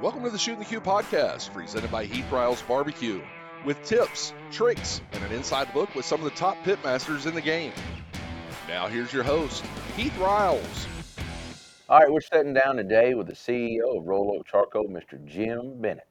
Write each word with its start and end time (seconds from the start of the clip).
Welcome 0.00 0.22
to 0.22 0.30
the 0.30 0.38
Shootin' 0.38 0.60
the 0.60 0.64
Que 0.64 0.78
podcast, 0.78 1.52
presented 1.52 1.90
by 1.90 2.04
Heath 2.04 2.30
Riles 2.30 2.62
Barbecue, 2.62 3.20
with 3.64 3.82
tips, 3.82 4.32
tricks, 4.52 5.00
and 5.10 5.24
an 5.24 5.32
inside 5.32 5.74
look 5.74 5.92
with 5.96 6.04
some 6.04 6.20
of 6.20 6.24
the 6.24 6.36
top 6.38 6.56
pitmasters 6.58 7.26
in 7.26 7.34
the 7.34 7.40
game. 7.40 7.72
Now 8.68 8.86
here's 8.86 9.12
your 9.12 9.24
host, 9.24 9.64
Heath 9.96 10.16
Riles. 10.18 10.86
All 11.88 11.98
right, 11.98 12.08
we're 12.08 12.20
sitting 12.20 12.54
down 12.54 12.76
today 12.76 13.14
with 13.14 13.26
the 13.26 13.32
CEO 13.32 13.98
of 13.98 14.06
Royal 14.06 14.36
Oak 14.36 14.46
Charcoal, 14.46 14.84
Mr. 14.84 15.22
Jim 15.24 15.80
Bennett. 15.80 16.06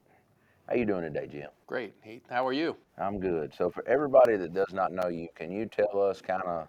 How 0.68 0.74
you 0.74 0.84
doing 0.84 1.04
today, 1.04 1.26
Jim? 1.26 1.48
Great, 1.66 1.94
Heath. 2.02 2.26
How 2.28 2.46
are 2.46 2.52
you? 2.52 2.76
I'm 2.98 3.18
good. 3.18 3.54
So 3.54 3.70
for 3.70 3.88
everybody 3.88 4.36
that 4.36 4.52
does 4.52 4.74
not 4.74 4.92
know 4.92 5.08
you, 5.08 5.28
can 5.34 5.50
you 5.50 5.64
tell 5.64 6.02
us 6.02 6.20
kind 6.20 6.42
of 6.42 6.68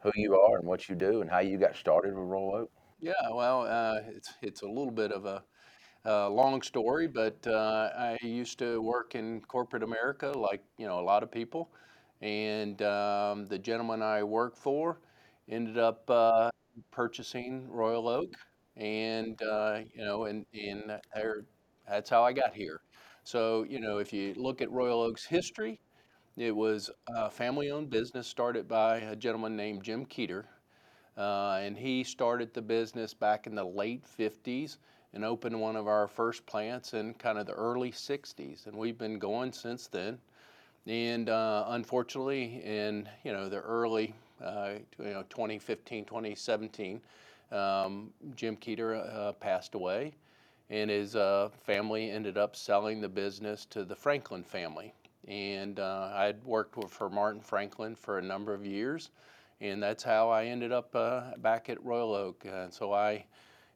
who 0.00 0.10
you 0.16 0.34
are 0.34 0.58
and 0.58 0.66
what 0.66 0.88
you 0.88 0.96
do 0.96 1.20
and 1.20 1.30
how 1.30 1.38
you 1.38 1.58
got 1.58 1.76
started 1.76 2.12
with 2.12 2.24
Royal 2.24 2.56
Oak? 2.56 2.70
Yeah, 2.98 3.12
well, 3.32 3.68
uh, 3.68 4.00
it's 4.08 4.32
it's 4.42 4.62
a 4.62 4.66
little 4.66 4.90
bit 4.90 5.12
of 5.12 5.26
a, 5.26 5.44
long 6.04 6.62
story, 6.62 7.06
but 7.08 7.36
uh, 7.46 7.90
I 7.96 8.18
used 8.22 8.58
to 8.58 8.80
work 8.82 9.14
in 9.14 9.40
corporate 9.42 9.82
America, 9.82 10.28
like 10.28 10.62
you 10.78 10.86
know 10.86 11.00
a 11.00 11.02
lot 11.06 11.22
of 11.22 11.30
people, 11.30 11.70
and 12.20 12.80
um, 12.82 13.46
the 13.46 13.58
gentleman 13.58 14.02
I 14.02 14.22
worked 14.22 14.58
for 14.58 14.98
ended 15.48 15.78
up 15.78 16.08
uh, 16.10 16.50
purchasing 16.90 17.68
Royal 17.70 18.08
Oak, 18.08 18.34
and 18.76 19.40
uh, 19.42 19.80
you 19.94 20.04
know, 20.04 20.24
and 20.24 20.46
and 20.54 21.00
there, 21.14 21.44
that's 21.88 22.10
how 22.10 22.22
I 22.22 22.32
got 22.32 22.54
here. 22.54 22.80
So 23.24 23.64
you 23.64 23.80
know, 23.80 23.98
if 23.98 24.12
you 24.12 24.34
look 24.36 24.60
at 24.62 24.70
Royal 24.70 25.00
Oak's 25.02 25.24
history, 25.24 25.80
it 26.36 26.54
was 26.54 26.90
a 27.16 27.30
family-owned 27.30 27.90
business 27.90 28.26
started 28.28 28.68
by 28.68 28.98
a 28.98 29.16
gentleman 29.16 29.56
named 29.56 29.82
Jim 29.84 30.06
Keeter, 30.06 30.44
uh, 31.16 31.58
and 31.62 31.76
he 31.76 32.02
started 32.04 32.52
the 32.54 32.62
business 32.62 33.14
back 33.14 33.46
in 33.46 33.54
the 33.54 33.64
late 33.64 34.06
50s 34.06 34.78
and 35.14 35.24
opened 35.24 35.58
one 35.58 35.76
of 35.76 35.86
our 35.86 36.06
first 36.08 36.44
plants 36.44 36.92
in 36.92 37.14
kind 37.14 37.38
of 37.38 37.46
the 37.46 37.52
early 37.52 37.92
60s. 37.92 38.66
And 38.66 38.76
we've 38.76 38.98
been 38.98 39.18
going 39.18 39.52
since 39.52 39.86
then. 39.86 40.18
And 40.86 41.30
uh, 41.30 41.64
unfortunately, 41.68 42.60
in 42.62 43.08
you 43.22 43.32
know 43.32 43.48
the 43.48 43.60
early 43.60 44.14
uh, 44.42 44.72
you 44.98 45.04
know 45.12 45.24
2015, 45.30 46.04
2017, 46.04 47.00
um, 47.52 48.10
Jim 48.36 48.56
Keeter 48.56 48.94
uh, 48.94 49.32
passed 49.32 49.74
away, 49.74 50.12
and 50.68 50.90
his 50.90 51.16
uh, 51.16 51.48
family 51.62 52.10
ended 52.10 52.36
up 52.36 52.54
selling 52.54 53.00
the 53.00 53.08
business 53.08 53.64
to 53.66 53.84
the 53.84 53.96
Franklin 53.96 54.44
family. 54.44 54.92
And 55.26 55.80
uh, 55.80 56.10
I'd 56.14 56.44
worked 56.44 56.76
with, 56.76 56.90
for 56.90 57.08
Martin 57.08 57.40
Franklin 57.40 57.96
for 57.96 58.18
a 58.18 58.22
number 58.22 58.52
of 58.52 58.66
years 58.66 59.08
and 59.60 59.82
that's 59.82 60.02
how 60.02 60.28
I 60.28 60.46
ended 60.46 60.72
up 60.72 60.94
uh, 60.94 61.22
back 61.38 61.68
at 61.70 61.82
Royal 61.84 62.14
Oak. 62.14 62.44
And 62.44 62.72
so 62.72 62.92
I, 62.92 63.24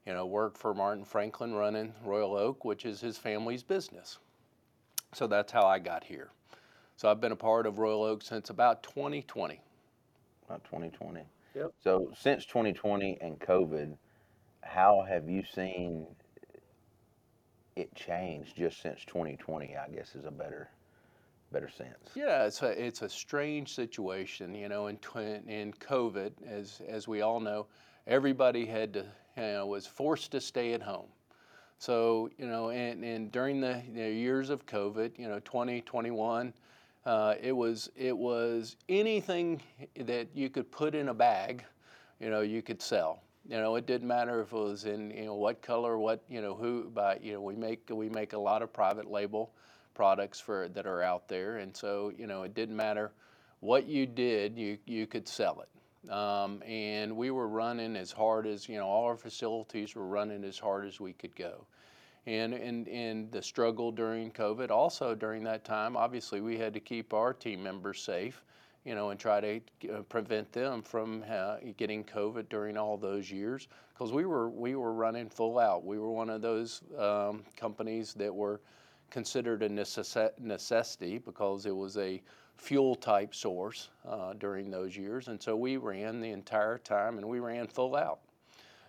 you 0.09 0.15
know, 0.15 0.25
worked 0.25 0.57
for 0.57 0.73
Martin 0.73 1.05
Franklin 1.05 1.53
running 1.53 1.93
Royal 2.03 2.35
Oak, 2.35 2.65
which 2.65 2.87
is 2.87 2.99
his 2.99 3.19
family's 3.19 3.63
business. 3.63 4.17
So 5.13 5.27
that's 5.27 5.53
how 5.53 5.67
I 5.67 5.79
got 5.79 6.03
here. 6.03 6.31
So 6.97 7.11
I've 7.11 7.21
been 7.21 7.33
a 7.33 7.37
part 7.37 7.67
of 7.67 7.79
Royal 7.79 8.03
Oak 8.03 8.23
since 8.23 8.49
about 8.49 8.83
2020. 8.83 9.61
About 10.47 10.65
2020. 10.65 11.21
Yep. 11.55 11.73
So 11.85 12.11
since 12.19 12.47
2020 12.47 13.19
and 13.21 13.39
COVID, 13.39 13.99
how 14.63 15.05
have 15.07 15.29
you 15.29 15.43
seen 15.45 16.07
it 17.77 17.95
change 17.95 18.55
just 18.55 18.81
since 18.81 19.05
2020? 19.05 19.77
I 19.77 19.95
guess 19.95 20.15
is 20.15 20.25
a 20.25 20.31
better 20.31 20.71
better 21.53 21.69
sense. 21.69 22.11
Yeah, 22.15 22.47
it's 22.47 22.63
a 22.63 22.69
it's 22.83 23.03
a 23.03 23.11
strange 23.11 23.75
situation, 23.75 24.55
you 24.55 24.71
know. 24.71 24.87
In 24.87 24.99
in 25.47 25.73
COVID, 25.75 26.33
as 26.47 26.81
as 26.89 27.07
we 27.07 27.21
all 27.21 27.41
know, 27.41 27.67
everybody 28.07 28.65
had 28.65 28.95
to 28.95 29.05
know 29.39 29.67
was 29.67 29.87
forced 29.87 30.33
to 30.33 30.41
stay 30.41 30.73
at 30.73 30.83
home. 30.83 31.09
So 31.79 32.31
you 32.39 32.47
know, 32.47 32.71
and, 32.71 33.05
and 33.05 33.31
during 33.31 33.61
the 33.61 33.83
you 33.93 34.03
know, 34.03 34.09
years 34.09 34.51
of 34.51 34.67
COVID, 34.67 35.19
you 35.19 35.29
know, 35.29 35.39
2021, 35.41 36.53
uh, 37.07 37.35
it 37.41 37.53
was 37.53 37.91
it 37.97 38.17
was 38.17 38.77
anything 38.89 39.63
that 39.97 40.29
you 40.35 40.51
could 40.51 40.71
put 40.71 40.95
in 40.95 41.09
a 41.09 41.15
bag, 41.15 41.65
you 42.21 42.31
know, 42.31 42.41
you 42.41 42.63
could 42.63 42.83
sell. 42.83 43.23
You 43.49 43.57
know, 43.57 43.77
it 43.77 43.87
didn't 43.87 44.09
matter 44.09 44.43
if 44.43 44.53
it 44.53 44.57
was 44.57 44.85
in 44.85 45.11
you 45.11 45.27
know 45.27 45.35
what 45.35 45.63
color, 45.63 45.99
what 45.99 46.23
you 46.29 46.43
know 46.43 46.55
who. 46.55 46.91
But 46.93 47.23
you 47.23 47.33
know, 47.33 47.41
we 47.41 47.55
make 47.55 47.89
we 47.91 48.09
make 48.09 48.33
a 48.33 48.39
lot 48.39 48.63
of 48.63 48.73
private 48.73 49.11
label 49.11 49.53
products 49.95 50.39
for 50.39 50.69
that 50.69 50.87
are 50.87 51.03
out 51.03 51.29
there, 51.29 51.59
and 51.59 51.75
so 51.77 52.13
you 52.19 52.27
know 52.27 52.43
it 52.43 52.55
didn't 52.55 52.77
matter 52.77 53.13
what 53.61 53.87
you 53.87 54.07
did, 54.07 54.59
you 54.59 54.79
you 54.87 55.07
could 55.07 55.27
sell 55.27 55.61
it. 55.61 55.69
Um, 56.11 56.63
and 56.63 57.17
we 57.17 57.31
were 57.31 57.49
running 57.49 57.97
as 57.97 58.11
hard 58.11 58.47
as 58.47 58.69
you 58.69 58.77
know 58.77 58.87
all 58.87 59.05
our 59.05 59.17
facilities 59.17 59.95
were 59.95 60.07
running 60.07 60.45
as 60.45 60.59
hard 60.59 60.87
as 60.87 61.01
we 61.01 61.13
could 61.13 61.37
go. 61.37 61.67
And, 62.27 62.53
and, 62.53 62.87
and 62.89 63.33
the 63.33 63.41
struggle 63.41 63.91
during 63.91 64.31
COVID, 64.31 64.71
also 64.71 65.15
during 65.15 65.43
that 65.45 65.65
time, 65.65 65.97
obviously 65.97 66.43
we 66.43 66.59
had 66.59 66.75
to 66.75 66.81
keep 66.81 67.15
our 67.15 67.33
team 67.33 67.63
members 67.63 68.03
safe, 68.03 68.45
you 68.85 68.95
know, 68.95 69.09
and 69.09 69.19
try 69.19 69.41
to 69.41 69.61
uh, 69.91 70.03
prevent 70.03 70.53
them 70.53 70.83
from 70.83 71.25
uh, 71.31 71.57
getting 71.79 72.05
COVID 72.05 72.51
during 72.51 72.77
all 72.77 72.99
those 72.99 73.31
years, 73.31 73.69
because 73.95 74.13
we 74.13 74.27
were 74.27 74.51
we 74.51 74.77
were 74.77 74.93
running 74.93 75.31
full 75.31 75.59
out. 75.59 75.87
We 75.87 75.99
were 75.99 76.11
one 76.11 76.29
of 76.29 76.43
those 76.43 76.83
um, 76.99 77.45
companies 77.57 78.13
that 78.15 78.35
were 78.35 78.61
considered 79.11 79.63
a 79.63 79.69
necessity 79.69 81.19
because 81.19 81.65
it 81.65 81.75
was 81.75 81.97
a 81.97 82.21
fuel 82.59 82.95
type 82.95 83.35
source 83.35 83.89
uh, 84.07 84.35
during 84.35 84.71
those 84.71 84.97
years. 84.97 85.29
And 85.29 85.41
so 85.41 85.57
we 85.57 85.77
ran 85.77 86.21
the 86.21 86.31
entire 86.31 86.79
time 86.79 87.17
and 87.19 87.27
we 87.27 87.39
ran 87.41 87.67
full 87.67 87.97
out. 87.97 88.19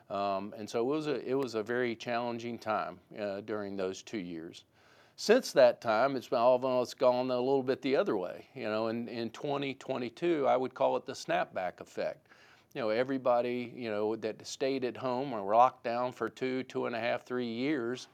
Um, 0.10 0.54
and 0.58 0.70
so 0.70 0.80
it 0.82 0.96
was 0.96 1.08
a, 1.08 1.30
it 1.30 1.36
was 1.36 1.56
a 1.56 1.64
very 1.64 1.96
challenging 1.96 2.58
time 2.58 3.00
uh, 3.20 3.42
during 3.42 3.78
those 3.78 4.02
two 4.02 4.18
years. 4.18 4.66
Since 5.16 5.52
that 5.52 5.82
time, 5.82 6.16
it's 6.16 6.32
all 6.32 6.82
it's 6.82 6.94
gone 6.94 7.30
a 7.30 7.38
little 7.38 7.62
bit 7.62 7.82
the 7.82 7.96
other 7.96 8.18
way. 8.18 8.48
You 8.56 8.70
know, 8.70 8.88
in, 8.88 9.08
in 9.08 9.30
2022, 9.32 10.48
I 10.48 10.58
would 10.58 10.74
call 10.74 10.98
it 10.98 11.06
the 11.06 11.14
snapback 11.14 11.82
effect. 11.82 12.28
You 12.74 12.82
know, 12.82 12.90
everybody, 12.90 13.74
you 13.76 13.90
know, 13.90 14.16
that 14.16 14.46
stayed 14.48 14.86
at 14.86 14.96
home 14.96 15.34
or 15.34 15.42
locked 15.42 15.84
down 15.84 16.14
for 16.14 16.30
two, 16.30 16.64
two 16.64 16.86
and 16.86 16.96
a 16.96 17.00
half, 17.00 17.26
three 17.26 17.48
years, 17.48 18.08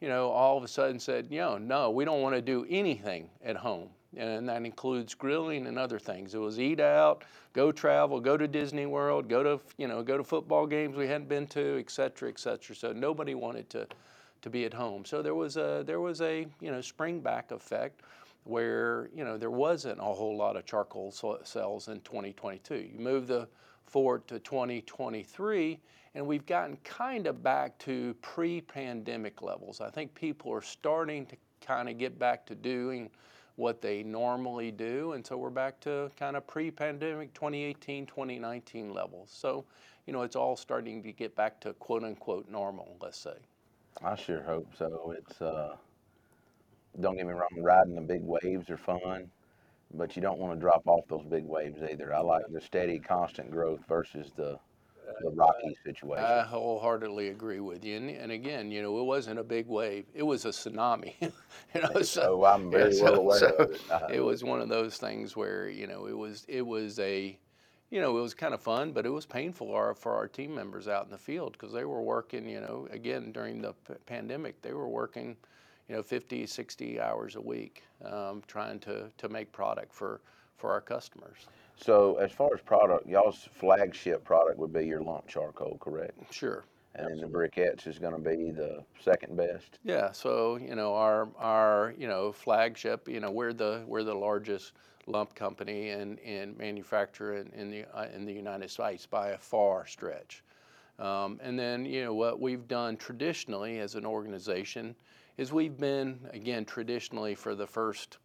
you 0.00 0.08
know, 0.08 0.30
all 0.30 0.56
of 0.56 0.64
a 0.64 0.68
sudden 0.68 0.98
said, 0.98 1.28
you 1.30 1.38
know, 1.38 1.58
no, 1.58 1.90
we 1.90 2.04
don't 2.04 2.22
want 2.22 2.34
to 2.34 2.42
do 2.42 2.66
anything 2.68 3.30
at 3.44 3.56
home. 3.56 3.88
And 4.16 4.48
that 4.48 4.64
includes 4.64 5.14
grilling 5.14 5.66
and 5.66 5.78
other 5.78 5.98
things. 5.98 6.34
It 6.34 6.38
was 6.38 6.58
eat 6.58 6.80
out, 6.80 7.24
go 7.52 7.70
travel, 7.70 8.20
go 8.20 8.36
to 8.36 8.48
Disney 8.48 8.86
World, 8.86 9.28
go 9.28 9.42
to, 9.42 9.60
you 9.76 9.86
know, 9.86 10.02
go 10.02 10.16
to 10.16 10.24
football 10.24 10.66
games 10.66 10.96
we 10.96 11.06
hadn't 11.06 11.28
been 11.28 11.46
to, 11.48 11.78
et 11.78 11.90
cetera, 11.90 12.30
et 12.30 12.38
cetera. 12.38 12.74
So 12.74 12.92
nobody 12.92 13.34
wanted 13.34 13.68
to, 13.70 13.86
to 14.40 14.50
be 14.50 14.64
at 14.64 14.72
home. 14.72 15.04
So 15.04 15.20
there 15.20 15.34
was 15.34 15.58
a, 15.58 15.82
there 15.86 16.00
was 16.00 16.22
a, 16.22 16.46
you 16.60 16.70
know, 16.70 16.80
spring 16.80 17.20
back 17.20 17.50
effect 17.50 18.00
where, 18.44 19.10
you 19.14 19.24
know, 19.24 19.36
there 19.36 19.50
wasn't 19.50 19.98
a 19.98 20.04
whole 20.04 20.36
lot 20.36 20.56
of 20.56 20.64
charcoal 20.64 21.12
sales 21.44 21.88
in 21.88 22.00
2022. 22.00 22.88
You 22.94 22.98
move 22.98 23.26
the 23.26 23.46
forward 23.84 24.26
to 24.28 24.38
2023 24.38 25.78
and 26.14 26.26
we've 26.26 26.46
gotten 26.46 26.76
kind 26.84 27.26
of 27.26 27.42
back 27.42 27.78
to 27.78 28.14
pre-pandemic 28.22 29.42
levels. 29.42 29.80
I 29.80 29.90
think 29.90 30.14
people 30.14 30.52
are 30.52 30.62
starting 30.62 31.26
to 31.26 31.36
kind 31.60 31.88
of 31.88 31.98
get 31.98 32.18
back 32.18 32.46
to 32.46 32.54
doing 32.54 33.10
what 33.58 33.82
they 33.82 34.04
normally 34.04 34.70
do, 34.70 35.12
and 35.12 35.26
so 35.26 35.36
we're 35.36 35.50
back 35.50 35.80
to 35.80 36.08
kind 36.16 36.36
of 36.36 36.46
pre-pandemic 36.46 37.34
2018, 37.34 38.06
2019 38.06 38.94
levels. 38.94 39.30
So, 39.32 39.64
you 40.06 40.12
know, 40.12 40.22
it's 40.22 40.36
all 40.36 40.56
starting 40.56 41.02
to 41.02 41.10
get 41.10 41.34
back 41.34 41.60
to 41.62 41.72
quote 41.74 42.04
unquote 42.04 42.48
normal, 42.48 42.96
let's 43.02 43.18
say. 43.18 43.34
I 44.02 44.14
sure 44.14 44.42
hope 44.42 44.68
so. 44.78 45.12
It's 45.18 45.42
uh, 45.42 45.74
don't 47.00 47.16
get 47.16 47.26
me 47.26 47.32
wrong, 47.32 47.48
riding 47.58 47.96
the 47.96 48.00
big 48.00 48.22
waves 48.22 48.70
are 48.70 48.76
fun, 48.76 49.28
but 49.92 50.14
you 50.14 50.22
don't 50.22 50.38
want 50.38 50.54
to 50.54 50.60
drop 50.60 50.86
off 50.86 51.08
those 51.08 51.24
big 51.24 51.44
waves 51.44 51.82
either. 51.82 52.14
I 52.14 52.20
like 52.20 52.44
the 52.50 52.60
steady, 52.60 53.00
constant 53.00 53.50
growth 53.50 53.80
versus 53.88 54.30
the 54.36 54.60
the 55.20 55.30
rocky 55.30 55.76
situation. 55.84 56.24
I 56.24 56.42
wholeheartedly 56.42 57.28
agree 57.28 57.60
with 57.60 57.84
you. 57.84 57.96
And, 57.96 58.10
and 58.10 58.32
again, 58.32 58.70
you 58.70 58.82
know, 58.82 58.98
it 59.00 59.04
wasn't 59.04 59.38
a 59.38 59.44
big 59.44 59.66
wave; 59.66 60.06
it 60.14 60.22
was 60.22 60.44
a 60.44 60.48
tsunami. 60.48 61.14
you 61.20 61.80
know, 61.80 62.02
so, 62.02 62.44
I'm 62.44 62.70
very 62.70 62.96
yeah, 62.96 63.04
well 63.04 63.14
so, 63.14 63.20
aware 63.20 63.38
so 63.38 63.46
of 63.46 63.70
it. 63.70 63.80
Uh-huh. 63.90 64.06
It 64.12 64.20
was 64.20 64.44
one 64.44 64.60
of 64.60 64.68
those 64.68 64.96
things 64.98 65.36
where 65.36 65.68
you 65.68 65.86
know 65.86 66.06
it 66.06 66.16
was 66.16 66.44
it 66.48 66.66
was 66.66 66.98
a 66.98 67.38
you 67.90 68.00
know, 68.00 68.18
it 68.18 68.20
was 68.20 68.34
kind 68.34 68.52
of 68.52 68.60
fun, 68.60 68.92
but 68.92 69.06
it 69.06 69.10
was 69.10 69.24
painful 69.24 69.68
for 69.68 69.86
our, 69.86 69.94
for 69.94 70.14
our 70.14 70.28
team 70.28 70.54
members 70.54 70.88
out 70.88 71.06
in 71.06 71.10
the 71.10 71.18
field 71.18 71.52
because 71.52 71.72
they 71.72 71.84
were 71.84 72.02
working, 72.02 72.46
you 72.46 72.60
know, 72.60 72.86
again, 72.90 73.32
during 73.32 73.62
the 73.62 73.72
p- 73.72 73.94
pandemic, 74.04 74.60
they 74.60 74.74
were 74.74 74.88
working, 74.88 75.36
you 75.88 75.96
know, 75.96 76.02
50, 76.02 76.46
60 76.46 77.00
hours 77.00 77.36
a 77.36 77.40
week 77.40 77.84
um, 78.04 78.42
trying 78.46 78.78
to, 78.80 79.10
to 79.16 79.28
make 79.28 79.50
product 79.52 79.94
for, 79.94 80.20
for 80.58 80.70
our 80.70 80.82
customers. 80.82 81.46
So 81.80 82.16
as 82.16 82.32
far 82.32 82.50
as 82.54 82.60
product, 82.60 83.08
y'all's 83.08 83.48
flagship 83.52 84.24
product 84.24 84.58
would 84.58 84.72
be 84.72 84.86
your 84.86 85.00
lump 85.00 85.28
charcoal, 85.28 85.78
correct? 85.80 86.32
Sure. 86.32 86.64
And 86.94 87.08
then 87.08 87.18
the 87.20 87.26
briquettes 87.26 87.86
is 87.86 87.98
going 87.98 88.14
to 88.14 88.18
be 88.18 88.50
the 88.50 88.82
second 89.00 89.36
best. 89.36 89.78
Yeah. 89.84 90.10
So 90.10 90.56
you 90.56 90.74
know 90.74 90.94
our 90.94 91.28
our 91.38 91.94
you 91.96 92.08
know 92.08 92.32
flagship. 92.32 93.08
You 93.08 93.20
know 93.20 93.30
we're 93.30 93.52
the 93.52 93.84
we're 93.86 94.02
the 94.02 94.14
largest 94.14 94.72
lump 95.06 95.34
company 95.34 95.90
and 95.90 96.18
and 96.20 96.58
manufacturer 96.58 97.36
in, 97.36 97.50
in 97.52 97.70
the 97.70 97.84
uh, 97.96 98.06
in 98.14 98.24
the 98.24 98.32
United 98.32 98.70
States 98.70 99.06
by 99.06 99.28
a 99.28 99.38
far 99.38 99.86
stretch. 99.86 100.42
Um, 100.98 101.38
and 101.42 101.58
then, 101.58 101.84
you 101.84 102.02
know, 102.02 102.14
what 102.14 102.40
we've 102.40 102.66
done 102.66 102.96
traditionally 102.96 103.78
as 103.78 103.94
an 103.94 104.04
organization 104.04 104.96
is 105.36 105.52
we've 105.52 105.78
been, 105.78 106.18
again, 106.32 106.64
traditionally 106.64 107.36
for 107.36 107.54
the 107.54 107.66
first 107.66 108.18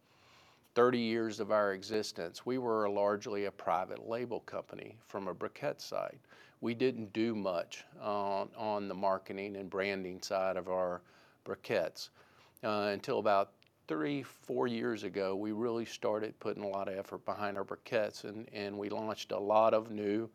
30 0.74 0.98
years 0.98 1.38
of 1.38 1.52
our 1.52 1.72
existence, 1.72 2.44
we 2.44 2.58
were 2.58 2.88
largely 2.88 3.44
a 3.44 3.50
private 3.50 4.08
label 4.08 4.40
company 4.40 4.96
from 5.06 5.28
a 5.28 5.34
briquette 5.34 5.80
side. 5.80 6.18
We 6.60 6.74
didn't 6.74 7.12
do 7.12 7.34
much 7.34 7.84
on, 8.00 8.48
on 8.56 8.88
the 8.88 8.94
marketing 8.94 9.56
and 9.56 9.70
branding 9.70 10.20
side 10.20 10.56
of 10.56 10.68
our 10.68 11.02
briquettes 11.44 12.08
uh, 12.64 12.90
until 12.92 13.18
about 13.18 13.52
three, 13.86 14.22
four 14.22 14.66
years 14.66 15.04
ago. 15.04 15.36
We 15.36 15.52
really 15.52 15.84
started 15.84 16.38
putting 16.40 16.64
a 16.64 16.68
lot 16.68 16.88
of 16.88 16.98
effort 16.98 17.24
behind 17.24 17.56
our 17.56 17.64
briquettes, 17.64 18.24
and, 18.24 18.48
and 18.52 18.76
we 18.76 18.88
launched 18.88 19.30
a 19.30 19.38
lot 19.38 19.74
of 19.74 19.90
new 19.90 20.28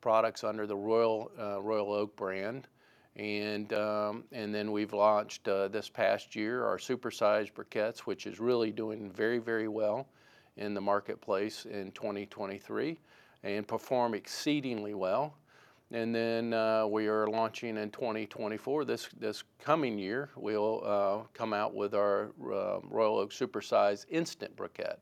products 0.00 0.44
under 0.44 0.66
the 0.66 0.76
Royal 0.76 1.30
uh, 1.38 1.60
Royal 1.60 1.92
Oak 1.92 2.14
brand. 2.14 2.68
And, 3.16 3.72
um, 3.72 4.24
and 4.32 4.54
then 4.54 4.72
we've 4.72 4.92
launched 4.92 5.48
uh, 5.48 5.68
this 5.68 5.88
past 5.88 6.36
year 6.36 6.64
our 6.64 6.78
supersized 6.78 7.52
briquettes, 7.52 8.00
which 8.00 8.26
is 8.26 8.40
really 8.40 8.70
doing 8.70 9.10
very, 9.10 9.38
very 9.38 9.68
well 9.68 10.06
in 10.56 10.74
the 10.74 10.80
marketplace 10.80 11.66
in 11.66 11.90
2023 11.92 12.98
and 13.42 13.66
perform 13.66 14.14
exceedingly 14.14 14.94
well. 14.94 15.34
And 15.92 16.14
then 16.14 16.54
uh, 16.54 16.86
we 16.86 17.08
are 17.08 17.26
launching 17.26 17.76
in 17.76 17.90
2024. 17.90 18.84
This 18.84 19.08
this 19.18 19.42
coming 19.58 19.98
year, 19.98 20.30
we'll 20.36 20.82
uh, 20.84 21.26
come 21.34 21.52
out 21.52 21.74
with 21.74 21.94
our 21.94 22.30
uh, 22.40 22.78
Royal 22.84 23.18
Oak 23.18 23.32
Supersize 23.32 24.06
Instant 24.08 24.54
Briquette. 24.54 24.98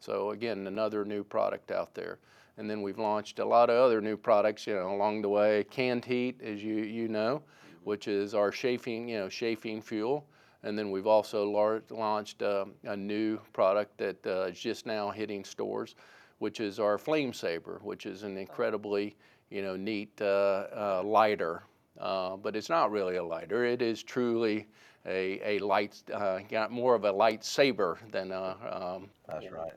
So 0.00 0.30
again, 0.30 0.66
another 0.66 1.04
new 1.04 1.24
product 1.24 1.70
out 1.70 1.94
there. 1.94 2.18
And 2.56 2.70
then 2.70 2.82
we've 2.82 2.98
launched 2.98 3.38
a 3.38 3.44
lot 3.44 3.68
of 3.70 3.76
other 3.76 4.00
new 4.00 4.16
products, 4.16 4.66
you 4.66 4.74
know, 4.74 4.94
along 4.94 5.22
the 5.22 5.28
way. 5.28 5.64
Canned 5.70 6.04
heat, 6.04 6.40
as 6.42 6.62
you 6.62 6.76
you 6.76 7.08
know, 7.08 7.42
which 7.82 8.06
is 8.06 8.34
our 8.34 8.50
chafing, 8.50 9.08
you 9.08 9.18
know, 9.18 9.28
chafing 9.28 9.82
fuel. 9.82 10.26
And 10.62 10.78
then 10.78 10.90
we've 10.90 11.06
also 11.06 11.44
launched 11.90 12.42
uh, 12.42 12.64
a 12.84 12.96
new 12.96 13.38
product 13.52 13.98
that 13.98 14.26
uh, 14.26 14.44
is 14.44 14.58
just 14.58 14.86
now 14.86 15.10
hitting 15.10 15.44
stores, 15.44 15.94
which 16.38 16.60
is 16.60 16.80
our 16.80 16.96
Flame 16.96 17.34
Saver, 17.34 17.80
which 17.82 18.06
is 18.06 18.22
an 18.22 18.38
incredibly, 18.38 19.16
you 19.50 19.60
know, 19.60 19.76
neat 19.76 20.18
uh, 20.22 20.24
uh 20.24 21.02
lighter. 21.04 21.64
Uh, 22.00 22.36
but 22.36 22.56
it's 22.56 22.70
not 22.70 22.90
really 22.90 23.16
a 23.16 23.24
lighter. 23.24 23.64
It 23.64 23.82
is 23.82 24.02
truly 24.02 24.66
a, 25.06 25.40
a 25.44 25.58
light, 25.58 26.02
uh, 26.12 26.40
got 26.50 26.72
more 26.72 26.94
of 26.94 27.04
a 27.04 27.12
lightsaber 27.12 27.98
than 28.10 28.32
a. 28.32 28.56
Um, 28.96 29.10
That's 29.28 29.50
right. 29.52 29.72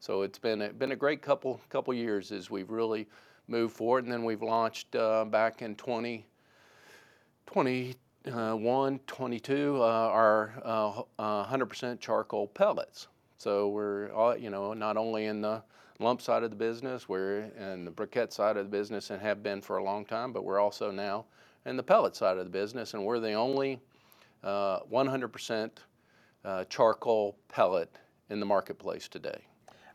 So 0.00 0.22
it's 0.22 0.38
been 0.38 0.62
a, 0.62 0.72
been 0.72 0.92
a 0.92 0.96
great 0.96 1.20
couple 1.20 1.60
couple 1.68 1.92
years 1.92 2.32
as 2.32 2.50
we've 2.50 2.70
really 2.70 3.06
moved 3.48 3.76
forward, 3.76 4.04
and 4.04 4.12
then 4.12 4.24
we've 4.24 4.42
launched 4.42 4.96
uh, 4.96 5.26
back 5.26 5.60
in 5.60 5.76
20, 5.76 6.24
21, 7.44 9.00
22 9.06 9.76
uh, 9.76 9.84
our 9.84 10.54
uh, 10.64 11.02
100% 11.44 11.92
uh, 11.92 11.96
charcoal 11.96 12.46
pellets. 12.46 13.08
So 13.36 13.68
we're 13.68 14.10
all, 14.12 14.34
you 14.34 14.48
know 14.48 14.72
not 14.72 14.96
only 14.96 15.26
in 15.26 15.42
the 15.42 15.62
lump 15.98 16.22
side 16.22 16.44
of 16.44 16.50
the 16.50 16.56
business, 16.56 17.06
we're 17.06 17.50
in 17.58 17.84
the 17.84 17.90
briquette 17.90 18.32
side 18.32 18.56
of 18.56 18.64
the 18.64 18.70
business 18.70 19.10
and 19.10 19.20
have 19.20 19.42
been 19.42 19.60
for 19.60 19.76
a 19.76 19.84
long 19.84 20.06
time, 20.06 20.32
but 20.32 20.44
we're 20.44 20.60
also 20.60 20.90
now 20.90 21.26
in 21.66 21.76
the 21.76 21.82
pellet 21.82 22.16
side 22.16 22.38
of 22.38 22.44
the 22.44 22.50
business, 22.50 22.94
and 22.94 23.04
we're 23.04 23.20
the 23.20 23.34
only 23.34 23.78
100% 24.42 25.70
uh, 26.42 26.48
uh, 26.48 26.64
charcoal 26.70 27.36
pellet 27.48 27.94
in 28.30 28.40
the 28.40 28.46
marketplace 28.46 29.06
today. 29.06 29.44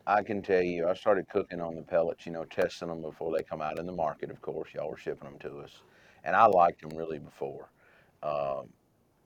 I 0.07 0.21
can 0.21 0.41
tell 0.41 0.61
you, 0.61 0.87
I 0.87 0.93
started 0.93 1.27
cooking 1.29 1.59
on 1.59 1.75
the 1.75 1.81
pellets, 1.81 2.25
you 2.25 2.31
know, 2.31 2.45
testing 2.45 2.89
them 2.89 3.01
before 3.01 3.35
they 3.35 3.43
come 3.43 3.61
out 3.61 3.79
in 3.79 3.85
the 3.85 3.91
market, 3.91 4.29
of 4.29 4.39
course. 4.41 4.69
Y'all 4.73 4.89
were 4.89 4.97
shipping 4.97 5.27
them 5.29 5.39
to 5.39 5.59
us. 5.59 5.81
And 6.23 6.35
I 6.35 6.45
liked 6.45 6.81
them 6.81 6.97
really 6.97 7.19
before. 7.19 7.69
Um, 8.21 8.69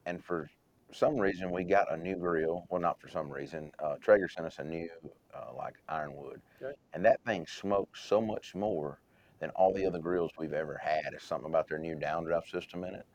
and 0.06 0.24
for 0.24 0.50
some 0.92 1.18
reason, 1.18 1.52
we 1.52 1.64
got 1.66 1.92
a 1.92 1.98
new 1.98 2.16
grill. 2.16 2.66
Well, 2.70 2.82
not 2.82 3.00
for 3.00 3.10
some 3.10 3.30
reason. 3.30 3.72
Uh, 3.84 3.96
Traeger 4.02 4.30
sent 4.30 4.48
us 4.48 4.60
a 4.60 4.64
new, 4.64 4.90
uh, 5.36 5.54
like, 5.56 5.76
ironwood. 5.90 6.42
Okay. 6.62 6.74
And 6.94 7.04
that 7.06 7.20
thing 7.26 7.46
smokes 7.46 8.02
so 8.02 8.22
much 8.22 8.56
more 8.56 9.00
than 9.40 9.50
all 9.52 9.74
the 9.74 9.86
other 9.86 10.00
grills 10.00 10.32
we've 10.38 10.54
ever 10.54 10.80
had. 10.82 11.14
It's 11.14 11.26
something 11.26 11.50
about 11.50 11.68
their 11.68 11.80
new 11.80 11.96
downdraft 11.96 12.50
system 12.50 12.84
in 12.86 12.96
it. 12.96 13.06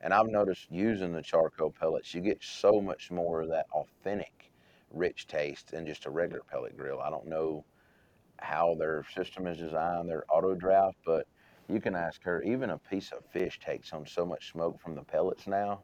And 0.00 0.12
I've 0.12 0.28
noticed 0.28 0.66
using 0.70 1.12
the 1.12 1.22
charcoal 1.22 1.70
pellets, 1.70 2.12
you 2.14 2.20
get 2.20 2.42
so 2.42 2.80
much 2.80 3.10
more 3.12 3.42
of 3.42 3.48
that 3.50 3.66
authentic 3.72 4.51
rich 4.92 5.26
taste 5.26 5.70
than 5.70 5.86
just 5.86 6.06
a 6.06 6.10
regular 6.10 6.42
pellet 6.50 6.76
grill. 6.76 7.00
I 7.00 7.10
don't 7.10 7.26
know 7.26 7.64
how 8.38 8.74
their 8.78 9.04
system 9.14 9.46
is 9.46 9.58
designed, 9.58 10.08
their 10.08 10.24
auto 10.28 10.54
draft, 10.54 10.96
but 11.04 11.26
you 11.68 11.80
can 11.80 11.94
ask 11.94 12.22
her. 12.24 12.42
Even 12.42 12.70
a 12.70 12.78
piece 12.78 13.12
of 13.12 13.24
fish 13.32 13.58
takes 13.60 13.92
on 13.92 14.06
so 14.06 14.26
much 14.26 14.50
smoke 14.50 14.80
from 14.80 14.94
the 14.94 15.02
pellets 15.02 15.46
now. 15.46 15.82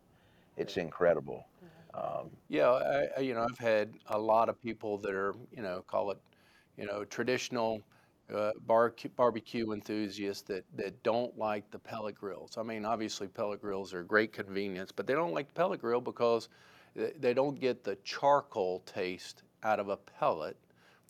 It's 0.57 0.77
incredible. 0.77 1.47
Um, 1.95 2.31
yeah, 2.49 3.09
I, 3.17 3.21
you 3.21 3.35
know, 3.35 3.47
I've 3.49 3.59
had 3.59 3.93
a 4.07 4.19
lot 4.19 4.49
of 4.49 4.61
people 4.61 4.99
that 4.99 5.13
are, 5.13 5.35
you 5.53 5.63
know, 5.63 5.83
call 5.87 6.11
it, 6.11 6.19
you 6.77 6.87
know, 6.87 7.05
traditional 7.05 7.81
uh, 8.33 8.53
bar, 8.67 8.95
barbecue 9.17 9.73
enthusiasts 9.73 10.43
that, 10.43 10.65
that 10.77 11.03
don't 11.03 11.37
like 11.39 11.71
the 11.71 11.79
pellet 11.79 12.15
grills. 12.15 12.59
I 12.59 12.63
mean, 12.63 12.85
obviously, 12.85 13.27
pellet 13.27 13.61
grills 13.61 13.95
are 13.95 14.01
a 14.01 14.05
great 14.05 14.33
convenience, 14.33 14.93
but 14.93 15.07
they 15.07 15.15
don't 15.15 15.33
like 15.33 15.49
the 15.49 15.55
pellet 15.55 15.81
grill 15.81 16.01
because 16.01 16.49
they 17.19 17.35
don't 17.35 17.59
get 17.61 17.85
the 17.85 17.97
charcoal 18.05 18.81
taste 18.81 19.43
out 19.63 19.81
of 19.81 19.89
a 19.89 19.97
pellet 19.97 20.57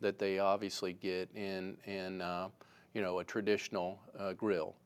that 0.01 0.19
they 0.19 0.39
obviously 0.39 0.93
get 0.93 1.29
in 1.35 1.77
in 1.87 2.21
uh, 2.21 2.49
you 2.95 3.03
know 3.03 3.19
a 3.19 3.25
traditional 3.25 4.01
uh, 4.19 4.33
grill, 4.33 4.77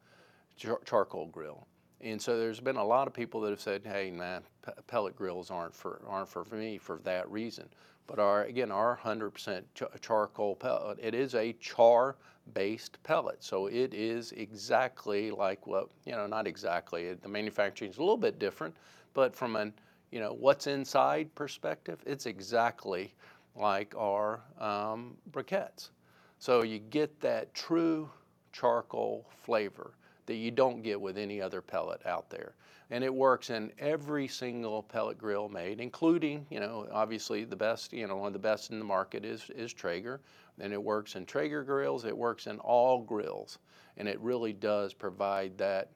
char- 0.57 0.81
charcoal 0.85 1.27
grill. 1.27 1.67
And 2.01 2.21
so 2.21 2.37
there's 2.37 2.59
been 2.59 2.77
a 2.77 2.85
lot 2.85 3.07
of 3.07 3.15
people 3.15 3.41
that 3.43 3.51
have 3.51 3.61
said, 3.61 3.83
"Hey, 3.85 4.11
man, 4.11 4.43
p- 4.65 4.73
pellet 4.87 5.17
grills 5.17 5.51
aren't 5.51 5.75
for 5.75 6.03
aren't 6.07 6.29
for 6.29 6.45
me 6.53 6.79
for 6.79 6.99
that 7.05 7.31
reason." 7.31 7.69
But 8.07 8.19
our 8.19 8.45
again, 8.45 8.71
our 8.73 8.99
100% 9.03 9.63
ch- 9.75 10.01
charcoal 10.01 10.57
pellet, 10.57 10.99
it 11.01 11.15
is 11.15 11.35
a 11.35 11.53
char-based 11.55 13.03
pellet, 13.05 13.43
so 13.43 13.67
it 13.67 13.95
is 13.95 14.33
exactly 14.33 15.31
like 15.31 15.67
what 15.67 15.89
you 16.05 16.13
know, 16.13 16.27
not 16.27 16.47
exactly. 16.47 17.13
The 17.15 17.29
manufacturing 17.29 17.91
is 17.91 17.99
a 17.99 18.01
little 18.01 18.17
bit 18.17 18.39
different, 18.39 18.75
but 19.15 19.37
from 19.37 19.57
an 19.57 19.73
you 20.13 20.21
know, 20.21 20.35
what's 20.35 20.67
inside 20.69 21.35
perspective, 21.35 21.99
it's 22.07 22.27
exactly 22.27 23.15
like 23.57 23.95
our 23.99 24.41
um, 24.61 25.17
briquettes. 25.33 25.91
So 26.39 26.63
you 26.63 26.79
get 26.79 27.19
that 27.21 27.53
true 27.55 28.11
charcoal 28.53 29.27
flavor 29.31 29.95
that 30.27 30.35
you 30.35 30.51
don't 30.51 30.83
get 30.83 31.01
with 31.01 31.19
any 31.19 31.41
other 31.41 31.61
pellet 31.61 32.05
out 32.07 32.31
there. 32.31 32.55
And 32.91 33.03
it 33.03 33.13
works 33.13 33.49
in 33.49 33.73
every 33.79 34.29
single 34.29 34.83
pellet 34.83 35.17
grill 35.17 35.49
made, 35.49 35.81
including, 35.81 36.47
you 36.51 36.61
know, 36.61 36.87
obviously 36.93 37.45
the 37.45 37.57
best, 37.57 37.93
you 37.93 38.07
know, 38.07 38.17
one 38.17 38.27
of 38.27 38.33
the 38.35 38.39
best 38.39 38.71
in 38.71 38.79
the 38.79 38.85
market 38.85 39.25
is, 39.25 39.51
is 39.57 39.73
Traeger. 39.73 40.21
And 40.61 40.75
it 40.75 40.83
works 40.83 41.17
in 41.17 41.25
Traeger 41.25 41.65
grills, 41.65 42.05
it 42.05 42.17
works 42.17 42.47
in 42.47 42.59
all 42.59 43.01
grills. 43.01 43.59
And 43.97 44.07
it 44.07 44.21
really 44.21 44.53
does 44.53 44.93
provide 44.93 45.57
that 45.57 45.89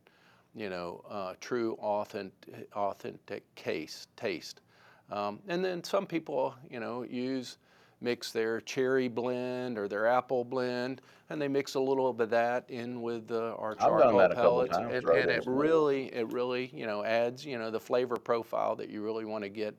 you 0.57 0.71
know, 0.71 1.05
uh, 1.09 1.35
true 1.41 1.75
authentic, 1.81 2.69
authentic 2.75 3.55
case, 3.55 4.09
taste. 4.17 4.63
Um, 5.11 5.39
and 5.47 5.65
then 5.65 5.85
some 5.85 6.07
people, 6.07 6.55
you 6.71 6.81
know, 6.81 7.03
use 7.03 7.59
mix 8.01 8.33
their 8.33 8.61
cherry 8.61 9.09
blend 9.09 9.79
or 9.79 9.89
their 9.89 10.07
apple 10.07 10.45
blend, 10.45 11.01
and 11.31 11.41
they 11.41 11.49
mix 11.49 11.75
a 11.75 11.81
little 11.81 12.13
bit 12.13 12.25
of 12.25 12.31
that 12.31 12.69
in 12.69 13.01
with 13.03 13.31
our 13.33 13.75
charcoal 13.75 14.29
pellets, 14.35 14.77
and, 14.77 14.91
and 14.93 15.31
it 15.31 15.45
really, 15.47 16.07
it 16.15 16.31
really, 16.33 16.71
you 16.75 16.87
know, 16.87 17.05
adds, 17.05 17.45
you 17.45 17.59
know, 17.59 17.71
the 17.71 17.81
flavor 17.81 18.17
profile 18.17 18.77
that 18.77 18.89
you 18.91 19.03
really 19.03 19.25
want 19.25 19.45
to 19.45 19.49
get 19.49 19.75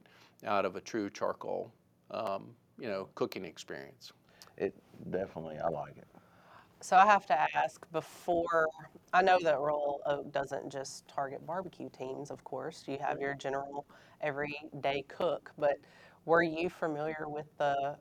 out 0.46 0.66
of 0.66 0.76
a 0.76 0.82
true 0.82 1.10
charcoal, 1.10 1.72
um, 2.12 2.48
you 2.80 2.88
know, 2.88 3.08
cooking 3.16 3.46
experience. 3.46 4.14
It 4.58 4.74
definitely, 5.12 5.58
I 5.58 5.70
like 5.70 5.98
it. 5.98 6.08
So 6.82 6.96
I 6.96 7.06
have 7.06 7.26
to 7.28 7.40
ask 7.58 7.86
before, 7.92 8.68
I 9.14 9.22
know 9.22 9.40
that 9.42 9.60
Royal 9.60 10.02
Oak 10.06 10.32
doesn't 10.32 10.70
just 10.72 11.08
target 11.08 11.46
barbecue 11.46 11.90
teams, 11.90 12.30
of 12.30 12.44
course. 12.44 12.84
You 12.88 12.98
have 13.02 13.20
your 13.20 13.34
general 13.34 13.86
everyday 14.22 15.04
cook, 15.08 15.52
but 15.58 15.78
were 16.26 16.44
you 16.44 16.70
familiar 16.70 17.26
with 17.28 17.48
the, 17.58 17.98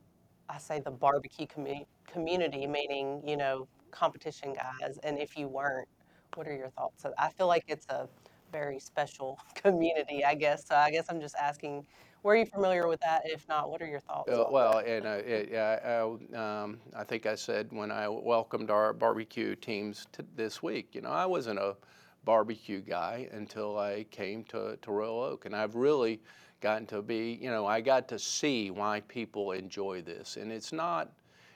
I 0.48 0.58
say 0.58 0.80
the 0.80 0.90
barbecue 0.90 1.46
commu- 1.46 1.86
community, 2.06 2.66
meaning, 2.66 3.22
you 3.26 3.36
know, 3.36 3.66
competition 3.90 4.52
guys? 4.54 4.98
And 5.02 5.18
if 5.18 5.36
you 5.38 5.48
weren't, 5.48 5.88
what 6.34 6.46
are 6.46 6.54
your 6.54 6.70
thoughts? 6.70 7.06
I 7.18 7.30
feel 7.30 7.46
like 7.46 7.64
it's 7.68 7.86
a 7.88 8.08
very 8.52 8.78
special 8.78 9.38
community, 9.54 10.24
I 10.24 10.34
guess. 10.34 10.66
So 10.66 10.74
I 10.76 10.90
guess 10.90 11.06
I'm 11.08 11.20
just 11.20 11.34
asking 11.36 11.86
were 12.26 12.36
you 12.36 12.44
familiar 12.44 12.88
with 12.88 13.00
that? 13.00 13.22
If 13.24 13.48
not, 13.48 13.70
what 13.70 13.80
are 13.80 13.86
your 13.86 14.00
thoughts? 14.00 14.30
Uh, 14.30 14.46
well, 14.50 14.78
and 14.78 15.06
uh, 15.06 15.20
it, 15.24 15.54
I, 15.54 16.00
um, 16.34 16.80
I 16.94 17.04
think 17.04 17.24
I 17.24 17.36
said 17.36 17.68
when 17.70 17.92
I 17.92 18.08
welcomed 18.08 18.68
our 18.68 18.92
barbecue 18.92 19.54
teams 19.54 20.08
this 20.34 20.60
week, 20.60 20.88
you 20.92 21.02
know, 21.02 21.10
I 21.10 21.24
wasn't 21.24 21.60
a 21.60 21.76
barbecue 22.24 22.80
guy 22.80 23.28
until 23.30 23.78
I 23.78 24.06
came 24.10 24.42
to, 24.44 24.76
to 24.82 24.90
Royal 24.90 25.20
Oak, 25.20 25.46
and 25.46 25.54
I've 25.54 25.76
really 25.76 26.20
gotten 26.60 26.84
to 26.88 27.00
be, 27.00 27.38
you 27.40 27.48
know, 27.48 27.64
I 27.64 27.80
got 27.80 28.08
to 28.08 28.18
see 28.18 28.72
why 28.72 29.02
people 29.06 29.52
enjoy 29.52 30.02
this, 30.02 30.36
and 30.36 30.50
it's 30.50 30.72
not, 30.72 31.12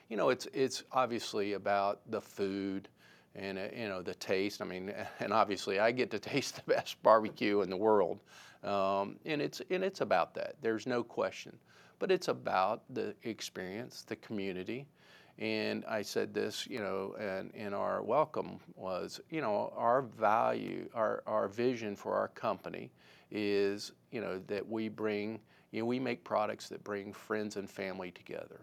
you 0.07 0.15
know, 0.15 0.29
it's 0.29 0.47
it's 0.53 0.83
obviously 0.93 1.53
about 1.53 1.99
the 2.09 2.21
food 2.21 2.87
and 3.35 3.57
uh, 3.57 3.63
you 3.75 3.89
know 3.89 4.01
the 4.01 4.15
taste. 4.15 4.61
I 4.61 4.65
mean, 4.65 4.93
and 5.19 5.33
obviously 5.33 5.79
I 5.79 5.91
get 5.91 6.11
to 6.11 6.19
taste 6.19 6.55
the 6.65 6.73
best 6.73 7.01
barbecue 7.03 7.61
in 7.61 7.69
the 7.69 7.77
world, 7.77 8.19
um, 8.63 9.17
and 9.25 9.41
it's 9.41 9.61
and 9.69 9.83
it's 9.83 10.01
about 10.01 10.33
that. 10.35 10.55
There's 10.61 10.85
no 10.87 11.03
question, 11.03 11.57
but 11.99 12.11
it's 12.11 12.27
about 12.27 12.83
the 12.89 13.15
experience, 13.23 14.03
the 14.03 14.15
community, 14.17 14.87
and 15.39 15.83
I 15.85 16.03
said 16.03 16.33
this, 16.33 16.67
you 16.67 16.79
know, 16.79 17.15
and 17.19 17.51
in 17.55 17.73
our 17.73 18.03
welcome 18.03 18.59
was, 18.75 19.19
you 19.29 19.41
know, 19.41 19.73
our 19.75 20.03
value, 20.03 20.87
our 20.93 21.23
our 21.25 21.47
vision 21.47 21.95
for 21.95 22.13
our 22.15 22.27
company 22.27 22.91
is, 23.31 23.91
you 24.11 24.21
know, 24.21 24.39
that 24.47 24.67
we 24.67 24.89
bring, 24.89 25.39
you 25.71 25.81
know, 25.81 25.85
we 25.85 25.99
make 25.99 26.23
products 26.23 26.69
that 26.69 26.83
bring 26.83 27.13
friends 27.13 27.55
and 27.55 27.69
family 27.69 28.11
together. 28.11 28.61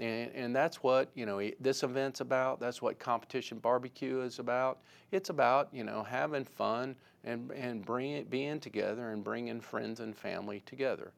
And, 0.00 0.30
and 0.34 0.56
that's 0.56 0.82
what 0.82 1.10
you 1.14 1.26
know 1.26 1.40
this 1.60 1.82
event's 1.82 2.20
about. 2.20 2.60
That's 2.60 2.80
what 2.80 2.98
competition 2.98 3.58
barbecue 3.58 4.20
is 4.20 4.38
about. 4.38 4.78
It's 5.10 5.30
about 5.30 5.68
you 5.72 5.84
know 5.84 6.02
having 6.02 6.44
fun 6.44 6.96
and 7.24 7.50
and 7.52 7.84
bringing 7.84 8.24
being 8.24 8.60
together 8.60 9.10
and 9.10 9.24
bringing 9.24 9.60
friends 9.60 10.00
and 10.00 10.16
family 10.16 10.60
together. 10.66 11.12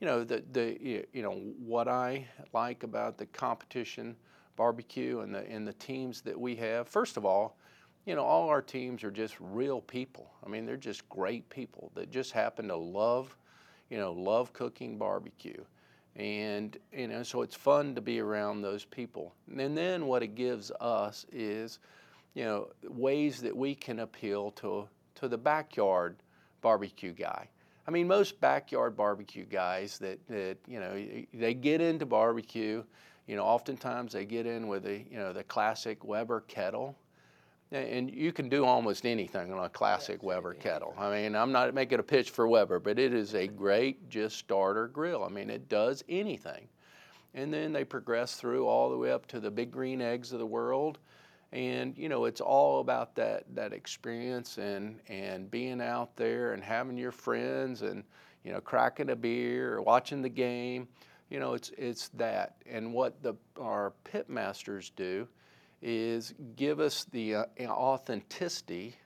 You 0.00 0.06
know 0.06 0.24
the 0.24 0.42
the 0.52 1.06
you 1.12 1.22
know 1.22 1.34
what 1.64 1.88
I 1.88 2.26
like 2.52 2.82
about 2.82 3.18
the 3.18 3.26
competition 3.26 4.16
barbecue 4.56 5.20
and 5.20 5.34
the 5.34 5.48
and 5.48 5.66
the 5.66 5.74
teams 5.74 6.20
that 6.22 6.38
we 6.38 6.56
have. 6.56 6.88
First 6.88 7.16
of 7.16 7.24
all, 7.24 7.56
you 8.04 8.14
know 8.14 8.24
all 8.24 8.48
our 8.48 8.62
teams 8.62 9.04
are 9.04 9.10
just 9.10 9.36
real 9.38 9.80
people. 9.80 10.30
I 10.44 10.48
mean 10.48 10.66
they're 10.66 10.76
just 10.76 11.08
great 11.08 11.48
people 11.50 11.92
that 11.94 12.10
just 12.10 12.32
happen 12.32 12.68
to 12.68 12.76
love 12.76 13.36
you 13.90 13.98
know 13.98 14.12
love 14.12 14.52
cooking 14.52 14.98
barbecue 14.98 15.62
and 16.16 16.76
you 16.92 17.08
know 17.08 17.22
so 17.22 17.42
it's 17.42 17.54
fun 17.54 17.94
to 17.94 18.00
be 18.00 18.20
around 18.20 18.62
those 18.62 18.84
people. 18.84 19.34
And 19.58 19.76
then 19.76 20.06
what 20.06 20.22
it 20.22 20.34
gives 20.34 20.70
us 20.80 21.26
is 21.32 21.78
you 22.34 22.44
know 22.44 22.68
ways 22.88 23.40
that 23.42 23.56
we 23.56 23.74
can 23.74 24.00
appeal 24.00 24.50
to 24.52 24.88
to 25.16 25.28
the 25.28 25.38
backyard 25.38 26.16
barbecue 26.60 27.12
guy. 27.12 27.48
I 27.86 27.90
mean 27.90 28.06
most 28.06 28.40
backyard 28.40 28.96
barbecue 28.96 29.44
guys 29.44 29.98
that 29.98 30.26
that 30.28 30.58
you 30.66 30.80
know 30.80 30.94
they 31.32 31.54
get 31.54 31.80
into 31.80 32.06
barbecue. 32.06 32.84
You 33.26 33.36
know 33.36 33.44
oftentimes 33.44 34.12
they 34.12 34.24
get 34.24 34.46
in 34.46 34.68
with 34.68 34.84
the 34.84 35.04
you 35.10 35.16
know 35.16 35.32
the 35.32 35.44
classic 35.44 36.04
weber 36.04 36.44
kettle 36.46 36.96
and 37.72 38.10
you 38.10 38.32
can 38.32 38.48
do 38.48 38.64
almost 38.64 39.04
anything 39.04 39.52
on 39.52 39.64
a 39.64 39.68
classic 39.68 40.22
Weber 40.22 40.54
kettle. 40.54 40.94
I 40.98 41.10
mean, 41.10 41.34
I'm 41.34 41.52
not 41.52 41.74
making 41.74 41.98
a 41.98 42.02
pitch 42.02 42.30
for 42.30 42.46
Weber, 42.46 42.78
but 42.78 42.98
it 42.98 43.12
is 43.12 43.34
a 43.34 43.46
great 43.46 44.08
just 44.08 44.36
starter 44.36 44.88
grill. 44.88 45.24
I 45.24 45.28
mean, 45.28 45.50
it 45.50 45.68
does 45.68 46.04
anything. 46.08 46.68
And 47.34 47.52
then 47.52 47.72
they 47.72 47.84
progress 47.84 48.36
through 48.36 48.66
all 48.68 48.90
the 48.90 48.96
way 48.96 49.10
up 49.10 49.26
to 49.28 49.40
the 49.40 49.50
big 49.50 49.72
green 49.72 50.00
eggs 50.00 50.32
of 50.32 50.38
the 50.38 50.46
world. 50.46 50.98
And 51.52 51.96
you 51.96 52.08
know, 52.08 52.24
it's 52.24 52.40
all 52.40 52.80
about 52.80 53.14
that 53.16 53.44
that 53.54 53.72
experience 53.72 54.58
and 54.58 55.00
and 55.08 55.50
being 55.50 55.80
out 55.80 56.16
there 56.16 56.52
and 56.52 56.62
having 56.62 56.96
your 56.96 57.12
friends 57.12 57.82
and 57.82 58.04
you 58.44 58.52
know, 58.52 58.60
cracking 58.60 59.10
a 59.10 59.16
beer 59.16 59.74
or 59.74 59.82
watching 59.82 60.20
the 60.22 60.28
game. 60.28 60.86
You 61.30 61.40
know, 61.40 61.54
it's 61.54 61.70
it's 61.78 62.08
that. 62.10 62.56
And 62.66 62.92
what 62.92 63.20
the 63.22 63.34
our 63.58 63.92
pit 64.04 64.28
masters 64.28 64.90
do 64.94 65.26
is 65.84 66.34
give 66.56 66.80
us 66.80 67.04
the 67.12 67.34
uh, 67.34 67.44
authenticity 67.60 68.96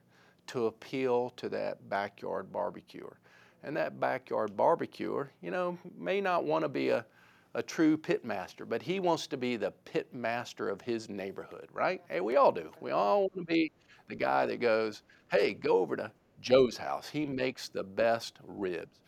to 0.46 0.66
appeal 0.66 1.30
to 1.30 1.48
that 1.48 1.88
backyard 1.90 2.52
barbecuer. 2.52 3.18
And 3.64 3.76
that 3.76 3.98
backyard 3.98 4.56
barbecuer, 4.56 5.32
you 5.42 5.50
know, 5.50 5.76
may 5.98 6.20
not 6.20 6.44
want 6.44 6.62
to 6.64 6.68
be 6.68 6.90
a, 6.90 7.04
a 7.54 7.62
true 7.62 7.96
pit 7.96 8.24
master, 8.24 8.64
but 8.64 8.80
he 8.80 9.00
wants 9.00 9.26
to 9.26 9.36
be 9.36 9.56
the 9.56 9.72
pit 9.84 10.14
master 10.14 10.68
of 10.68 10.80
his 10.80 11.08
neighborhood, 11.08 11.68
right? 11.72 12.00
Hey, 12.08 12.20
we 12.20 12.36
all 12.36 12.52
do. 12.52 12.70
We 12.80 12.92
all 12.92 13.22
want 13.22 13.34
to 13.34 13.42
be 13.42 13.72
the 14.08 14.14
guy 14.14 14.46
that 14.46 14.60
goes, 14.60 15.02
hey, 15.32 15.54
go 15.54 15.78
over 15.78 15.96
to 15.96 16.12
Joe's 16.40 16.76
house. 16.76 17.08
He 17.08 17.26
makes 17.26 17.68
the 17.68 17.82
best 17.82 18.38
ribs. 18.46 19.00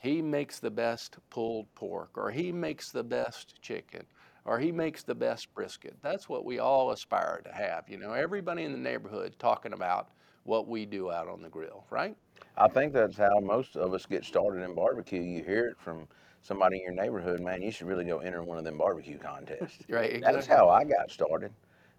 He 0.00 0.22
makes 0.22 0.60
the 0.60 0.70
best 0.70 1.18
pulled 1.28 1.74
pork, 1.74 2.10
or 2.16 2.30
he 2.30 2.52
makes 2.52 2.92
the 2.92 3.02
best 3.02 3.60
chicken, 3.60 4.06
or 4.48 4.58
he 4.58 4.72
makes 4.72 5.02
the 5.02 5.14
best 5.14 5.52
brisket. 5.54 5.94
That's 6.02 6.28
what 6.28 6.44
we 6.44 6.58
all 6.58 6.90
aspire 6.90 7.42
to 7.44 7.52
have. 7.52 7.84
You 7.86 7.98
know, 7.98 8.14
everybody 8.14 8.64
in 8.64 8.72
the 8.72 8.78
neighborhood 8.78 9.34
talking 9.38 9.74
about 9.74 10.08
what 10.44 10.66
we 10.66 10.86
do 10.86 11.12
out 11.12 11.28
on 11.28 11.42
the 11.42 11.50
grill, 11.50 11.84
right? 11.90 12.16
I 12.56 12.66
think 12.68 12.94
that's 12.94 13.18
how 13.18 13.40
most 13.40 13.76
of 13.76 13.92
us 13.92 14.06
get 14.06 14.24
started 14.24 14.62
in 14.62 14.74
barbecue. 14.74 15.20
You 15.20 15.44
hear 15.44 15.66
it 15.66 15.76
from 15.78 16.08
somebody 16.40 16.76
in 16.78 16.82
your 16.82 16.94
neighborhood, 16.94 17.40
man, 17.40 17.60
you 17.60 17.70
should 17.70 17.86
really 17.86 18.06
go 18.06 18.20
enter 18.20 18.42
one 18.42 18.56
of 18.56 18.64
them 18.64 18.78
barbecue 18.78 19.18
contests. 19.18 19.78
right, 19.90 20.14
exactly. 20.14 20.32
That's 20.32 20.46
how 20.46 20.70
I 20.70 20.82
got 20.82 21.10
started. 21.10 21.52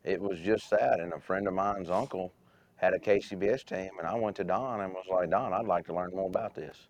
It 0.04 0.20
was 0.20 0.40
just 0.40 0.72
that, 0.72 1.00
and 1.00 1.14
a 1.14 1.20
friend 1.20 1.48
of 1.48 1.54
mine's 1.54 1.92
uncle 1.92 2.34
had 2.78 2.96
a 2.96 3.00
KCBS 3.00 3.64
team, 3.64 3.92
and 4.00 4.08
I 4.08 4.16
went 4.16 4.36
to 4.38 4.44
Don 4.44 4.82
and 4.82 4.92
was 4.92 5.06
like, 5.12 5.30
Don, 5.30 5.54
I'd 5.54 5.68
like 5.68 5.86
to 5.86 5.94
learn 5.94 6.12
more 6.16 6.28
about 6.28 6.56
this. 6.56 6.88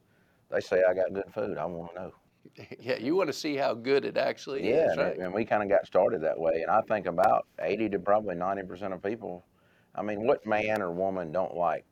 They 0.50 0.62
say 0.62 0.84
I 0.90 0.94
got 0.94 1.14
good 1.14 1.34
food. 1.34 1.58
I 1.58 1.66
want 1.66 1.96
to 1.96 2.02
know. 2.02 2.14
Yeah, 2.80 2.98
you 2.98 3.16
want 3.16 3.28
to 3.28 3.34
see 3.34 3.56
how 3.56 3.74
good 3.74 4.06
it 4.06 4.18
actually 4.18 4.70
yeah, 4.70 4.92
is, 4.92 4.98
right? 4.98 5.18
and 5.18 5.34
we 5.34 5.46
kind 5.46 5.64
of 5.64 5.70
got 5.70 5.86
started 5.86 6.22
that 6.22 6.38
way. 6.38 6.62
And 6.62 6.70
I 6.72 6.82
think 6.82 7.06
about 7.06 7.46
80 7.60 7.90
to 7.90 8.00
probably 8.00 8.36
90% 8.36 8.94
of 8.94 9.02
people, 9.04 9.46
I 9.96 10.02
mean, 10.02 10.26
what 10.26 10.46
man 10.46 10.82
or 10.82 10.92
woman 10.92 11.32
don't 11.32 11.56
like 11.56 11.86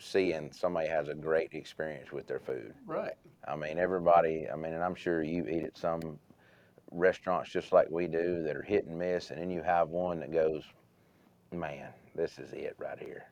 seeing 0.00 0.52
somebody 0.52 0.88
has 0.88 1.08
a 1.08 1.14
great 1.14 1.52
experience 1.52 2.12
with 2.12 2.26
their 2.26 2.40
food? 2.40 2.74
Right. 2.86 3.14
I 3.46 3.56
mean, 3.56 3.78
everybody, 3.78 4.46
I 4.52 4.56
mean, 4.56 4.72
and 4.72 4.82
I'm 4.82 4.94
sure 4.94 5.22
you 5.22 5.46
eat 5.46 5.64
at 5.64 5.76
some 5.76 6.18
restaurants 6.90 7.50
just 7.50 7.72
like 7.72 7.90
we 7.90 8.06
do 8.06 8.42
that 8.44 8.56
are 8.56 8.62
hit 8.62 8.86
and 8.86 8.98
miss, 8.98 9.30
and 9.30 9.40
then 9.40 9.50
you 9.50 9.62
have 9.62 9.88
one 9.88 10.20
that 10.20 10.32
goes, 10.32 10.62
man, 11.52 11.88
this 12.14 12.38
is 12.38 12.52
it 12.52 12.74
right 12.78 12.98
here. 12.98 13.24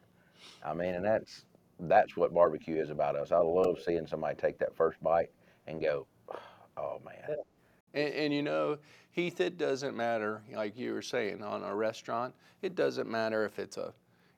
I 0.65 0.75
mean, 0.75 0.95
and 0.95 1.05
that's 1.05 1.45
that's 1.81 2.17
what 2.17 2.35
barbecue 2.35 2.81
is 2.81 2.91
about 2.91 3.17
us. 3.17 3.33
I 3.33 3.39
love 3.39 3.79
seeing 3.85 4.07
somebody 4.07 4.37
take 4.37 4.59
that 4.59 4.77
first 4.77 5.03
bite 5.03 5.31
and 5.67 5.81
go, 5.81 6.07
oh 6.77 7.01
man. 7.05 7.37
And, 7.95 8.15
and, 8.15 8.33
you 8.33 8.43
know, 8.43 8.79
Heath, 9.11 9.41
it 9.41 9.59
doesn't 9.59 9.97
matter, 9.97 10.43
like 10.55 10.79
you 10.79 10.95
were 10.95 11.03
saying, 11.03 11.43
on 11.43 11.63
a 11.63 11.75
restaurant, 11.75 12.35
it 12.63 12.75
doesn't 12.75 13.09
matter 13.09 13.45
if 13.45 13.59
it's 13.59 13.77
a, 13.77 13.93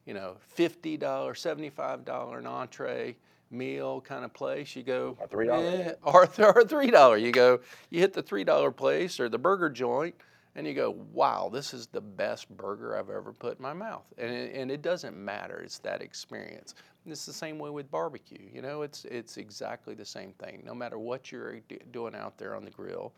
you 0.07 0.14
know, 0.14 0.37
$50, 0.57 0.99
$75 0.99 2.38
an 2.38 2.47
entree 2.47 3.17
meal 3.50 4.00
kind 4.00 4.25
of 4.25 4.33
place. 4.33 4.75
You 4.75 4.83
go, 4.83 5.17
or 5.21 5.29
$3. 5.29 5.87
Eh, 5.87 5.93
or, 6.03 6.23
or 6.25 6.64
$3. 6.64 7.21
You 7.21 7.31
go, 7.31 7.61
you 7.91 8.00
hit 8.00 8.12
the 8.12 8.23
$3 8.23 8.76
place 8.76 9.21
or 9.21 9.29
the 9.29 9.38
burger 9.38 9.71
joint 9.71 10.17
and 10.57 10.67
you 10.67 10.75
go, 10.75 10.97
wow, 11.12 11.50
this 11.53 11.75
is 11.75 11.88
the 11.88 12.00
best 12.00 12.49
burger 12.57 12.97
I've 12.97 13.11
ever 13.11 13.33
put 13.33 13.59
in 13.59 13.62
my 13.62 13.73
mouth. 13.73 14.05
And 14.19 14.31
it, 14.31 14.55
and 14.55 14.71
it 14.71 14.83
doesn't 14.83 15.17
matter, 15.17 15.61
it's 15.64 15.79
that 15.81 16.00
experience. 16.00 16.75
It's 17.07 17.27
the 17.27 17.33
same 17.33 17.59
way 17.59 17.71
with 17.71 17.91
barbecue. 17.91 18.49
You 18.53 18.63
know, 18.63 18.83
it's 18.83 19.05
it's 19.05 19.37
exactly 19.37 19.95
the 19.95 20.05
same 20.05 20.33
thing. 20.33 20.63
No 20.65 20.75
matter 20.75 20.99
what 20.99 21.31
you're 21.31 21.61
doing 21.93 22.15
out 22.15 22.39
there 22.39 22.55
on 22.57 22.65
the 22.65 22.71
grill, 22.71 23.13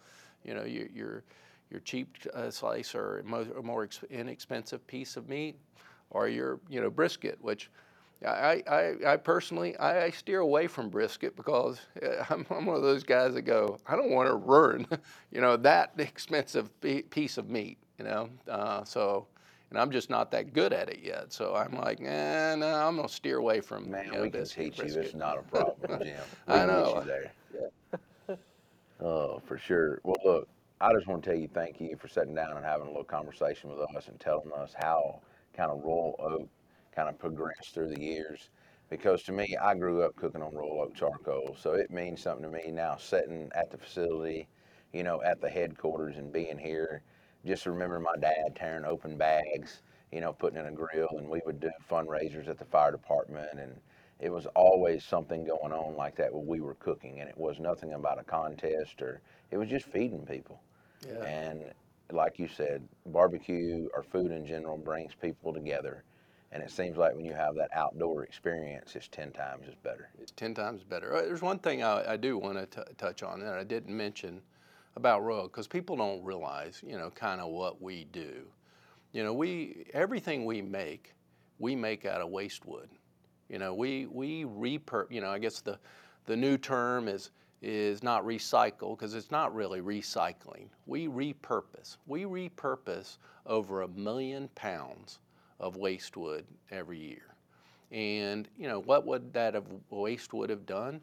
you 0.44 0.54
know, 0.54 0.64
your 0.64 0.86
your 0.88 1.22
your 1.70 1.80
cheap 1.80 2.16
uh, 2.34 2.50
slice 2.50 2.94
or 2.94 3.22
more, 3.24 3.44
more 3.62 3.88
inexpensive 4.10 4.86
piece 4.86 5.16
of 5.16 5.28
meat, 5.28 5.56
or 6.10 6.28
your 6.28 6.60
you 6.68 6.80
know 6.80 6.90
brisket, 6.90 7.38
which 7.40 7.70
I, 8.24 8.62
I, 8.66 8.94
I 9.12 9.16
personally 9.16 9.76
I, 9.76 10.10
steer 10.10 10.40
away 10.40 10.68
from 10.68 10.88
brisket 10.88 11.36
because 11.36 11.80
uh, 12.02 12.24
I'm, 12.30 12.46
I'm, 12.50 12.66
one 12.66 12.76
of 12.76 12.82
those 12.82 13.02
guys 13.02 13.34
that 13.34 13.42
go 13.42 13.78
I 13.86 13.94
don't 13.94 14.10
want 14.10 14.28
to 14.28 14.36
ruin 14.36 14.86
you 15.30 15.40
know 15.40 15.56
that 15.58 15.92
expensive 15.98 16.70
piece 16.80 17.36
of 17.36 17.50
meat 17.50 17.78
you 17.98 18.04
know 18.04 18.30
uh, 18.48 18.84
so 18.84 19.26
and 19.70 19.78
I'm 19.78 19.90
just 19.90 20.10
not 20.10 20.30
that 20.30 20.52
good 20.52 20.72
at 20.72 20.88
it 20.88 21.00
yet. 21.02 21.32
So 21.32 21.54
I'm 21.54 21.76
like, 21.76 22.00
eh, 22.00 22.54
no, 22.56 22.66
I'm 22.66 22.96
gonna 22.96 23.08
steer 23.08 23.38
away 23.38 23.60
from. 23.60 23.90
Man, 23.90 24.06
you 24.06 24.12
know, 24.12 24.22
we 24.22 24.30
can 24.30 24.44
teach 24.44 24.78
you. 24.78 24.84
It's 24.84 25.14
not 25.14 25.38
a 25.38 25.42
problem, 25.42 26.02
Jim. 26.02 26.16
I 26.48 26.66
know. 26.66 27.02
there. 27.04 27.32
Yeah. 28.28 28.36
oh, 29.00 29.42
for 29.46 29.58
sure. 29.58 30.00
Well, 30.04 30.16
look, 30.24 30.48
I 30.80 30.92
just 30.92 31.06
want 31.06 31.24
to 31.24 31.30
tell 31.30 31.38
you 31.38 31.48
thank 31.48 31.80
you 31.80 31.96
for 31.96 32.08
sitting 32.08 32.34
down 32.34 32.56
and 32.56 32.64
having 32.64 32.86
a 32.86 32.90
little 32.90 33.04
conversation 33.04 33.70
with 33.70 33.80
us 33.96 34.08
and 34.08 34.20
telling 34.20 34.52
us 34.52 34.74
how 34.78 35.20
kind 35.56 35.70
of 35.70 35.82
Royal 35.82 36.14
Oak 36.18 36.48
kind 36.94 37.08
of 37.08 37.18
progressed 37.18 37.74
through 37.74 37.88
the 37.88 38.00
years. 38.00 38.50
Because 38.88 39.24
to 39.24 39.32
me, 39.32 39.56
I 39.60 39.74
grew 39.74 40.02
up 40.02 40.14
cooking 40.14 40.42
on 40.42 40.54
Royal 40.54 40.82
Oak 40.82 40.94
charcoal, 40.94 41.56
so 41.58 41.72
it 41.72 41.90
means 41.90 42.22
something 42.22 42.44
to 42.44 42.48
me 42.48 42.70
now. 42.70 42.96
Sitting 42.96 43.50
at 43.54 43.70
the 43.72 43.78
facility, 43.78 44.46
you 44.92 45.02
know, 45.02 45.20
at 45.22 45.40
the 45.40 45.50
headquarters 45.50 46.18
and 46.18 46.32
being 46.32 46.56
here 46.56 47.02
just 47.46 47.66
remember 47.66 48.00
my 48.00 48.16
dad 48.20 48.54
tearing 48.56 48.84
open 48.84 49.16
bags, 49.16 49.82
you 50.12 50.20
know, 50.20 50.32
putting 50.32 50.58
in 50.58 50.66
a 50.66 50.72
grill, 50.72 51.16
and 51.18 51.28
we 51.28 51.40
would 51.46 51.60
do 51.60 51.70
fundraisers 51.90 52.48
at 52.48 52.58
the 52.58 52.64
fire 52.64 52.90
department, 52.90 53.48
and 53.58 53.76
it 54.20 54.30
was 54.30 54.46
always 54.54 55.04
something 55.04 55.44
going 55.44 55.72
on 55.72 55.96
like 55.96 56.16
that 56.16 56.32
when 56.32 56.46
we 56.46 56.60
were 56.60 56.74
cooking, 56.74 57.20
and 57.20 57.28
it 57.28 57.36
was 57.36 57.60
nothing 57.60 57.92
about 57.92 58.18
a 58.18 58.24
contest 58.24 59.02
or 59.02 59.20
it 59.50 59.58
was 59.58 59.68
just 59.68 59.86
feeding 59.86 60.24
people. 60.26 60.60
Yeah. 61.06 61.24
And 61.24 61.64
like 62.10 62.38
you 62.38 62.48
said, 62.48 62.86
barbecue 63.06 63.88
or 63.94 64.02
food 64.02 64.30
in 64.30 64.46
general 64.46 64.76
brings 64.76 65.14
people 65.14 65.52
together. 65.52 66.04
And 66.52 66.62
it 66.62 66.70
seems 66.70 66.96
like 66.96 67.14
when 67.14 67.24
you 67.24 67.34
have 67.34 67.56
that 67.56 67.70
outdoor 67.74 68.22
experience, 68.22 68.94
it's 68.94 69.08
10 69.08 69.32
times 69.32 69.64
as 69.68 69.74
better. 69.74 70.08
It's 70.20 70.32
10 70.32 70.54
times 70.54 70.84
better. 70.84 71.14
Uh, 71.14 71.22
there's 71.22 71.42
one 71.42 71.58
thing 71.58 71.82
I, 71.82 72.12
I 72.12 72.16
do 72.16 72.38
want 72.38 72.70
to 72.70 72.84
touch 72.96 73.22
on 73.22 73.40
that 73.40 73.54
I 73.54 73.64
didn't 73.64 73.94
mention 73.94 74.40
about 74.96 75.22
Royal 75.22 75.44
because 75.44 75.66
people 75.66 75.96
don't 75.96 76.24
realize, 76.24 76.82
you 76.84 76.96
know, 76.98 77.10
kind 77.10 77.40
of 77.40 77.50
what 77.50 77.80
we 77.80 78.04
do. 78.12 78.46
You 79.12 79.22
know, 79.22 79.32
we 79.32 79.86
everything 79.92 80.44
we 80.44 80.62
make 80.62 81.14
we 81.58 81.76
make 81.76 82.04
out 82.04 82.20
of 82.20 82.30
waste 82.30 82.66
wood. 82.66 82.88
You 83.48 83.58
know, 83.58 83.74
we 83.74 84.06
we 84.06 84.44
repur. 84.44 85.06
You 85.10 85.20
know, 85.20 85.30
I 85.30 85.38
guess 85.38 85.60
the 85.60 85.78
the 86.24 86.36
new 86.36 86.58
term 86.58 87.08
is 87.08 87.30
is 87.62 88.02
not 88.02 88.24
recycle 88.24 88.96
because 88.96 89.14
it's 89.14 89.30
not 89.30 89.54
really 89.54 89.80
recycling. 89.80 90.68
We 90.86 91.08
repurpose. 91.08 91.96
We 92.06 92.24
repurpose 92.24 93.18
over 93.46 93.82
a 93.82 93.88
million 93.88 94.48
pounds 94.54 95.20
of 95.60 95.76
waste 95.76 96.16
wood 96.16 96.44
every 96.70 96.98
year. 96.98 97.34
And 97.92 98.48
you 98.58 98.68
know, 98.68 98.80
what 98.80 99.06
would 99.06 99.32
that 99.34 99.54
have 99.54 99.66
waste 99.90 100.32
wood 100.32 100.50
have 100.50 100.66
done 100.66 101.00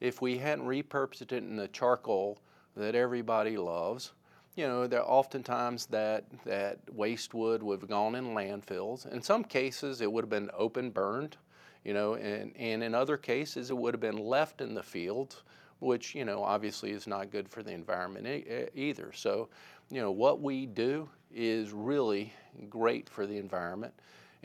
if 0.00 0.20
we 0.20 0.38
hadn't 0.38 0.66
repurposed 0.66 1.22
it 1.22 1.32
in 1.32 1.56
the 1.56 1.68
charcoal 1.68 2.38
that 2.76 2.94
everybody 2.94 3.56
loves? 3.56 4.12
You 4.56 4.66
know, 4.66 4.86
there 4.86 5.02
oftentimes 5.02 5.86
that 5.86 6.24
that 6.44 6.78
waste 6.92 7.32
wood 7.34 7.62
would 7.62 7.80
have 7.80 7.88
gone 7.88 8.14
in 8.14 8.34
landfills. 8.34 9.10
In 9.10 9.22
some 9.22 9.44
cases, 9.44 10.00
it 10.00 10.12
would 10.12 10.24
have 10.24 10.30
been 10.30 10.50
open 10.56 10.90
burned. 10.90 11.36
You 11.84 11.94
know, 11.94 12.14
and, 12.14 12.52
and 12.56 12.82
in 12.82 12.94
other 12.94 13.16
cases, 13.16 13.70
it 13.70 13.76
would 13.76 13.92
have 13.94 14.00
been 14.00 14.18
left 14.18 14.60
in 14.60 14.74
the 14.74 14.82
fields 14.82 15.42
which 15.82 16.14
you 16.14 16.24
know 16.24 16.42
obviously 16.42 16.92
is 16.92 17.06
not 17.06 17.30
good 17.30 17.48
for 17.48 17.62
the 17.62 17.72
environment 17.72 18.26
e- 18.26 18.68
either. 18.74 19.12
So, 19.12 19.48
you 19.90 20.00
know 20.00 20.12
what 20.12 20.40
we 20.40 20.64
do 20.64 21.08
is 21.34 21.72
really 21.72 22.32
great 22.70 23.08
for 23.08 23.26
the 23.26 23.36
environment, 23.36 23.92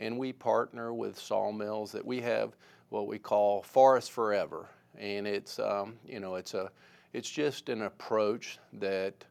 and 0.00 0.18
we 0.18 0.32
partner 0.32 0.92
with 0.92 1.18
sawmills 1.18 1.92
that 1.92 2.04
we 2.04 2.20
have 2.22 2.56
what 2.88 3.06
we 3.06 3.18
call 3.18 3.62
Forest 3.62 4.10
Forever, 4.10 4.68
and 4.98 5.26
it's 5.26 5.58
um, 5.60 5.96
you 6.04 6.18
know 6.18 6.34
it's 6.34 6.54
a 6.54 6.70
it's 7.12 7.30
just 7.30 7.68
an 7.68 7.82
approach 7.82 8.58
that 8.74 9.24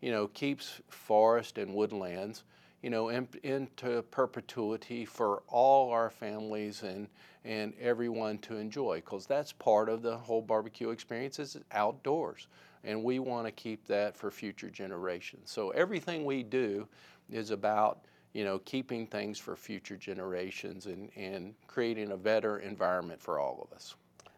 you 0.00 0.10
know 0.10 0.28
keeps 0.28 0.80
forest 0.88 1.58
and 1.58 1.74
woodlands 1.74 2.44
you 2.84 2.90
know, 2.90 3.08
in, 3.08 3.26
into 3.44 4.02
perpetuity 4.10 5.06
for 5.06 5.42
all 5.48 5.90
our 5.90 6.10
families 6.10 6.82
and, 6.82 7.08
and 7.42 7.72
everyone 7.80 8.36
to 8.36 8.58
enjoy 8.58 8.96
because 8.96 9.24
that's 9.24 9.52
part 9.52 9.88
of 9.88 10.02
the 10.02 10.18
whole 10.18 10.42
barbecue 10.42 10.90
experience 10.90 11.38
is 11.38 11.56
outdoors. 11.72 12.46
And 12.84 13.02
we 13.02 13.20
want 13.20 13.46
to 13.46 13.52
keep 13.52 13.86
that 13.86 14.14
for 14.14 14.30
future 14.30 14.68
generations. 14.68 15.50
So 15.50 15.70
everything 15.70 16.26
we 16.26 16.42
do 16.42 16.86
is 17.30 17.50
about 17.52 18.04
you 18.34 18.44
know 18.44 18.58
keeping 18.66 19.06
things 19.06 19.38
for 19.38 19.56
future 19.56 19.96
generations 19.96 20.84
and, 20.84 21.08
and 21.16 21.54
creating 21.66 22.12
a 22.12 22.18
better 22.18 22.58
environment 22.58 23.18
for 23.18 23.38
all 23.38 23.66
of 23.66 23.74
us. 23.74 23.94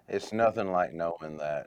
It's 0.09 0.33
nothing 0.33 0.71
like 0.71 0.93
knowing 0.93 1.37
that 1.39 1.67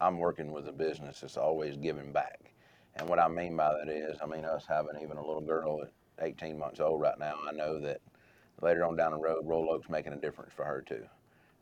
I'm 0.00 0.18
working 0.18 0.52
with 0.52 0.68
a 0.68 0.72
business 0.72 1.20
that's 1.20 1.36
always 1.36 1.76
giving 1.76 2.12
back. 2.12 2.52
And 2.96 3.08
what 3.08 3.18
I 3.18 3.28
mean 3.28 3.56
by 3.56 3.72
that 3.72 3.90
is, 3.92 4.18
I 4.22 4.26
mean, 4.26 4.44
us 4.44 4.64
having 4.68 5.00
even 5.02 5.16
a 5.16 5.24
little 5.26 5.40
girl 5.40 5.82
at 5.82 5.90
18 6.24 6.58
months 6.58 6.80
old 6.80 7.00
right 7.00 7.18
now, 7.18 7.34
I 7.48 7.52
know 7.52 7.80
that 7.80 8.00
later 8.60 8.84
on 8.84 8.96
down 8.96 9.12
the 9.12 9.18
road, 9.18 9.44
Royal 9.46 9.70
Oak's 9.70 9.88
making 9.88 10.12
a 10.12 10.16
difference 10.16 10.52
for 10.54 10.64
her 10.64 10.82
too 10.86 11.04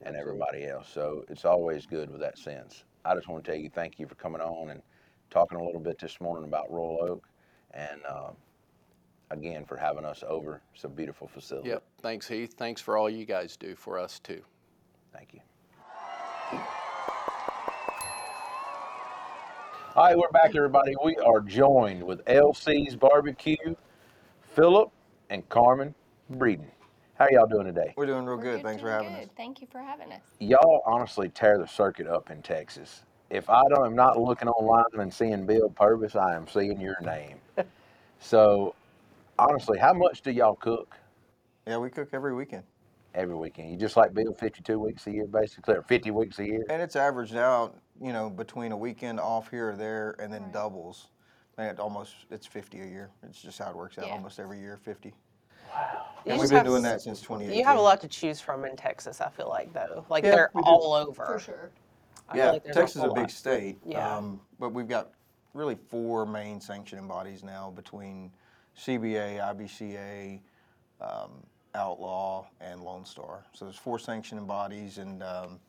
and 0.04 0.16
everybody 0.16 0.66
else. 0.66 0.88
So 0.92 1.24
it's 1.28 1.44
always 1.44 1.86
good 1.86 2.10
with 2.10 2.20
that 2.20 2.38
sense. 2.38 2.84
I 3.04 3.14
just 3.14 3.28
want 3.28 3.44
to 3.44 3.50
tell 3.50 3.60
you 3.60 3.70
thank 3.70 3.98
you 3.98 4.06
for 4.06 4.14
coming 4.16 4.40
on 4.40 4.70
and 4.70 4.82
talking 5.30 5.58
a 5.58 5.64
little 5.64 5.80
bit 5.80 5.98
this 5.98 6.20
morning 6.20 6.44
about 6.44 6.70
Royal 6.70 6.98
Oak 7.08 7.28
and 7.72 8.00
um, 8.08 8.36
again 9.30 9.64
for 9.64 9.76
having 9.76 10.04
us 10.04 10.22
over. 10.26 10.60
It's 10.74 10.84
a 10.84 10.88
beautiful 10.88 11.28
facility. 11.28 11.70
yep 11.70 11.82
thanks 12.00 12.28
heath 12.28 12.54
thanks 12.56 12.80
for 12.80 12.96
all 12.98 13.08
you 13.08 13.24
guys 13.24 13.56
do 13.56 13.74
for 13.74 13.98
us 13.98 14.18
too 14.18 14.42
Thank 15.12 15.34
you. 15.34 16.62
All 19.94 20.04
right, 20.04 20.16
we're 20.16 20.30
back, 20.30 20.56
everybody. 20.56 20.94
We 21.04 21.16
are 21.16 21.40
joined 21.40 22.02
with 22.02 22.24
LC's 22.24 22.96
Barbecue, 22.96 23.74
Philip 24.54 24.90
and 25.28 25.46
Carmen 25.50 25.94
Breeden. 26.32 26.70
How 27.18 27.26
y'all 27.30 27.46
doing 27.46 27.66
today? 27.66 27.92
We're 27.94 28.06
doing 28.06 28.24
real 28.24 28.38
We're 28.38 28.42
good. 28.42 28.62
Thanks 28.62 28.80
for 28.80 28.88
doing 28.88 29.04
having 29.04 29.20
good. 29.20 29.28
us. 29.28 29.34
Thank 29.36 29.60
you 29.60 29.66
for 29.70 29.80
having 29.80 30.10
us. 30.10 30.22
Y'all 30.38 30.82
honestly 30.86 31.28
tear 31.28 31.58
the 31.58 31.66
circuit 31.66 32.06
up 32.06 32.30
in 32.30 32.40
Texas. 32.40 33.02
If 33.28 33.50
I 33.50 33.60
don't, 33.68 33.84
am 33.84 33.94
not 33.94 34.18
looking 34.18 34.48
online 34.48 34.98
and 34.98 35.12
seeing 35.12 35.44
Bill 35.44 35.68
Purvis, 35.68 36.16
I 36.16 36.36
am 36.36 36.48
seeing 36.48 36.80
your 36.80 36.98
name. 37.02 37.36
so, 38.18 38.74
honestly, 39.38 39.78
how 39.78 39.92
much 39.92 40.22
do 40.22 40.30
y'all 40.30 40.54
cook 40.54 40.96
Yeah, 41.66 41.76
we 41.76 41.90
cook 41.90 42.08
every 42.14 42.34
weekend. 42.34 42.62
Every 43.14 43.34
weekend? 43.34 43.70
You 43.70 43.76
just 43.76 43.96
like 43.96 44.14
Bill, 44.14 44.32
52 44.32 44.78
weeks 44.78 45.06
a 45.06 45.12
year, 45.12 45.26
basically, 45.26 45.74
or 45.74 45.82
50 45.82 46.10
weeks 46.10 46.38
a 46.38 46.46
year? 46.46 46.64
And 46.68 46.80
it's 46.82 46.96
averaged 46.96 47.36
out, 47.36 47.78
you 48.00 48.12
know, 48.12 48.30
between 48.30 48.72
a 48.72 48.76
weekend 48.76 49.20
off 49.20 49.50
here 49.50 49.70
or 49.70 49.76
there 49.76 50.16
and 50.18 50.32
then 50.32 50.44
Right. 50.44 50.52
doubles. 50.52 51.08
And 51.58 51.68
it 51.68 51.78
almost, 51.78 52.14
it's 52.30 52.46
50 52.46 52.80
a 52.80 52.86
year. 52.86 53.10
It's 53.22 53.40
just 53.40 53.58
how 53.58 53.70
it 53.70 53.76
works 53.76 53.98
out 53.98 54.06
Yeah. 54.06 54.12
almost 54.12 54.40
every 54.40 54.58
year, 54.58 54.76
50. 54.76 55.14
You 56.24 56.32
And 56.32 56.40
we've 56.40 56.50
been 56.50 56.64
doing 56.64 56.82
that 56.82 57.00
since 57.00 57.20
2018. 57.20 57.58
You 57.58 57.64
have 57.64 57.78
a 57.78 57.82
lot 57.82 58.00
to 58.02 58.08
choose 58.08 58.40
from 58.40 58.64
in 58.64 58.76
Texas. 58.76 59.20
I 59.20 59.28
feel 59.28 59.48
like 59.48 59.72
though, 59.72 60.06
like 60.08 60.24
Yeah, 60.24 60.30
they're 60.30 60.50
all 60.54 60.94
over. 60.94 61.26
For 61.26 61.38
sure. 61.38 61.70
I 62.28 62.36
Yeah, 62.36 62.50
like 62.52 62.64
Texas 62.64 62.96
is 62.96 63.02
a 63.02 63.06
whole 63.06 63.14
big 63.14 63.30
state. 63.30 63.78
Yeah. 63.84 64.16
Um, 64.16 64.40
but 64.58 64.70
we've 64.70 64.88
got 64.88 65.12
really 65.52 65.74
four 65.74 66.24
main 66.24 66.60
sanctioning 66.60 67.08
bodies 67.08 67.42
now 67.42 67.70
between 67.70 68.32
CBA, 68.76 69.38
IBCA, 69.40 70.40
um, 71.00 71.42
Outlaw, 71.74 72.46
and 72.60 72.82
Lone 72.82 73.04
Star. 73.04 73.44
So 73.52 73.64
there's 73.64 73.76
four 73.76 73.98
sanctioning 73.98 74.46
bodies 74.46 74.98
and, 74.98 75.22
um, 75.22 75.60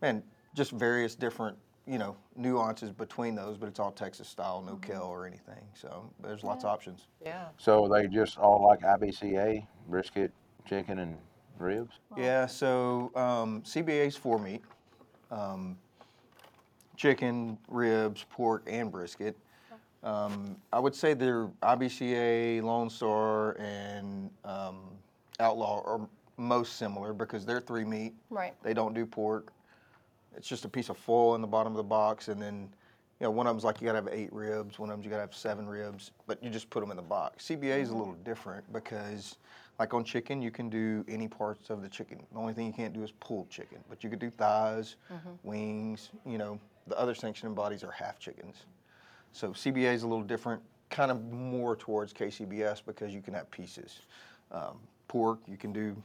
and 0.00 0.22
just 0.54 0.72
various 0.72 1.14
different, 1.14 1.56
you 1.86 1.98
know, 1.98 2.16
nuances 2.36 2.90
between 2.90 3.34
those, 3.34 3.56
but 3.56 3.68
it's 3.68 3.80
all 3.80 3.90
Texas 3.90 4.28
style, 4.28 4.62
no 4.64 4.76
kill 4.76 5.02
or 5.02 5.26
anything. 5.26 5.64
So 5.74 6.10
there's 6.22 6.44
lots 6.44 6.64
of 6.64 6.70
options. 6.70 7.06
Yeah. 7.24 7.46
So, 7.58 7.88
they 7.88 8.06
just 8.06 8.38
all 8.38 8.62
like 8.62 8.80
IBCA, 8.80 9.66
brisket, 9.88 10.30
chicken, 10.66 11.00
and 11.00 11.16
ribs? 11.58 11.94
Yeah, 12.16 12.46
so 12.46 13.10
um, 13.14 13.62
CBA's 13.62 14.16
four 14.16 14.38
meat 14.38 14.62
um, 15.30 15.78
chicken, 16.96 17.58
ribs, 17.68 18.24
pork, 18.30 18.64
and 18.66 18.92
brisket. 18.92 19.36
Um, 20.04 20.56
I 20.72 20.80
would 20.80 20.94
say 20.94 21.14
they're 21.14 21.46
IBCA, 21.62 22.62
Lone 22.62 22.90
Star, 22.90 23.52
and 23.58 24.30
um, 24.44 24.80
Outlaw 25.40 25.82
are 25.84 26.08
most 26.36 26.76
similar 26.76 27.12
because 27.12 27.44
they're 27.44 27.60
three 27.60 27.84
meat. 27.84 28.14
Right. 28.30 28.54
They 28.62 28.74
don't 28.74 28.94
do 28.94 29.06
pork. 29.06 29.52
It's 30.36 30.48
just 30.48 30.64
a 30.64 30.68
piece 30.68 30.88
of 30.88 30.96
foil 30.96 31.34
in 31.34 31.40
the 31.40 31.46
bottom 31.46 31.72
of 31.72 31.76
the 31.76 31.82
box, 31.82 32.28
and 32.28 32.40
then 32.40 32.68
you 33.20 33.24
know 33.24 33.30
one 33.30 33.46
of 33.46 33.54
them's 33.54 33.64
like 33.64 33.80
you 33.80 33.86
gotta 33.86 33.98
have 33.98 34.08
eight 34.10 34.32
ribs, 34.32 34.78
one 34.78 34.88
of 34.88 34.96
them's 34.96 35.04
you 35.04 35.10
gotta 35.10 35.22
have 35.22 35.34
seven 35.34 35.66
ribs, 35.66 36.10
but 36.26 36.42
you 36.42 36.48
just 36.50 36.70
put 36.70 36.80
them 36.80 36.90
in 36.90 36.96
the 36.96 37.02
box. 37.02 37.46
CBA 37.46 37.80
is 37.80 37.90
a 37.90 37.94
little 37.94 38.14
different 38.24 38.70
because, 38.72 39.36
like 39.78 39.92
on 39.92 40.04
chicken, 40.04 40.40
you 40.40 40.50
can 40.50 40.70
do 40.70 41.04
any 41.08 41.28
parts 41.28 41.68
of 41.68 41.82
the 41.82 41.88
chicken. 41.88 42.22
The 42.32 42.38
only 42.38 42.54
thing 42.54 42.66
you 42.66 42.72
can't 42.72 42.94
do 42.94 43.02
is 43.02 43.12
pulled 43.12 43.50
chicken, 43.50 43.78
but 43.90 44.02
you 44.02 44.08
could 44.08 44.18
do 44.18 44.30
thighs, 44.30 44.96
wings. 45.42 46.10
You 46.24 46.38
know, 46.38 46.58
the 46.86 46.98
other 46.98 47.14
sanctioning 47.14 47.54
bodies 47.54 47.84
are 47.84 47.90
half 47.90 48.18
chickens. 48.18 48.64
So 49.32 49.50
CBA 49.50 49.92
is 49.92 50.02
a 50.02 50.06
little 50.08 50.24
different, 50.24 50.62
kind 50.90 51.10
of 51.10 51.22
more 51.30 51.76
towards 51.76 52.12
KCBS 52.14 52.82
because 52.84 53.14
you 53.14 53.20
can 53.20 53.34
have 53.34 53.50
pieces. 53.50 54.00
Um, 54.50 54.78
pork, 55.08 55.40
you 55.46 55.56
can 55.56 55.72
do, 55.72 55.96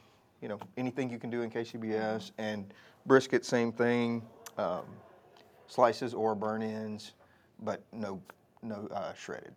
you 0.41 0.47
know, 0.47 0.59
anything 0.77 1.09
you 1.09 1.19
can 1.19 1.29
do 1.29 1.41
in 1.41 1.49
KCBS, 1.49 2.31
and 2.37 2.73
brisket, 3.05 3.45
same 3.45 3.71
thing. 3.71 4.21
Um, 4.57 4.83
slices 5.67 6.13
or 6.13 6.33
burnt 6.33 6.63
ends, 6.63 7.13
but 7.59 7.83
no, 7.91 8.21
no 8.63 8.87
uh, 8.91 9.13
shredded. 9.13 9.53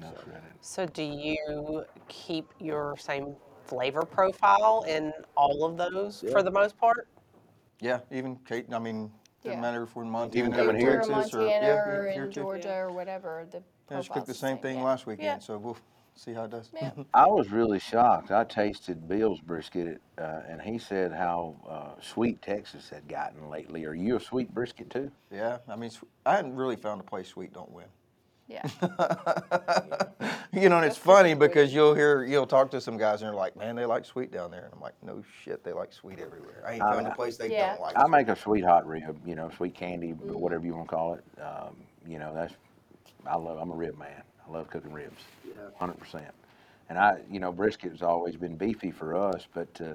No 0.00 0.12
shredded. 0.22 0.42
So 0.60 0.86
do 0.86 1.02
you 1.02 1.84
keep 2.08 2.52
your 2.60 2.96
same 2.98 3.34
flavor 3.64 4.02
profile 4.02 4.84
in 4.88 5.12
all 5.36 5.64
of 5.64 5.76
those 5.76 6.24
for 6.30 6.42
the 6.42 6.50
most 6.50 6.76
part? 6.78 7.08
Yeah, 7.80 8.00
even 8.10 8.36
Kate. 8.46 8.66
I 8.72 8.78
mean, 8.78 9.10
doesn't 9.42 9.56
Yeah. 9.58 9.60
matter 9.60 9.84
if 9.84 9.94
we're 9.94 10.02
in 10.02 10.10
Montana, 10.10 10.38
Even 10.46 10.52
or 10.52 10.56
coming 10.66 10.80
here? 10.80 11.00
Or 11.00 11.06
Montana 11.08 11.42
or 11.44 11.46
yeah, 11.46 11.68
or 11.70 12.02
here- 12.02 12.12
here 12.12 12.24
in 12.24 12.32
too. 12.32 12.40
Georgia 12.42 12.74
or 12.76 12.90
whatever. 12.92 13.46
The 13.50 13.62
Yeah, 13.90 13.98
just 13.98 14.10
cooked 14.10 14.26
the 14.26 14.34
same 14.34 14.56
same, 14.56 14.62
thing 14.62 14.76
yeah. 14.78 14.84
last 14.84 15.06
weekend, 15.06 15.24
Yeah. 15.24 15.38
so 15.38 15.56
we'll 15.58 15.76
see 16.18 16.32
how 16.32 16.44
it 16.44 16.50
does. 16.50 16.70
Yeah. 16.74 16.90
I 17.14 17.26
was 17.26 17.50
really 17.50 17.78
shocked. 17.78 18.30
I 18.30 18.44
tasted 18.44 19.08
Bill's 19.08 19.40
brisket, 19.40 20.00
uh, 20.18 20.40
and 20.48 20.60
he 20.60 20.78
said 20.78 21.12
how 21.12 21.56
uh, 21.68 22.00
sweet 22.02 22.42
Texas 22.42 22.90
had 22.90 23.08
gotten 23.08 23.48
lately. 23.48 23.84
Are 23.86 23.94
you 23.94 24.16
a 24.16 24.20
sweet 24.20 24.52
brisket 24.52 24.90
too? 24.90 25.10
Yeah, 25.30 25.58
I 25.68 25.76
mean, 25.76 25.90
I 26.26 26.36
hadn't 26.36 26.56
really 26.56 26.76
found 26.76 27.00
a 27.00 27.04
place 27.04 27.28
sweet 27.28 27.52
don't 27.52 27.70
win. 27.70 27.86
Yeah. 28.48 28.62
you 30.52 30.70
know, 30.70 30.78
and 30.78 30.86
it's 30.86 30.96
That's 30.96 30.98
funny 30.98 31.34
because 31.34 31.74
you'll 31.74 31.94
hear, 31.94 32.24
you'll 32.24 32.46
talk 32.46 32.70
to 32.70 32.80
some 32.80 32.96
guys 32.96 33.20
and 33.20 33.28
they're 33.28 33.36
like, 33.36 33.56
man, 33.56 33.76
they 33.76 33.84
like 33.84 34.06
sweet 34.06 34.32
down 34.32 34.50
there. 34.50 34.64
And 34.64 34.72
I'm 34.72 34.80
like, 34.80 34.94
no 35.02 35.22
shit, 35.44 35.62
they 35.62 35.72
like 35.74 35.92
sweet 35.92 36.18
everywhere. 36.18 36.64
I 36.66 36.72
ain't 36.74 36.82
I 36.82 36.92
found 36.92 37.04
mean, 37.04 37.12
a 37.12 37.14
place 37.14 37.36
they 37.36 37.50
Yeah. 37.52 37.72
don't 37.72 37.82
like 37.82 37.96
I 37.96 38.02
sweet. 38.04 38.10
make 38.10 38.28
a 38.28 38.36
sweet 38.36 38.64
hot 38.64 38.86
rib, 38.86 39.20
you 39.26 39.34
know, 39.34 39.50
sweet 39.54 39.74
candy, 39.74 40.12
but 40.12 40.40
whatever 40.40 40.64
you 40.64 40.74
want 40.74 40.88
to 40.88 40.94
call 40.94 41.14
it. 41.14 41.24
Um, 41.42 41.76
you 42.06 42.18
know, 42.18 42.32
that's 42.34 42.54
I 43.26 43.36
love. 43.36 43.58
I'm 43.58 43.70
a 43.70 43.74
rib 43.76 43.98
man. 43.98 44.22
I 44.48 44.52
love 44.52 44.70
cooking 44.70 44.92
ribs, 44.92 45.22
hundred 45.76 45.98
percent. 45.98 46.32
And 46.88 46.98
I, 46.98 47.18
you 47.30 47.38
know, 47.38 47.52
brisket 47.52 47.92
has 47.92 48.02
always 48.02 48.36
been 48.36 48.56
beefy 48.56 48.90
for 48.90 49.14
us, 49.14 49.46
but 49.52 49.68
uh, 49.80 49.94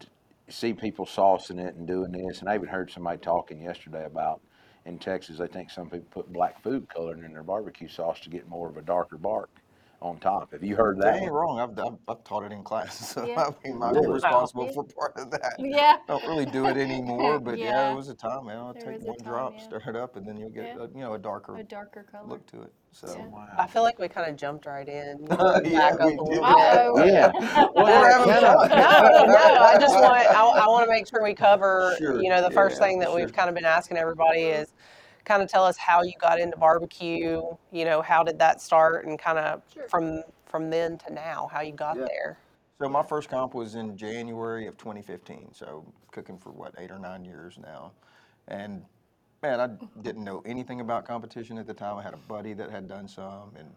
to, 0.00 0.06
to 0.06 0.52
see 0.52 0.72
people 0.72 1.06
saucing 1.06 1.60
it 1.64 1.76
and 1.76 1.86
doing 1.86 2.10
this, 2.10 2.40
and 2.40 2.48
I 2.48 2.56
even 2.56 2.68
heard 2.68 2.90
somebody 2.90 3.18
talking 3.18 3.62
yesterday 3.62 4.04
about 4.04 4.40
in 4.86 4.98
Texas, 4.98 5.38
they 5.38 5.46
think 5.46 5.70
some 5.70 5.88
people 5.88 6.06
put 6.10 6.32
black 6.32 6.60
food 6.62 6.88
coloring 6.88 7.24
in 7.24 7.32
their 7.32 7.42
barbecue 7.42 7.88
sauce 7.88 8.20
to 8.20 8.30
get 8.30 8.48
more 8.48 8.68
of 8.68 8.76
a 8.76 8.82
darker 8.82 9.16
bark, 9.16 9.50
on 10.02 10.18
top. 10.18 10.52
Have 10.52 10.62
you 10.62 10.76
heard 10.76 10.98
That 10.98 11.14
that? 11.14 11.22
ain't 11.22 11.32
wrong. 11.32 11.58
I've, 11.58 11.78
I've, 11.78 11.98
I've 12.08 12.24
taught 12.24 12.44
it 12.44 12.52
in 12.52 12.62
class, 12.62 13.10
so 13.14 13.24
Yeah. 13.24 13.50
I 13.64 13.68
mean, 13.68 13.82
I'm 13.82 13.94
responsible 14.10 14.68
for 14.72 14.84
part 14.84 15.14
of 15.16 15.30
that. 15.30 15.54
Yeah. 15.58 15.96
Don't 16.06 16.22
really 16.26 16.46
do 16.46 16.66
it 16.66 16.76
anymore, 16.76 17.38
but 17.40 17.58
yeah, 17.58 17.64
Yeah. 17.64 17.86
there 17.88 17.96
was 17.96 18.08
a 18.08 18.14
time, 18.14 18.46
man. 18.46 18.58
I'll 18.58 18.74
There 18.74 18.92
take 18.92 19.02
one 19.02 19.16
time, 19.18 19.26
drop, 19.28 19.54
yeah. 19.56 19.64
stir 19.64 19.82
it 19.88 19.96
up, 19.96 20.16
and 20.16 20.26
then 20.26 20.36
you'll 20.36 20.50
get 20.50 20.66
Yeah. 20.76 20.84
a, 20.84 20.88
you 20.88 21.00
know 21.00 21.14
a 21.14 21.18
darker 21.18 21.56
A 21.56 21.62
darker 21.64 22.04
color. 22.10 22.26
look 22.28 22.46
to 22.48 22.62
it. 22.62 22.72
So 22.92 23.08
Yeah. 23.14 23.46
I 23.58 23.66
feel 23.66 23.82
like 23.82 23.98
we 23.98 24.08
kind 24.08 24.30
of 24.30 24.36
jumped 24.36 24.66
right 24.66 24.88
in. 24.88 25.26
Yeah, 25.30 25.96
back 25.96 26.00
we 26.00 26.10
little 26.10 26.26
did. 26.26 26.38
Uh-oh. 26.40 27.04
Yeah. 27.04 27.32
Well, 27.74 27.84
we're 27.86 28.10
having 28.10 28.32
fun. 28.32 28.68
no, 28.70 29.26
no. 29.26 29.62
I 29.62 29.76
just 29.80 29.94
want 29.94 30.14
I, 30.14 30.32
I 30.34 30.66
want 30.68 30.84
to 30.86 30.90
make 30.90 31.06
sure 31.08 31.22
we 31.22 31.34
cover. 31.34 31.94
Sure, 31.98 32.22
You 32.22 32.28
know, 32.30 32.42
the 32.42 32.50
first 32.50 32.78
yeah, 32.80 32.86
thing 32.86 32.98
that 33.00 33.08
sure. 33.08 33.16
we've 33.16 33.32
kind 33.32 33.48
of 33.48 33.54
been 33.54 33.64
asking 33.64 33.96
everybody 33.96 34.42
mm-hmm. 34.42 34.62
is 34.62 34.72
kind 35.26 35.42
of 35.42 35.50
tell 35.50 35.64
us 35.64 35.76
how 35.76 36.02
you 36.02 36.14
got 36.18 36.40
into 36.40 36.56
barbecue. 36.56 37.42
You 37.70 37.84
know, 37.84 38.00
how 38.00 38.22
did 38.22 38.38
that 38.38 38.62
start, 38.62 39.04
and 39.04 39.18
kind 39.18 39.38
of 39.38 39.62
Sure. 39.72 39.88
from 39.88 40.22
from 40.46 40.70
then 40.70 40.96
to 40.98 41.12
now, 41.12 41.48
how 41.52 41.60
you 41.60 41.72
got 41.72 41.96
Yeah. 41.98 42.06
there. 42.06 42.38
So 42.80 42.88
my 42.88 43.02
first 43.02 43.28
comp 43.28 43.52
was 43.52 43.74
in 43.74 43.96
January 43.96 44.66
of 44.66 44.76
2015. 44.78 45.52
So 45.52 45.84
cooking 46.12 46.38
for 46.38 46.50
what 46.52 46.74
eight 46.78 46.90
or 46.90 46.98
nine 46.98 47.24
years 47.24 47.58
now, 47.58 47.92
and 48.48 48.86
man, 49.42 49.60
I 49.60 49.66
didn't 50.00 50.24
know 50.24 50.42
anything 50.46 50.80
about 50.80 51.04
competition 51.04 51.58
at 51.58 51.66
the 51.66 51.74
time. 51.74 51.98
I 51.98 52.02
had 52.02 52.14
a 52.14 52.18
buddy 52.28 52.54
that 52.54 52.70
had 52.70 52.88
done 52.88 53.08
some, 53.08 53.54
and 53.56 53.74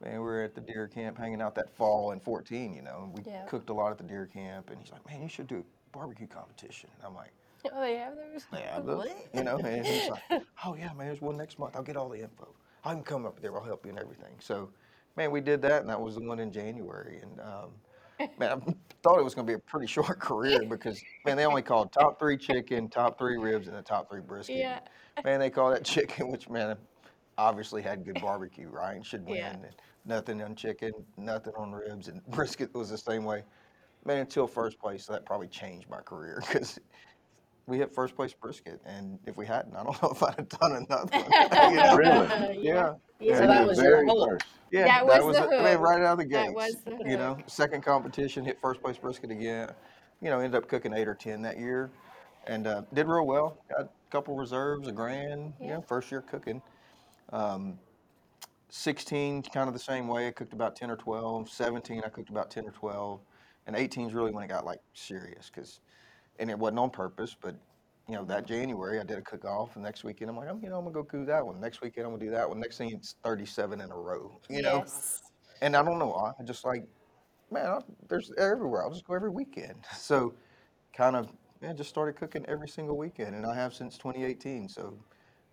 man, 0.00 0.14
we 0.14 0.18
were 0.18 0.42
at 0.42 0.54
the 0.54 0.60
deer 0.60 0.88
camp 0.88 1.16
hanging 1.16 1.40
out 1.40 1.54
that 1.54 1.70
fall 1.70 2.10
in 2.10 2.20
14. 2.20 2.74
You 2.74 2.82
know, 2.82 3.04
and 3.04 3.12
we 3.14 3.22
Yeah. 3.22 3.46
cooked 3.46 3.70
a 3.70 3.72
lot 3.72 3.92
at 3.92 3.98
the 3.98 4.04
deer 4.04 4.26
camp, 4.26 4.70
and 4.70 4.80
he's 4.80 4.92
like, 4.92 5.06
"Man, 5.06 5.22
you 5.22 5.28
should 5.28 5.46
do 5.46 5.60
a 5.60 5.96
barbecue 5.96 6.26
competition." 6.26 6.90
And 6.96 7.06
I'm 7.06 7.14
like. 7.14 7.32
Oh, 7.74 7.80
they 7.80 7.96
have 7.96 8.14
those? 8.16 8.44
Yeah, 8.52 8.80
look, 8.84 9.08
you 9.34 9.42
know, 9.44 9.58
and 9.58 9.86
he's 9.86 10.08
like, 10.10 10.42
oh 10.64 10.74
yeah, 10.74 10.92
man, 10.94 11.06
there's 11.06 11.20
one 11.20 11.36
next 11.36 11.58
month. 11.58 11.76
I'll 11.76 11.82
get 11.82 11.96
all 11.96 12.08
the 12.08 12.20
info. 12.20 12.48
I 12.84 12.94
can 12.94 13.02
come 13.02 13.26
up 13.26 13.40
there. 13.40 13.54
I'll 13.56 13.64
help 13.64 13.84
you 13.84 13.90
and 13.90 13.98
everything. 13.98 14.34
So, 14.40 14.70
man, 15.16 15.30
we 15.30 15.40
did 15.40 15.60
that, 15.62 15.80
and 15.80 15.90
that 15.90 16.00
was 16.00 16.14
the 16.14 16.22
one 16.22 16.38
in 16.38 16.52
January. 16.52 17.20
And 17.22 17.40
um, 17.40 18.28
man, 18.38 18.52
I 18.52 18.74
thought 19.02 19.18
it 19.18 19.24
was 19.24 19.34
going 19.34 19.46
to 19.46 19.50
be 19.50 19.54
a 19.54 19.58
pretty 19.58 19.86
short 19.86 20.18
career 20.20 20.60
because 20.68 21.00
man, 21.26 21.36
they 21.36 21.44
only 21.44 21.62
called 21.62 21.92
top 21.92 22.18
three 22.18 22.36
chicken, 22.36 22.88
top 22.88 23.18
three 23.18 23.36
ribs, 23.36 23.68
and 23.68 23.76
the 23.76 23.82
top 23.82 24.08
three 24.10 24.20
brisket. 24.20 24.56
Yeah. 24.56 24.80
Man, 25.24 25.40
they 25.40 25.50
call 25.50 25.70
that 25.70 25.84
chicken, 25.84 26.30
which 26.30 26.48
man, 26.48 26.76
obviously 27.36 27.82
had 27.82 28.04
good 28.04 28.20
barbecue, 28.20 28.68
right? 28.68 29.04
Should 29.04 29.24
win. 29.26 29.36
Yeah. 29.36 29.52
And 29.52 29.66
nothing 30.04 30.42
on 30.42 30.54
chicken, 30.54 30.92
nothing 31.16 31.52
on 31.56 31.72
ribs, 31.72 32.08
and 32.08 32.24
brisket 32.26 32.74
was 32.74 32.90
the 32.90 32.98
same 32.98 33.24
way. 33.24 33.42
Man, 34.04 34.18
until 34.18 34.46
first 34.46 34.78
place, 34.78 35.06
that 35.06 35.26
probably 35.26 35.48
changed 35.48 35.88
my 35.88 36.00
career 36.00 36.42
because 36.46 36.78
we 37.68 37.76
hit 37.78 37.94
first 37.94 38.16
place 38.16 38.32
brisket, 38.32 38.80
and 38.86 39.18
if 39.26 39.36
we 39.36 39.46
hadn't, 39.46 39.76
I 39.76 39.84
don't 39.84 40.02
know 40.02 40.10
if 40.10 40.22
I'd 40.22 40.34
have 40.36 40.48
done 40.48 40.72
another 40.88 41.18
one. 41.18 41.70
you 41.70 41.76
know? 41.76 41.96
Really? 41.96 42.58
Yeah. 42.66 42.94
Yeah. 43.20 43.38
So 43.38 43.46
that 43.46 43.66
was 43.66 43.78
your 43.78 43.90
very 43.96 44.06
hook. 44.08 44.30
first. 44.30 44.46
Yeah, 44.70 45.04
That 45.06 45.24
was 45.24 45.36
the 45.36 45.44
it. 45.44 45.62
Man, 45.62 45.72
hook. 45.78 45.80
right 45.86 46.02
out 46.02 46.12
of 46.12 46.18
the 46.18 46.24
gates. 46.24 46.46
That 46.48 46.54
was 46.54 46.76
the 46.84 47.10
You 47.10 47.16
know, 47.16 47.38
second 47.46 47.82
competition, 47.82 48.44
hit 48.44 48.58
first 48.60 48.80
place 48.82 48.96
brisket 48.98 49.30
again. 49.30 49.70
You 50.20 50.30
know, 50.30 50.40
ended 50.40 50.56
up 50.62 50.68
cooking 50.68 50.92
eight 50.94 51.08
or 51.08 51.14
ten 51.14 51.42
that 51.42 51.58
year, 51.58 51.90
and 52.46 52.66
uh, 52.66 52.82
did 52.94 53.06
real 53.06 53.26
well. 53.26 53.58
Got 53.70 53.80
a 53.82 53.88
couple 54.10 54.34
reserves, 54.36 54.88
a 54.88 54.92
grand. 54.92 55.52
You 55.60 55.68
Yeah. 55.68 55.74
know, 55.76 55.82
first 55.82 56.10
year 56.10 56.22
cooking. 56.22 56.62
Um, 57.32 57.78
16, 58.70 59.42
kind 59.44 59.66
of 59.68 59.72
the 59.74 59.80
same 59.80 60.08
way. 60.08 60.26
I 60.26 60.30
cooked 60.30 60.52
about 60.52 60.76
10 60.76 60.90
or 60.90 60.96
12. 60.96 61.48
17, 61.50 62.02
I 62.04 62.08
cooked 62.10 62.28
about 62.28 62.50
10 62.50 62.66
or 62.66 62.70
12. 62.70 63.20
And 63.66 63.74
18 63.76 64.08
is 64.08 64.14
really 64.14 64.30
when 64.30 64.44
it 64.44 64.48
got 64.48 64.64
like 64.66 64.80
serious, 64.92 65.50
because, 65.52 65.80
and 66.38 66.50
it 66.50 66.58
wasn't 66.58 66.78
on 66.78 66.90
purpose, 66.90 67.36
but 67.40 67.54
you 68.08 68.14
know, 68.14 68.24
that 68.24 68.46
January 68.46 68.98
I 69.00 69.04
did 69.04 69.18
a 69.18 69.22
cook 69.22 69.44
off, 69.44 69.74
and 69.76 69.84
next 69.84 70.02
weekend 70.02 70.30
I'm 70.30 70.36
like, 70.36 70.48
I'm, 70.48 70.62
you 70.62 70.70
know, 70.70 70.78
I'm 70.78 70.84
gonna 70.84 70.94
go 70.94 71.02
do 71.02 71.26
that 71.26 71.44
one. 71.44 71.60
Next 71.60 71.82
weekend 71.82 72.06
I'm 72.06 72.12
gonna 72.14 72.24
do 72.24 72.30
that 72.30 72.48
one. 72.48 72.58
Next 72.58 72.78
thing 72.78 72.90
it's 72.90 73.16
37 73.22 73.80
in 73.80 73.90
a 73.90 73.96
row, 73.96 74.40
you 74.48 74.62
know. 74.62 74.78
Yes. 74.78 75.22
And 75.60 75.76
I 75.76 75.82
don't 75.82 75.98
know 75.98 76.08
why. 76.08 76.32
I 76.38 76.42
just 76.44 76.64
like, 76.64 76.84
man, 77.50 77.66
I, 77.66 77.78
there's 78.08 78.32
everywhere. 78.38 78.82
I'll 78.82 78.90
just 78.92 79.06
go 79.06 79.14
every 79.14 79.30
weekend. 79.30 79.84
So, 79.96 80.34
kind 80.94 81.16
of, 81.16 81.28
yeah, 81.60 81.72
just 81.74 81.90
started 81.90 82.16
cooking 82.16 82.44
every 82.48 82.68
single 82.68 82.96
weekend, 82.96 83.34
and 83.34 83.44
I 83.44 83.54
have 83.54 83.74
since 83.74 83.98
2018. 83.98 84.68
So, 84.70 84.96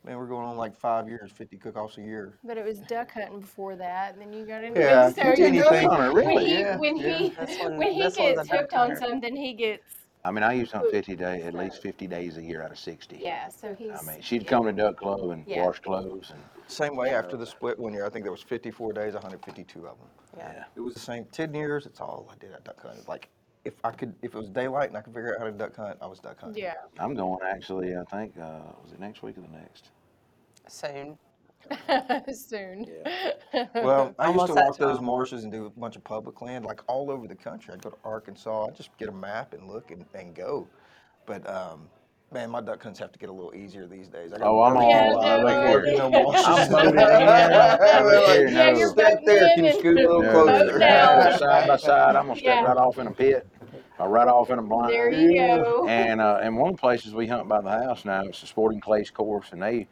man, 0.05 0.17
we're 0.17 0.27
going 0.27 0.47
on 0.47 0.55
like 0.55 0.75
five 0.77 1.09
years, 1.09 1.31
50 1.31 1.57
cook-offs 1.57 1.97
a 1.97 2.01
year. 2.01 2.37
But 2.43 2.57
it 2.57 2.63
was 2.63 2.79
duck 2.81 3.11
hunting 3.11 3.41
before 3.41 3.75
that, 3.75 4.13
and 4.13 4.21
then 4.21 4.31
you 4.31 4.45
got 4.45 4.63
into 4.63 4.79
Yeah, 4.79 5.09
it. 5.09 5.15
So 5.15 5.21
anything- 5.23 5.89
really, 5.89 6.13
when 6.13 6.13
Really? 6.27 6.45
he 6.45 6.59
Yeah, 6.59 6.77
when 6.77 6.95
yeah. 6.97 7.17
he 7.17 7.29
when 7.77 7.91
he 7.91 8.01
one's 8.01 8.17
a 8.17 8.21
gets 8.35 8.49
hooked 8.49 8.73
on 8.73 8.95
something, 8.95 9.35
he 9.35 9.53
gets 9.53 10.04
I 10.25 10.31
mean, 10.31 10.43
I 10.43 10.53
used 10.53 10.73
on 10.73 10.89
50 10.89 11.15
days, 11.15 11.45
at 11.45 11.53
least 11.53 11.81
50 11.83 12.07
days 12.07 12.37
a 12.37 12.41
year 12.41 12.63
out 12.63 12.71
of 12.71 12.79
60. 12.79 13.17
yeah. 13.21 13.47
So 13.49 13.75
he's 13.75 13.91
I 13.91 14.01
mean, 14.01 14.21
she'd 14.21 14.47
come 14.47 14.65
to 14.65 14.71
Duck 14.71 14.97
Club 14.97 15.29
and 15.29 15.45
Yeah. 15.47 15.65
wash 15.65 15.79
clothes, 15.79 16.31
and 16.31 16.41
Same 16.67 16.95
way 16.95 17.11
after 17.13 17.37
the 17.37 17.45
split 17.45 17.77
one 17.77 17.93
year, 17.93 18.07
I 18.07 18.09
think 18.09 18.25
there 18.25 18.31
was 18.31 18.41
54 18.41 18.91
days, 18.93 19.13
152 19.13 19.85
of 19.85 19.99
them. 19.99 20.07
Yeah. 20.35 20.51
yeah. 20.51 20.63
It 20.75 20.79
was 20.79 20.95
the 20.95 20.99
same 20.99 21.25
10 21.25 21.53
years. 21.53 21.85
It's 21.85 22.01
all 22.01 22.27
I 22.31 22.35
did 22.37 22.51
at 22.53 22.63
duck 22.63 22.81
hunt. 22.81 23.07
Like, 23.07 23.29
if 23.65 23.73
I 23.83 23.91
could, 23.91 24.15
if 24.23 24.33
it 24.33 24.37
was 24.37 24.49
daylight 24.49 24.89
and 24.89 24.97
I 24.97 25.01
could 25.01 25.13
figure 25.13 25.35
out 25.35 25.39
how 25.39 25.45
to 25.45 25.51
duck 25.51 25.75
hunt, 25.75 25.99
I 26.01 26.07
was 26.07 26.19
duck 26.19 26.39
hunting. 26.39 26.63
yeah. 26.63 26.73
I'm 26.99 27.13
going 27.13 27.39
actually. 27.45 27.95
I 27.95 28.03
think 28.05 28.33
uh, 28.39 28.61
was 28.83 28.93
it 28.93 28.99
next 28.99 29.21
week 29.21 29.37
or 29.37 29.41
the 29.41 29.57
next? 29.57 29.89
Soon. 30.67 31.19
Soon. 32.33 32.85
Well, 33.73 34.13
I 34.19 34.27
used 34.27 34.39
Almost 34.39 34.47
to 34.47 34.53
that 34.55 34.65
walk 34.65 34.77
those 34.77 34.97
time. 34.97 35.05
marshes 35.05 35.43
and 35.43 35.51
do 35.51 35.65
a 35.65 35.69
bunch 35.69 35.95
of 35.95 36.03
public 36.03 36.41
land, 36.41 36.65
like 36.65 36.81
all 36.87 37.09
over 37.09 37.25
the 37.27 37.35
country. 37.35 37.73
I'd 37.73 37.81
go 37.81 37.89
to 37.91 37.97
Arkansas, 38.03 38.67
I'd 38.67 38.75
just 38.75 38.89
get 38.97 39.07
a 39.07 39.13
map 39.13 39.53
and 39.53 39.67
look 39.67 39.91
and, 39.91 40.03
and 40.13 40.35
go. 40.35 40.67
But 41.25 41.49
um, 41.49 41.87
man, 42.33 42.49
my 42.49 42.59
duck 42.59 42.83
hunts 42.83 42.99
have 42.99 43.13
to 43.13 43.19
get 43.19 43.29
a 43.29 43.31
little 43.31 43.55
easier 43.55 43.87
these 43.87 44.09
days. 44.09 44.33
I 44.33 44.39
got 44.39 44.47
Oh, 44.47 44.61
I'm 44.61 44.73
really 44.73 44.93
all- 44.93 45.23
Yeah, 45.23 45.35
of 45.35 45.41
no, 45.45 45.71
work, 45.71 45.85
no. 45.85 46.09
no 46.09 46.23
marshes. 46.23 46.45
I'm 46.47 46.69
voted 46.69 46.93
in. 46.95 46.99
I'm 46.99 48.05
here, 48.09 48.47
Yeah, 48.49 48.77
you're 48.77 48.89
Step 48.89 49.19
there, 49.25 49.39
voting 49.39 49.55
can 49.55 49.63
you 49.65 49.71
in 49.71 49.79
scoot 49.79 49.97
a 49.97 50.01
little 50.01 50.21
and- 50.21 50.31
closer? 50.31 50.71
Vote 50.73 50.79
down. 50.79 51.39
side 51.39 51.67
by 51.69 51.77
side. 51.77 52.15
I'm 52.17 52.27
gonna 52.27 52.39
step 52.39 52.45
Yeah. 52.45 52.63
right 52.65 52.77
off 52.77 52.97
in 52.99 53.07
a 53.07 53.11
pit, 53.11 53.47
or 53.99 54.09
right 54.09 54.27
off 54.27 54.49
in 54.49 54.59
a 54.59 54.61
blind. 54.61 54.91
There 54.91 55.11
you 55.13 55.37
go. 55.37 55.87
And 55.87 56.19
uh, 56.19 56.39
and 56.41 56.57
one 56.57 56.71
of 56.71 56.75
the 56.75 56.81
places 56.81 57.13
we 57.13 57.25
hunt 57.27 57.47
by 57.47 57.61
the 57.61 57.69
house 57.69 58.03
now, 58.03 58.21
it's 58.23 58.43
a 58.43 58.47
sporting 58.47 58.81
place 58.81 59.09
course, 59.09 59.47
and 59.53 59.61
they 59.61 59.87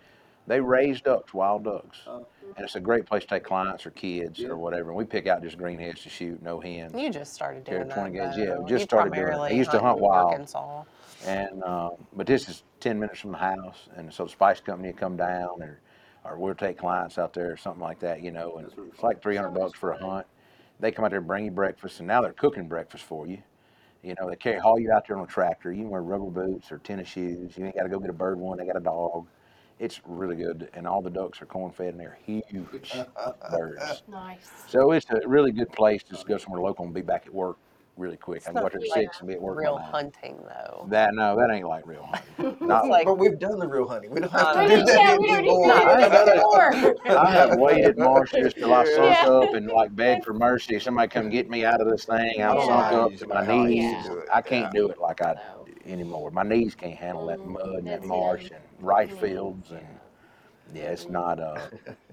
they 0.47 0.59
raise 0.59 1.01
ducks, 1.01 1.33
wild 1.33 1.63
ducks, 1.63 1.99
and 2.07 2.25
it's 2.57 2.75
a 2.75 2.79
great 2.79 3.05
place 3.05 3.23
to 3.23 3.29
take 3.29 3.43
clients 3.43 3.85
or 3.85 3.91
kids 3.91 4.41
or 4.41 4.57
whatever. 4.57 4.89
And 4.89 4.97
we 4.97 5.05
pick 5.05 5.27
out 5.27 5.41
just 5.41 5.57
greenheads 5.57 6.03
to 6.03 6.09
shoot, 6.09 6.41
no 6.41 6.59
hens. 6.59 6.93
You 6.95 7.09
just 7.09 7.33
started 7.33 7.65
Carry 7.65 7.79
doing 7.79 7.89
that. 7.89 7.95
20 7.95 8.11
gauge, 8.11 8.37
yeah, 8.37 8.45
though. 8.55 8.61
just 8.67 8.71
You 8.71 8.79
started 8.79 9.13
doing 9.13 9.27
it. 9.27 9.37
I 9.37 9.49
used 9.51 9.71
to 9.71 9.79
hunt 9.79 9.99
wild. 9.99 10.31
Arkansas. 10.31 10.83
And 11.25 11.63
uh, 11.63 11.91
but 12.13 12.27
this 12.27 12.49
is 12.49 12.63
ten 12.79 12.99
minutes 12.99 13.19
from 13.21 13.31
the 13.31 13.37
house, 13.37 13.87
and 13.95 14.13
so 14.13 14.25
the 14.25 14.29
spice 14.29 14.59
company 14.59 14.89
will 14.89 14.97
come 14.97 15.15
down, 15.15 15.61
or 15.61 15.79
or 16.25 16.37
we'll 16.37 16.55
take 16.55 16.77
clients 16.77 17.17
out 17.17 17.33
there 17.33 17.51
or 17.51 17.57
something 17.57 17.81
like 17.81 17.99
that, 17.99 18.21
you 18.21 18.31
know. 18.31 18.57
And 18.57 18.67
it's 18.91 19.03
like 19.03 19.21
three 19.21 19.37
hundred 19.37 19.51
bucks 19.51 19.77
for 19.77 19.91
a 19.91 19.97
hunt. 19.97 20.27
They 20.81 20.91
come 20.91 21.05
out 21.05 21.11
there 21.11 21.19
and 21.19 21.27
bring 21.27 21.45
you 21.45 21.51
breakfast, 21.51 21.99
and 21.99 22.07
now 22.07 22.21
they're 22.21 22.33
cooking 22.33 22.67
breakfast 22.67 23.05
for 23.05 23.25
you. 23.25 23.41
You 24.01 24.15
know, 24.19 24.29
they 24.29 24.35
carry 24.35 24.59
haul 24.59 24.77
you 24.77 24.91
out 24.91 25.07
there 25.07 25.17
on 25.17 25.23
a 25.23 25.27
tractor. 25.27 25.71
You 25.71 25.83
can 25.83 25.89
wear 25.89 26.01
rubber 26.01 26.25
boots 26.25 26.73
or 26.73 26.79
tennis 26.79 27.07
shoes. 27.07 27.57
You 27.57 27.65
ain't 27.65 27.75
got 27.75 27.83
to 27.83 27.89
go 27.89 27.99
get 27.99 28.09
a 28.09 28.13
bird 28.13 28.37
one. 28.37 28.57
They 28.57 28.65
got 28.65 28.75
a 28.75 28.81
dog. 28.81 29.27
It's 29.79 30.01
really 30.05 30.35
good, 30.35 30.69
and 30.73 30.87
all 30.87 31.01
the 31.01 31.09
ducks 31.09 31.41
are 31.41 31.45
corn 31.45 31.71
fed, 31.71 31.89
and 31.89 31.99
they're 31.99 32.17
huge 32.25 32.93
birds. 33.51 34.03
Nice. 34.07 34.49
So 34.67 34.91
it's 34.91 35.07
a 35.09 35.27
really 35.27 35.51
good 35.51 35.71
place 35.71 36.03
to 36.03 36.11
just 36.11 36.27
go 36.27 36.37
somewhere 36.37 36.61
local 36.61 36.85
and 36.85 36.93
be 36.93 37.01
back 37.01 37.25
at 37.25 37.33
work 37.33 37.57
really 37.97 38.17
quick. 38.17 38.41
I 38.43 38.45
can 38.45 38.53
go 38.55 38.59
not 38.61 38.65
out 38.67 38.71
there 38.71 38.81
at 38.81 38.87
like 38.89 38.99
six 39.01 39.19
and 39.19 39.27
be 39.27 39.35
at 39.35 39.41
work. 39.41 39.55
by 39.57 39.61
Real 39.63 39.75
nine. 39.77 39.85
hunting 39.91 40.37
though. 40.47 40.87
That 40.89 41.13
no, 41.13 41.35
that 41.35 41.51
ain't 41.53 41.67
like 41.67 41.85
real 41.85 42.03
hunting. 42.37 42.57
Not 42.67 42.87
like 42.87 43.05
But 43.05 43.19
we've 43.19 43.37
done 43.37 43.59
the 43.59 43.67
real 43.67 43.87
hunting. 43.87 44.09
We 44.11 44.19
don't 44.21 44.31
have 44.31 44.41
Uh, 44.57 44.63
to 44.63 44.67
do 44.77 44.83
that 44.83 44.87
yeah, 44.87 45.17
we 45.17 45.27
don't 45.27 45.41
need 45.43 45.49
anymore. 45.49 45.67
to 45.67 45.73
I 45.73 46.03
do 46.03 46.09
that 46.09 46.11
have- 46.11 46.27
anymore. 46.29 46.95
I 47.19 47.31
have 47.31 47.59
waited 47.59 47.97
marshes 47.99 48.53
till 48.55 48.73
I 48.73 48.85
sunk 48.85 48.97
Yeah. 49.21 49.27
up 49.29 49.53
and 49.53 49.67
like 49.67 49.95
begged 49.95 50.25
for 50.25 50.33
mercy. 50.33 50.79
Somebody 50.79 51.07
come 51.09 51.29
get 51.29 51.49
me 51.51 51.65
out 51.65 51.81
of 51.81 51.87
this 51.89 52.05
thing. 52.05 52.41
I'm 52.41 52.57
Yeah. 52.57 52.65
sunk 52.65 52.93
up 53.13 53.15
to 53.17 53.27
my 53.27 53.45
knees. 53.45 53.83
used 53.93 54.05
to 54.07 54.11
do 54.13 54.17
it, 54.19 54.29
I 54.33 54.41
can't 54.41 54.73
yeah. 54.73 54.79
do 54.79 54.89
it 54.89 54.97
like 54.99 55.21
I 55.21 55.33
No. 55.33 55.62
Anymore. 55.85 56.31
My 56.31 56.43
knees 56.43 56.75
can't 56.75 56.95
handle 56.95 57.25
that 57.27 57.39
Mm, 57.39 57.53
mud 57.53 57.75
and 57.79 57.87
that 57.87 57.99
that's 58.01 58.05
marsh 58.05 58.51
and 58.51 58.63
rice 58.79 59.11
fields 59.11 59.71
and 59.71 59.85
yeah, 60.73 60.83
it's 60.91 61.09
not 61.09 61.39
uh, 61.39 61.67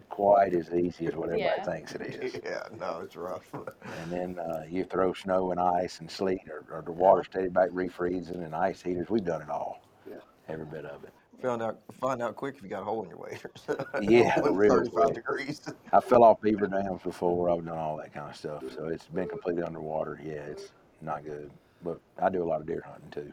quite 0.09 0.53
as 0.55 0.71
easy 0.73 1.07
as 1.07 1.15
what 1.15 1.29
everybody 1.31 1.45
Yeah. 1.57 1.65
thinks 1.65 1.95
it 1.95 2.03
is. 2.03 2.35
Yeah, 2.45 2.65
no, 2.79 3.01
it's 3.05 3.17
rough. 3.17 3.49
And 3.55 4.11
then 4.13 4.39
uh, 4.39 4.65
you 4.69 4.85
throw 4.85 5.13
snow 5.13 5.53
and 5.53 5.61
ice 5.61 6.01
and 6.01 6.11
sleet, 6.11 6.43
or, 6.51 6.65
or 6.75 6.83
the 6.83 6.93
water 6.93 7.23
steady 7.25 7.49
back 7.49 7.71
refreezing 7.71 8.45
and 8.45 8.55
ice 8.55 8.83
heaters. 8.83 9.09
We've 9.09 9.25
done 9.25 9.43
it 9.43 9.51
all. 9.51 9.83
Yeah. 10.09 10.17
Every 10.49 10.67
bit 10.67 10.85
of 10.85 11.05
it. 11.05 11.13
Found 11.43 11.63
out, 11.63 11.79
find 12.01 12.21
out 12.21 12.37
quick 12.37 12.57
if 12.57 12.63
you 12.63 12.69
got 12.69 12.83
a 12.83 12.85
hole 12.85 13.03
in 13.05 13.09
your 13.09 13.19
waders. 13.19 13.67
Yeah, 14.03 14.41
When 14.41 14.57
real 14.57 14.77
35 14.77 14.93
quick. 14.93 15.15
degrees. 15.15 15.61
I 15.93 16.01
fell 16.01 16.23
off 16.25 16.41
beaver 16.43 16.67
dams 16.67 17.03
before. 17.03 17.49
I've 17.51 17.65
done 17.65 17.79
all 17.79 17.97
that 17.99 18.13
kind 18.13 18.29
of 18.29 18.37
stuff. 18.37 18.63
So 18.75 18.87
it's 18.89 19.07
been 19.07 19.29
completely 19.29 19.63
underwater. 19.63 20.21
Yeah, 20.23 20.33
it's 20.51 20.73
not 21.01 21.25
good. 21.25 21.51
But 21.83 21.99
I 22.21 22.29
do 22.29 22.43
a 22.43 22.45
lot 22.45 22.61
of 22.61 22.67
deer 22.67 22.85
hunting 22.87 23.11
too. 23.11 23.33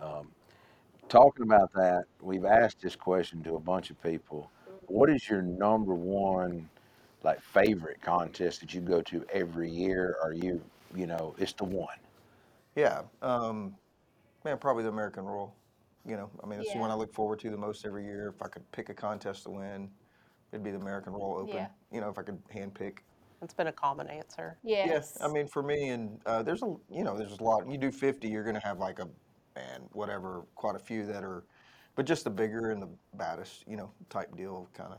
Um, 0.00 0.28
talking 1.08 1.42
about 1.42 1.72
that, 1.74 2.04
we've 2.20 2.44
asked 2.44 2.80
this 2.82 2.96
question 2.96 3.42
to 3.44 3.56
a 3.56 3.60
bunch 3.60 3.90
of 3.90 4.02
people. 4.02 4.50
What 4.86 5.10
is 5.10 5.28
your 5.28 5.42
number 5.42 5.94
one, 5.94 6.68
like, 7.22 7.40
favorite 7.40 8.00
contest 8.02 8.60
that 8.60 8.74
you 8.74 8.80
go 8.80 9.02
to 9.02 9.24
every 9.32 9.70
year? 9.70 10.16
Are 10.22 10.32
you, 10.32 10.60
you 10.94 11.06
know, 11.06 11.34
it's 11.38 11.52
the 11.52 11.64
one? 11.64 11.96
Yeah, 12.76 13.02
um, 13.22 13.74
man, 14.44 14.58
probably 14.58 14.84
the 14.84 14.88
American 14.88 15.24
Royal. 15.24 15.54
You 16.06 16.16
know, 16.16 16.30
I 16.42 16.46
mean, 16.46 16.60
it's 16.60 16.72
the 16.72 16.78
one 16.78 16.90
I 16.90 16.94
look 16.94 17.12
forward 17.12 17.40
to 17.40 17.50
the 17.50 17.58
most 17.58 17.84
every 17.84 18.04
year. 18.04 18.32
If 18.34 18.42
I 18.42 18.48
could 18.48 18.68
pick 18.72 18.88
a 18.88 18.94
contest 18.94 19.42
to 19.44 19.50
win, 19.50 19.90
it'd 20.50 20.64
be 20.64 20.70
the 20.70 20.78
American 20.78 21.12
Royal 21.12 21.36
Open. 21.36 21.54
Yeah. 21.54 21.66
You 21.92 22.00
know, 22.00 22.08
if 22.08 22.18
I 22.18 22.22
could 22.22 22.38
hand 22.50 22.72
pick 22.74 23.04
It's 23.42 23.52
been 23.52 23.66
a 23.66 23.72
common 23.72 24.08
answer. 24.08 24.56
Yes. 24.62 24.88
Yes, 24.88 25.18
I 25.20 25.28
mean 25.28 25.46
for 25.46 25.62
me, 25.62 25.90
and 25.90 26.18
uh, 26.24 26.42
there's 26.42 26.62
a 26.62 26.74
you 26.90 27.04
know 27.04 27.18
there's 27.18 27.38
a 27.38 27.42
lot. 27.42 27.68
You 27.70 27.76
do 27.76 27.92
50, 27.92 28.28
you're 28.28 28.44
gonna 28.44 28.64
have 28.64 28.78
like 28.78 28.98
a 28.98 29.08
and 29.74 29.84
whatever, 29.92 30.44
quite 30.54 30.76
a 30.76 30.78
few 30.78 31.06
that 31.06 31.22
are, 31.24 31.44
but 31.96 32.06
just 32.06 32.24
the 32.24 32.30
bigger 32.30 32.70
and 32.70 32.80
the 32.82 32.88
baddest, 33.14 33.64
you 33.66 33.76
know, 33.76 33.90
type 34.08 34.34
deal 34.36 34.68
kind 34.74 34.92
of. 34.92 34.98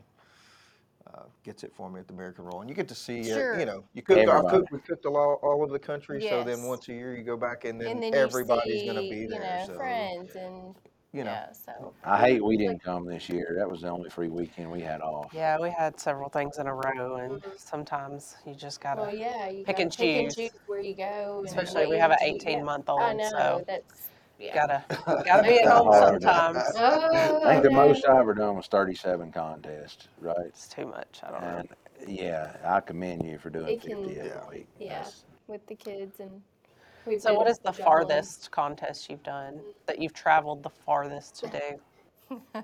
Uh, 1.14 1.24
gets 1.44 1.64
it 1.64 1.74
for 1.76 1.90
me 1.90 2.00
at 2.00 2.08
the 2.08 2.14
American 2.14 2.46
Royal, 2.46 2.62
and 2.62 2.70
you 2.70 2.76
get 2.76 2.88
to 2.88 2.96
see, 2.96 3.20
uh, 3.32 3.36
Sure. 3.36 3.60
you 3.60 3.66
know, 3.66 3.84
you 3.94 4.02
cook. 4.04 4.18
I 4.18 4.22
Everybody. 4.22 4.58
cook. 4.60 4.72
We 4.72 4.80
cooked 4.80 5.04
a 5.06 5.10
lot 5.10 5.40
all 5.42 5.62
over 5.64 5.74
the 5.74 5.80
country, 5.80 6.22
so 6.22 6.44
then 6.44 6.62
once 6.64 6.88
a 6.90 6.94
year 6.94 7.18
you 7.18 7.24
go 7.24 7.36
back, 7.36 7.66
and 7.66 7.82
then, 7.82 7.90
and 7.94 8.04
then 8.04 8.14
everybody's 8.14 8.84
gonna 8.84 9.02
be 9.10 9.26
there. 9.26 9.42
You 9.42 9.50
know, 9.60 9.64
so 9.66 9.74
friends 9.78 10.36
and 10.36 10.76
you 11.12 11.24
know, 11.26 11.32
yeah. 11.32 11.52
So 11.52 11.94
I 12.06 12.20
hate 12.20 12.46
we 12.46 12.56
didn't 12.56 12.84
come 12.84 13.06
this 13.06 13.28
year. 13.30 13.56
That 13.58 13.70
was 13.70 13.82
the 13.82 13.90
only 13.90 14.10
free 14.12 14.30
weekend 14.30 14.72
we 14.72 14.80
had 14.82 15.02
off. 15.02 15.34
Yeah, 15.34 15.58
we 15.60 15.72
had 15.72 16.00
several 16.00 16.30
things 16.30 16.60
in 16.60 16.68
a 16.68 16.74
row, 16.74 17.16
and 17.16 17.44
sometimes 17.58 18.38
you 18.46 18.54
just 18.54 18.80
gotta. 18.80 19.02
well, 19.02 19.16
yeah, 19.16 19.50
you 19.50 19.66
pick 19.66 19.78
gotta 19.78 19.82
and 19.82 19.92
pick 19.98 20.16
and 20.16 20.28
choose. 20.28 20.52
choose 20.52 20.60
where 20.68 20.82
you 20.82 20.96
go. 20.96 21.44
Especially 21.46 21.88
we 21.88 21.98
have 21.98 22.12
an 22.12 22.20
18 22.22 22.60
Yeah. 22.60 22.64
month 22.64 22.90
I 22.90 22.94
old, 23.10 23.18
know 23.18 23.30
so 23.30 23.64
that's 23.68 24.11
yeah. 24.42 24.54
gotta 24.54 24.84
gotta 25.26 25.44
be 25.44 25.60
at 25.60 25.68
home 25.68 25.88
hard. 25.88 26.22
sometimes. 26.22 26.58
Oh, 26.78 27.44
I 27.46 27.52
think 27.54 27.64
the 27.64 27.72
most 27.72 28.06
I 28.06 28.18
ever 28.20 28.34
done 28.34 28.56
was 28.56 28.68
37 28.68 29.32
contests, 29.32 30.08
right? 30.20 30.36
It's 30.48 30.68
too 30.68 30.86
much. 30.88 31.20
I 31.24 31.32
don't 31.32 31.42
know. 31.42 31.64
And 32.00 32.10
yeah, 32.20 32.56
I 32.64 32.80
commend 32.82 33.24
you 33.26 33.38
for 33.38 33.50
doing 33.50 33.68
It 33.70 33.82
50 33.84 33.90
can- 34.16 34.18
every 34.18 34.32
week. 34.60 34.68
Yeah, 34.80 34.90
That's- 34.96 35.24
with 35.48 35.66
the 35.68 35.76
kids 35.76 36.20
and. 36.20 36.42
we've 37.06 37.22
So, 37.22 37.34
what 37.34 37.46
been 37.46 37.56
the 37.64 37.72
juggling. 37.72 37.86
farthest 37.86 38.52
contest 38.52 39.10
you've 39.10 39.24
done 39.24 39.60
that 39.86 40.00
you've 40.00 40.14
traveled 40.14 40.64
the 40.64 40.70
farthest 40.70 41.36
to 41.44 41.48
do? 42.30 42.42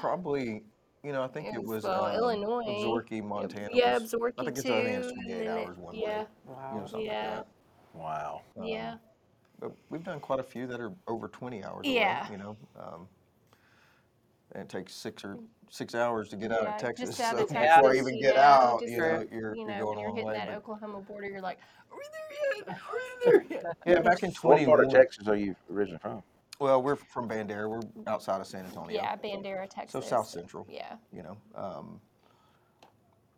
probably, 0.00 0.62
you 1.02 1.12
know, 1.12 1.22
I 1.22 1.28
think 1.28 1.48
It 1.48 1.54
it 1.54 1.58
was, 1.60 1.82
was 1.82 1.84
well, 1.84 2.04
um, 2.06 2.14
Illinois. 2.16 2.64
Absaroka, 2.64 3.22
Montana. 3.24 3.68
Yeah, 3.72 3.94
was- 3.98 4.12
Absaroka 4.14 4.32
I 4.38 4.44
think 4.44 4.56
it's 4.58 4.62
too. 4.66 4.74
I 4.74 4.82
think 4.84 4.96
it's 4.98 5.06
and 5.08 5.16
28 5.24 5.38
then 5.44 5.46
it- 5.58 5.66
hours 5.66 5.76
one 5.78 5.94
yeah, 5.94 6.06
way. 6.06 6.26
You 6.48 6.52
know, 6.52 6.56
Wow. 6.80 6.86
something 6.86 7.06
Yeah. 7.06 7.36
like 7.36 7.46
Wow. 8.02 8.40
that. 8.54 8.60
Um, 8.62 8.66
yeah. 8.66 8.94
But 9.60 9.72
we've 9.90 10.02
done 10.02 10.20
quite 10.20 10.40
a 10.40 10.42
few 10.42 10.66
that 10.66 10.80
are 10.80 10.92
over 11.06 11.28
20 11.28 11.62
hours 11.64 11.86
Yeah. 11.86 12.20
away, 12.26 12.32
you 12.32 12.38
know. 12.42 12.56
Um, 12.78 13.06
and 14.52 14.62
it 14.62 14.68
takes 14.68 14.94
six 14.94 15.24
or 15.24 15.38
six 15.70 15.94
hours 15.94 16.28
to 16.30 16.36
get 16.36 16.50
out 16.50 16.66
of 16.66 16.76
Texas. 16.78 17.10
just 17.10 17.20
out 17.20 17.36
so 17.36 17.42
of 17.44 17.48
before 17.48 17.62
Texas, 17.62 17.92
I 17.92 17.96
even 17.96 18.20
get 18.20 18.34
know, 18.34 18.40
out, 18.40 18.80
just 18.80 18.92
you 18.92 18.98
know, 18.98 19.04
you're, 19.30 19.54
you 19.54 19.60
you're 19.62 19.68
know, 19.68 19.78
going 19.84 19.88
when 19.88 19.98
you're 20.00 20.10
hitting 20.14 20.26
way. 20.26 20.34
that 20.34 20.48
but- 20.48 20.56
Oklahoma 20.56 21.00
border, 21.02 21.28
you're 21.28 21.40
like, 21.40 21.58
are 21.92 21.96
we 21.96 22.02
there 22.66 22.66
yet? 22.66 22.78
Are 22.80 22.94
we 22.94 23.46
there 23.48 23.62
yet? 23.62 23.76
yeah, 23.86 24.00
back 24.00 24.22
in 24.24 24.32
What 24.42 24.64
part 24.64 24.84
of 24.84 24.90
Texas 24.90 25.28
are 25.28 25.36
you 25.36 25.54
originally 25.70 25.98
from? 26.00 26.22
Well, 26.58 26.82
we're 26.82 26.96
from 26.96 27.28
Bandera. 27.28 27.68
We're 27.68 27.80
outside 28.06 28.40
of 28.40 28.46
San 28.46 28.64
Antonio. 28.66 28.94
Yeah, 28.94 29.16
Bandera, 29.16 29.68
Texas. 29.70 29.92
So 29.92 30.00
South 30.00 30.26
Central. 30.26 30.66
Yeah. 30.68 30.96
you 31.12 31.22
know. 31.22 31.36
Um, 31.54 32.00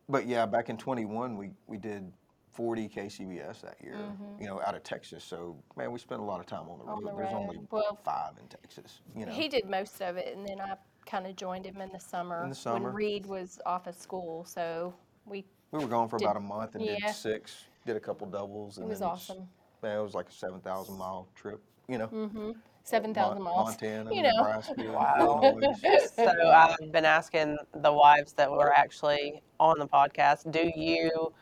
but 0.08 0.26
yeah, 0.26 0.46
back 0.46 0.70
in 0.70 0.76
21, 0.76 1.37
we, 1.37 1.50
we 1.66 1.76
did 1.76 2.11
40 2.53 2.88
KCBS 2.88 3.62
that 3.62 3.77
year, 3.83 3.97
you 4.38 4.47
know, 4.47 4.61
out 4.67 4.75
of 4.75 4.83
Texas. 4.83 5.25
So, 5.25 5.57
man, 5.77 5.91
we 5.91 5.99
spent 5.99 6.21
a 6.21 6.25
lot 6.25 6.41
of 6.41 6.47
time 6.47 6.69
on 6.69 6.79
the 6.79 6.85
road. 6.85 6.99
Mm-hmm. 6.99 7.09
On 7.09 7.15
the 7.15 7.21
There's 7.23 7.33
road. 7.33 7.41
only 7.43 7.61
Well, 7.71 7.99
five 8.05 8.33
in 8.41 8.47
Texas, 8.49 9.01
you 9.17 9.25
know. 9.27 9.33
He 9.33 9.49
did 9.49 9.69
most 9.69 10.01
of 10.03 10.17
it, 10.17 10.37
and 10.37 10.47
then 10.47 10.61
I 10.61 10.75
kind 11.07 11.27
of 11.27 11.35
joined 11.37 11.65
him 11.65 11.81
in 11.81 11.91
the 11.93 11.99
summer. 12.01 12.43
In 12.43 12.51
the 12.51 12.55
summer. 12.55 12.87
When 12.87 12.95
Reed 12.95 13.27
was 13.27 13.59
off 13.65 13.87
of 13.87 13.95
school, 13.95 14.45
so 14.45 14.93
we, 15.25 15.45
we 15.71 15.79
were 15.79 15.87
gone 15.87 16.09
for 16.09 16.19
did- 16.19 16.27
about 16.27 16.37
a 16.37 16.41
month 16.41 16.75
and 16.75 16.85
yeah. 16.85 16.97
did 17.07 17.15
six, 17.15 17.65
did 17.87 17.97
a 17.97 18.01
couple 18.01 18.27
doubles. 18.27 18.79
it 18.79 18.85
was 18.85 19.01
awesome. 19.03 19.49
Man, 19.83 19.99
it 19.99 20.03
was 20.03 20.15
like 20.15 20.29
a 20.29 20.33
7,000 20.33 20.97
mile 20.97 21.29
trip, 21.35 21.61
you 21.88 21.99
know. 21.99 22.07
Mm-hmm. 22.09 22.51
7,000 22.85 23.35
Mon- 23.43 23.45
miles. 23.45 23.69
Montana, 23.71 24.15
you 24.15 24.23
know. 24.23 24.31
Nebraska. 24.37 24.75
Wow. 24.93 25.59
So 26.17 26.51
I've 26.51 26.93
been 26.93 27.05
asking 27.05 27.57
the 27.77 27.93
wives 27.93 28.33
that 28.35 28.51
were 28.51 28.73
actually 28.73 29.43
on 29.59 29.79
the 29.79 29.87
podcast, 29.88 30.51
do 30.53 30.71
you 30.79 31.33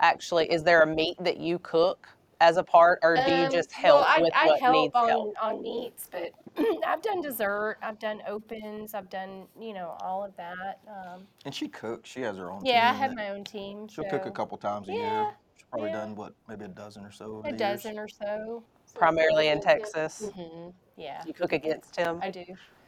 actually, 0.00 0.50
is 0.50 0.62
there 0.62 0.82
a 0.82 0.86
meat 0.86 1.16
that 1.20 1.38
you 1.38 1.58
cook 1.60 2.08
as 2.40 2.56
a 2.58 2.62
part, 2.62 2.98
or 3.02 3.16
do 3.16 3.32
you 3.32 3.44
Um, 3.46 3.50
just 3.50 3.72
help 3.72 4.00
well, 4.00 4.04
I, 4.06 4.20
with 4.20 4.32
I 4.34 4.46
what 4.46 4.60
help 4.60 4.72
needs 4.82 4.94
on, 4.94 5.08
help? 5.08 5.34
on 5.40 5.62
meats, 5.62 6.08
but 6.12 6.32
I've 6.86 7.00
done 7.02 7.22
dessert, 7.22 7.78
I've 7.82 7.98
done 7.98 8.22
opens, 8.28 8.92
I've 8.94 9.08
done, 9.08 9.46
you 9.58 9.72
know, 9.72 9.96
all 10.00 10.22
of 10.24 10.36
that. 10.36 10.80
Um, 10.86 11.26
And 11.46 11.54
she 11.54 11.68
cooks. 11.68 12.10
She 12.10 12.20
has 12.20 12.36
her 12.36 12.50
own 12.50 12.64
yeah, 12.64 12.90
I 12.90 12.94
have 12.94 13.14
my 13.14 13.30
own 13.30 13.44
team. 13.44 13.88
She'll 13.88 14.04
so 14.04 14.10
cook 14.10 14.26
a 14.26 14.30
couple 14.30 14.58
times 14.58 14.88
a 14.88 14.92
year. 14.92 15.28
She's 15.56 15.64
probably 15.70 15.90
yeah. 15.90 16.00
done, 16.00 16.14
what, 16.14 16.34
maybe 16.48 16.66
a 16.66 16.68
dozen 16.68 17.04
or 17.04 17.10
so. 17.12 17.42
A 17.46 17.50
the 17.52 17.56
years. 17.56 17.82
dozen 17.82 17.98
or 17.98 18.08
so. 18.08 18.62
Primarily 18.94 19.48
in 19.48 19.60
Texas. 19.60 20.30
hmm 20.34 20.68
Yeah, 20.96 21.22
You 21.26 21.32
cook 21.32 21.52
against 21.52 21.96
him? 21.96 22.18
I 22.22 22.30
do. 22.30 22.44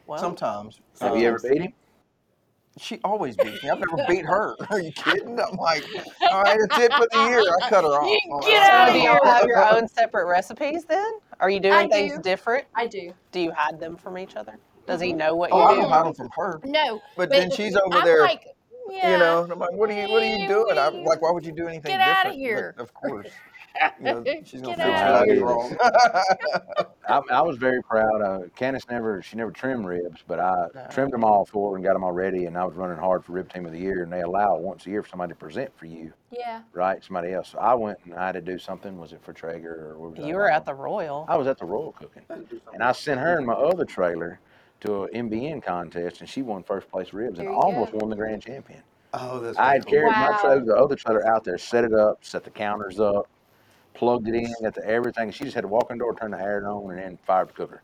Well, 0.06 0.18
Sometimes. 0.18 0.80
Have 1.00 1.16
you 1.16 1.28
ever 1.28 1.36
Um, 1.36 1.52
beat 1.52 1.62
him? 1.62 1.72
She 2.78 3.00
always 3.04 3.36
beats 3.36 3.62
me. 3.62 3.70
I've 3.70 3.78
never 3.78 4.04
beat 4.08 4.24
her. 4.26 4.56
Are 4.70 4.80
you 4.80 4.92
kidding? 4.92 5.38
I'm 5.40 5.56
like, 5.56 5.84
all 6.30 6.42
right, 6.42 6.58
that's 6.68 6.82
it 6.82 6.92
for 6.94 7.06
the 7.12 7.18
year. 7.28 7.40
I 7.40 7.68
cut 7.68 7.84
her 7.84 7.90
off. 7.90 8.06
You 8.06 8.18
Oh, 8.32 8.40
get 8.40 8.60
that's 8.60 8.70
outta 8.70 8.92
So 8.92 8.92
do 8.92 8.98
it. 8.98 9.04
y'all 9.04 9.24
have 9.24 9.44
your 9.46 9.74
own 9.76 9.88
separate 9.88 10.26
recipes 10.26 10.84
then? 10.84 11.12
Are 11.40 11.50
you 11.50 11.60
doing 11.60 11.74
I 11.74 11.88
things 11.88 12.14
do. 12.14 12.22
different? 12.22 12.66
I 12.74 12.86
do. 12.86 13.12
Do 13.32 13.40
you 13.40 13.52
hide 13.52 13.78
them 13.80 13.96
from 13.96 14.18
each 14.18 14.36
other? 14.36 14.58
Does 14.86 15.00
he 15.00 15.08
mm-hmm. 15.08 15.18
know 15.18 15.34
what 15.36 15.50
Oh, 15.52 15.58
I 15.60 15.70
you 15.72 15.76
don't 15.76 15.84
do? 15.84 15.90
hide 15.90 16.06
them 16.06 16.14
from 16.14 16.30
her. 16.36 16.60
No, 16.64 17.00
But 17.16 17.30
then 17.30 17.50
she's 17.50 17.76
over 17.76 17.98
I'm 17.98 18.04
there, 18.04 18.22
Like, 18.22 18.46
yeah, 18.90 19.12
You 19.12 19.18
know, 19.18 19.48
I'm 19.50 19.58
like, 19.58 19.72
what 19.72 19.90
are 19.90 19.92
you, 19.92 20.08
what 20.10 20.22
are 20.22 20.26
you 20.36 20.48
doing? 20.48 20.78
I'm 20.78 21.04
like, 21.04 21.20
why 21.20 21.30
would 21.30 21.44
you 21.44 21.52
do 21.52 21.66
anything 21.68 21.90
Get 21.92 22.00
outta 22.00 22.30
different? 22.30 22.34
But 22.34 22.38
here. 22.38 22.74
of 22.78 22.94
course. 22.94 23.28
You 24.00 24.04
know, 24.04 24.24
she's 24.44 24.60
gonna 24.60 24.76
feel 24.76 24.92
outta 24.92 25.30
she's 25.32 25.40
wrong. 25.40 25.76
I, 27.08 27.20
I 27.30 27.40
was 27.42 27.56
very 27.56 27.82
proud. 27.82 28.20
Uh, 28.20 28.38
Candace 28.54 28.84
never, 28.90 29.22
she 29.22 29.36
never 29.36 29.50
trimmed 29.50 29.86
ribs, 29.86 30.22
but 30.26 30.38
I 30.38 30.66
No. 30.74 30.86
trimmed 30.90 31.12
them 31.12 31.24
all 31.24 31.44
for 31.46 31.70
her 31.70 31.76
and 31.76 31.84
got 31.84 31.94
them 31.94 32.04
all 32.04 32.12
ready. 32.12 32.44
And 32.44 32.56
I 32.56 32.64
was 32.64 32.76
running 32.76 32.98
hard 32.98 33.24
for 33.24 33.32
Rib 33.32 33.52
Team 33.52 33.66
of 33.66 33.72
the 33.72 33.78
Year, 33.78 34.02
and 34.02 34.12
they 34.12 34.20
allow 34.20 34.56
once 34.58 34.86
a 34.86 34.90
year 34.90 35.02
for 35.02 35.08
somebody 35.08 35.32
to 35.32 35.38
present 35.38 35.76
for 35.76 35.86
you, 35.86 36.12
yeah. 36.30 36.62
right? 36.72 37.02
Somebody 37.02 37.32
else. 37.32 37.50
So 37.50 37.58
I 37.58 37.74
went 37.74 37.98
and 38.04 38.14
I 38.14 38.26
had 38.26 38.32
to 38.32 38.40
do 38.40 38.58
something. 38.58 38.98
Was 38.98 39.12
it 39.12 39.20
for 39.22 39.32
Traeger 39.32 39.90
or 39.92 39.98
what 39.98 40.16
was 40.16 40.26
You 40.26 40.34
were 40.36 40.50
at 40.50 40.64
the 40.64 40.74
Royal. 40.74 41.24
I 41.28 41.36
was 41.36 41.46
at 41.46 41.58
the 41.58 41.64
Royal 41.66 41.92
cooking, 41.92 42.22
and 42.72 42.82
I 42.82 42.92
sent 42.92 43.20
her 43.20 43.36
and 43.38 43.46
my 43.46 43.54
other 43.54 43.84
trailer 43.84 44.38
to 44.80 45.04
an 45.04 45.28
MBN 45.30 45.62
contest, 45.64 46.20
and 46.20 46.28
she 46.28 46.42
won 46.42 46.62
first 46.62 46.88
place 46.90 47.12
ribs 47.12 47.38
and 47.38 47.48
There 47.48 47.54
you 47.54 47.60
almost 47.60 47.92
go. 47.92 47.98
won 47.98 48.10
the 48.10 48.16
grand 48.16 48.42
champion. 48.42 48.82
Oh, 49.14 49.40
that's 49.40 49.58
I 49.58 49.72
had 49.72 49.84
cool. 49.84 49.92
carried 49.92 50.12
my 50.12 50.36
trailer, 50.40 50.64
the 50.64 50.76
other 50.76 50.94
trailer 50.94 51.26
out 51.26 51.42
there, 51.42 51.56
set 51.58 51.84
it 51.84 51.94
up, 51.94 52.18
set 52.22 52.44
the 52.44 52.50
counters 52.50 53.00
up, 53.00 53.26
plugged 53.98 54.28
it 54.28 54.34
in, 54.34 54.54
got 54.62 54.74
the 54.74 54.86
everything. 54.86 55.30
She 55.32 55.44
just 55.44 55.54
had 55.54 55.62
to 55.62 55.68
walk 55.68 55.90
in 55.90 55.98
the 55.98 56.04
door, 56.04 56.14
turn 56.14 56.30
the 56.30 56.38
iron 56.38 56.64
on, 56.64 56.90
and 56.90 56.98
then 56.98 57.18
fire 57.26 57.44
the 57.44 57.52
cooker. 57.52 57.82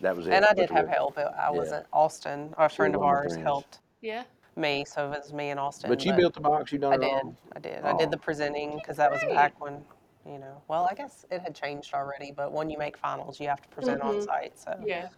That 0.00 0.16
was 0.16 0.26
it. 0.26 0.32
And 0.32 0.44
I 0.44 0.52
did 0.54 0.70
have 0.70 0.88
help. 0.88 1.16
I 1.18 1.22
Yeah. 1.22 1.50
wasn't 1.50 1.86
Austin. 1.92 2.54
A 2.58 2.68
friend 2.68 2.94
of 2.94 3.00
one 3.00 3.10
of 3.10 3.14
the 3.16 3.22
ours 3.22 3.32
friends. 3.34 3.44
helped 3.44 3.78
Yeah. 4.00 4.24
me, 4.56 4.84
so 4.84 5.12
it 5.12 5.18
was 5.18 5.32
me 5.32 5.50
and 5.50 5.60
Austin. 5.60 5.88
But 5.88 6.04
you 6.04 6.12
built 6.14 6.34
the 6.34 6.40
box. 6.40 6.72
You 6.72 6.78
done 6.78 6.92
I 6.92 6.96
it 6.96 7.00
did. 7.00 7.12
all. 7.12 7.34
I 7.54 7.58
did. 7.60 7.84
I 7.84 7.96
did 7.96 8.08
Oh. 8.08 8.10
the 8.10 8.16
presenting 8.18 8.74
because 8.76 8.96
that 8.96 9.10
was 9.10 9.20
Great. 9.20 9.34
back 9.34 9.60
when, 9.60 9.84
you 10.26 10.38
know. 10.38 10.60
Well, 10.68 10.88
I 10.90 10.94
guess 10.94 11.24
it 11.30 11.42
had 11.42 11.54
changed 11.54 11.94
already, 11.94 12.32
but 12.32 12.50
when 12.52 12.68
you 12.70 12.78
make 12.78 12.96
finals, 12.96 13.38
you 13.40 13.48
have 13.48 13.62
to 13.62 13.68
present 13.68 14.00
on 14.02 14.16
Mhm. 14.16 14.24
site. 14.24 14.58
So, 14.58 14.74
Yeah. 14.84 15.08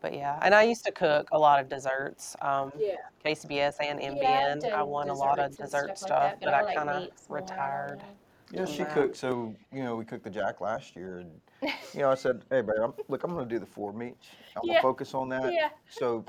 but 0.00 0.12
yeah, 0.14 0.38
and 0.42 0.54
I 0.54 0.62
used 0.62 0.84
to 0.84 0.92
cook 0.92 1.28
a 1.32 1.38
lot 1.38 1.58
of 1.60 1.68
desserts. 1.68 2.36
Um, 2.40 2.72
Yeah. 2.76 2.96
KCBS 3.24 3.78
and 3.80 3.98
MBN. 4.00 4.60
Yeah, 4.62 4.68
I've 4.74 4.80
I 4.80 4.82
won 4.82 5.08
a 5.08 5.14
lot 5.14 5.38
of 5.38 5.50
desserts 5.50 5.58
and 5.60 5.66
dessert 5.70 5.88
like 5.88 5.96
stuff, 5.96 6.08
that, 6.08 6.40
but 6.40 6.54
I, 6.54 6.62
like 6.62 6.76
kind 6.76 6.90
of 6.90 7.08
retired. 7.28 7.98
more, 7.98 8.08
I 8.52 8.56
don't 8.56 8.66
retired. 8.66 8.68
know. 8.68 8.70
Yeah, 8.70 8.76
she 8.76 8.82
Yeah. 8.82 8.94
cooked. 8.94 9.16
So 9.16 9.54
you 9.72 9.82
know, 9.82 9.96
we 9.96 10.04
cooked 10.04 10.24
the 10.24 10.30
jack 10.30 10.60
last 10.60 10.96
year, 10.96 11.18
and 11.18 11.40
you 11.94 12.00
know, 12.00 12.10
I 12.10 12.14
said, 12.14 12.42
"Hey, 12.50 12.60
babe, 12.62 12.76
I'm, 12.82 12.92
look, 13.08 13.24
I'm 13.24 13.32
going 13.32 13.48
to 13.48 13.54
do 13.54 13.58
the 13.58 13.66
four 13.66 13.92
meats. 13.92 14.26
I'm 14.56 14.62
Yeah. 14.64 14.74
gonna 14.74 14.82
focus 14.82 15.14
on 15.14 15.28
that. 15.30 15.52
Yeah. 15.52 15.70
So 15.88 16.24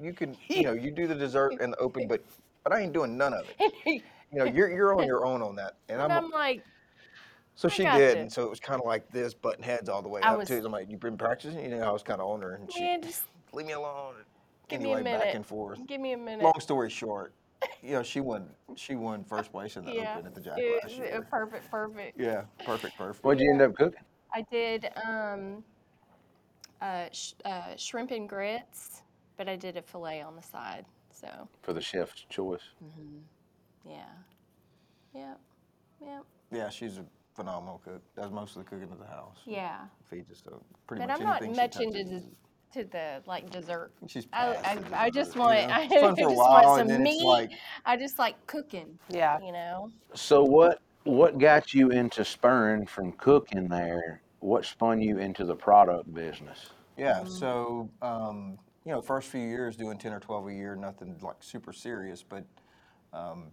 you 0.00 0.12
can, 0.12 0.36
you 0.48 0.62
know, 0.62 0.72
you 0.72 0.90
do 0.90 1.06
the 1.06 1.14
dessert 1.14 1.54
and 1.60 1.72
the 1.72 1.78
open, 1.78 2.06
but 2.08 2.22
but 2.64 2.72
I 2.72 2.80
ain't 2.80 2.92
doing 2.92 3.16
none 3.16 3.34
of 3.34 3.46
it. 3.58 4.02
You 4.30 4.40
know, 4.40 4.44
you're 4.44 4.68
you're 4.70 4.94
on 4.94 5.06
your 5.06 5.24
own 5.24 5.40
on 5.40 5.56
that, 5.56 5.76
and 5.88 6.02
And 6.02 6.12
I'm." 6.12 6.24
I'm 6.26 6.30
like, 6.30 6.62
so 7.54 7.66
I 7.66 7.70
she 7.72 7.82
got 7.84 7.96
did, 7.96 8.16
you. 8.16 8.20
and 8.24 8.30
so 8.32 8.44
it 8.44 8.50
was 8.50 8.60
kind 8.60 8.78
of 8.78 8.86
like 8.86 9.10
this, 9.10 9.32
button 9.32 9.62
heads 9.64 9.88
all 9.88 10.02
the 10.02 10.08
way 10.10 10.20
I 10.20 10.32
up 10.32 10.38
was- 10.40 10.48
too. 10.48 10.60
So 10.60 10.66
I'm 10.66 10.72
like, 10.72 10.90
"You've 10.90 11.00
been 11.00 11.16
practicing?" 11.16 11.58
You 11.64 11.70
know, 11.78 11.88
I 11.88 11.90
was 11.90 12.02
kind 12.02 12.20
of 12.20 12.28
on 12.28 12.42
her, 12.42 12.56
and 12.56 12.70
she 12.70 12.82
man, 12.82 13.00
just 13.00 13.22
leave 13.54 13.64
me 13.66 13.72
alone. 13.72 14.16
Give 14.68 14.82
me 14.82 14.92
a 14.92 14.96
anyway, 14.96 15.10
back 15.12 15.20
minute. 15.20 15.34
and 15.36 15.46
forth. 15.46 15.78
give 15.86 15.98
me 15.98 16.12
a 16.12 16.18
minute. 16.18 16.44
Long 16.44 16.60
story 16.60 16.90
short, 16.90 17.32
you 17.82 17.92
know, 17.92 18.02
she 18.02 18.20
won. 18.20 18.48
She 18.76 18.94
won 18.94 19.24
first 19.24 19.50
place 19.52 19.76
in 19.76 19.84
the 19.84 19.92
yeah. 19.92 20.14
open 20.14 20.26
at 20.26 20.34
the 20.34 20.40
jack 20.40 20.54
It- 20.58 20.82
last 20.84 20.96
year. 20.96 21.26
perfect, 21.30 21.70
perfect. 21.70 22.18
Yeah, 22.18 22.42
perfect, 22.64 22.96
perfect. 22.96 23.24
What'd 23.24 23.40
you 23.40 23.50
end 23.50 23.62
up 23.62 23.74
cooking? 23.74 24.00
I 24.32 24.42
did 24.42 24.90
um, 25.06 25.64
uh, 26.80 27.06
sh- 27.12 27.32
uh, 27.44 27.76
shrimp 27.76 28.10
and 28.10 28.28
grits, 28.28 29.02
but 29.36 29.48
I 29.48 29.56
did 29.56 29.76
a 29.76 29.82
fillet 29.82 30.22
on 30.22 30.36
the 30.36 30.42
side. 30.42 30.84
So, 31.10 31.48
For 31.62 31.72
the 31.72 31.80
chef's 31.80 32.24
choice. 32.28 32.60
Mhm. 32.84 33.22
yeah. 33.84 34.04
Yeah. 35.14 35.34
Yeah. 36.00 36.20
Yeah, 36.52 36.68
she's 36.68 36.98
a 36.98 37.04
phenomenal 37.34 37.80
cook. 37.84 38.02
Does 38.14 38.30
most 38.30 38.56
of 38.56 38.64
the 38.64 38.70
cooking 38.70 38.92
of 38.92 38.98
the 39.00 39.06
house. 39.06 39.38
Yeah. 39.44 39.86
Feeds 40.08 40.30
us 40.30 40.42
so 40.44 40.62
pretty 40.86 41.00
But 41.00 41.08
much 41.08 41.18
I'm 41.20 41.26
not 41.26 41.42
anything 41.42 41.56
much 41.56 41.80
into 41.80 42.04
touches. 42.04 42.22
the, 42.24 42.28
to 42.72 42.84
the 42.84 43.22
like 43.26 43.50
dessert. 43.50 43.90
She's 44.06 44.26
I, 44.32 44.54
past 44.54 44.90
the 44.90 44.96
I, 44.96 45.04
I 45.04 45.10
just 45.10 45.36
want 45.36 45.60
you 45.60 45.66
know? 45.68 45.74
I 45.74 45.82
It's 45.82 45.94
fun 45.94 46.16
for 46.16 46.20
a 46.20 46.24
just 46.24 46.36
while, 46.36 46.62
want 46.64 46.88
some 46.88 47.02
meat. 47.02 47.24
like 47.24 47.50
I 47.84 47.96
just 47.96 48.18
like 48.18 48.34
cooking. 48.46 48.98
Yeah. 49.08 49.38
You 49.40 49.52
know. 49.52 49.90
So 50.14 50.42
what 50.44 50.80
what 51.04 51.38
got 51.38 51.72
you 51.74 51.90
into 51.90 52.24
spurring 52.24 52.86
from 52.86 53.12
cooking 53.12 53.68
there? 53.68 54.22
What 54.40 54.64
spun 54.64 55.00
you 55.00 55.18
into 55.18 55.44
the 55.44 55.54
product 55.56 56.12
business? 56.14 56.70
yeah. 56.96 57.24
So 57.24 57.90
um, 58.02 58.58
you 58.84 58.92
know, 58.92 59.00
first 59.02 59.28
few 59.28 59.40
years 59.40 59.76
doing 59.76 59.98
ten 59.98 60.12
or 60.12 60.20
twelve 60.20 60.46
a 60.48 60.52
year, 60.52 60.76
nothing 60.76 61.16
like 61.22 61.36
super 61.40 61.72
serious, 61.72 62.22
but 62.22 62.44
um, 63.12 63.50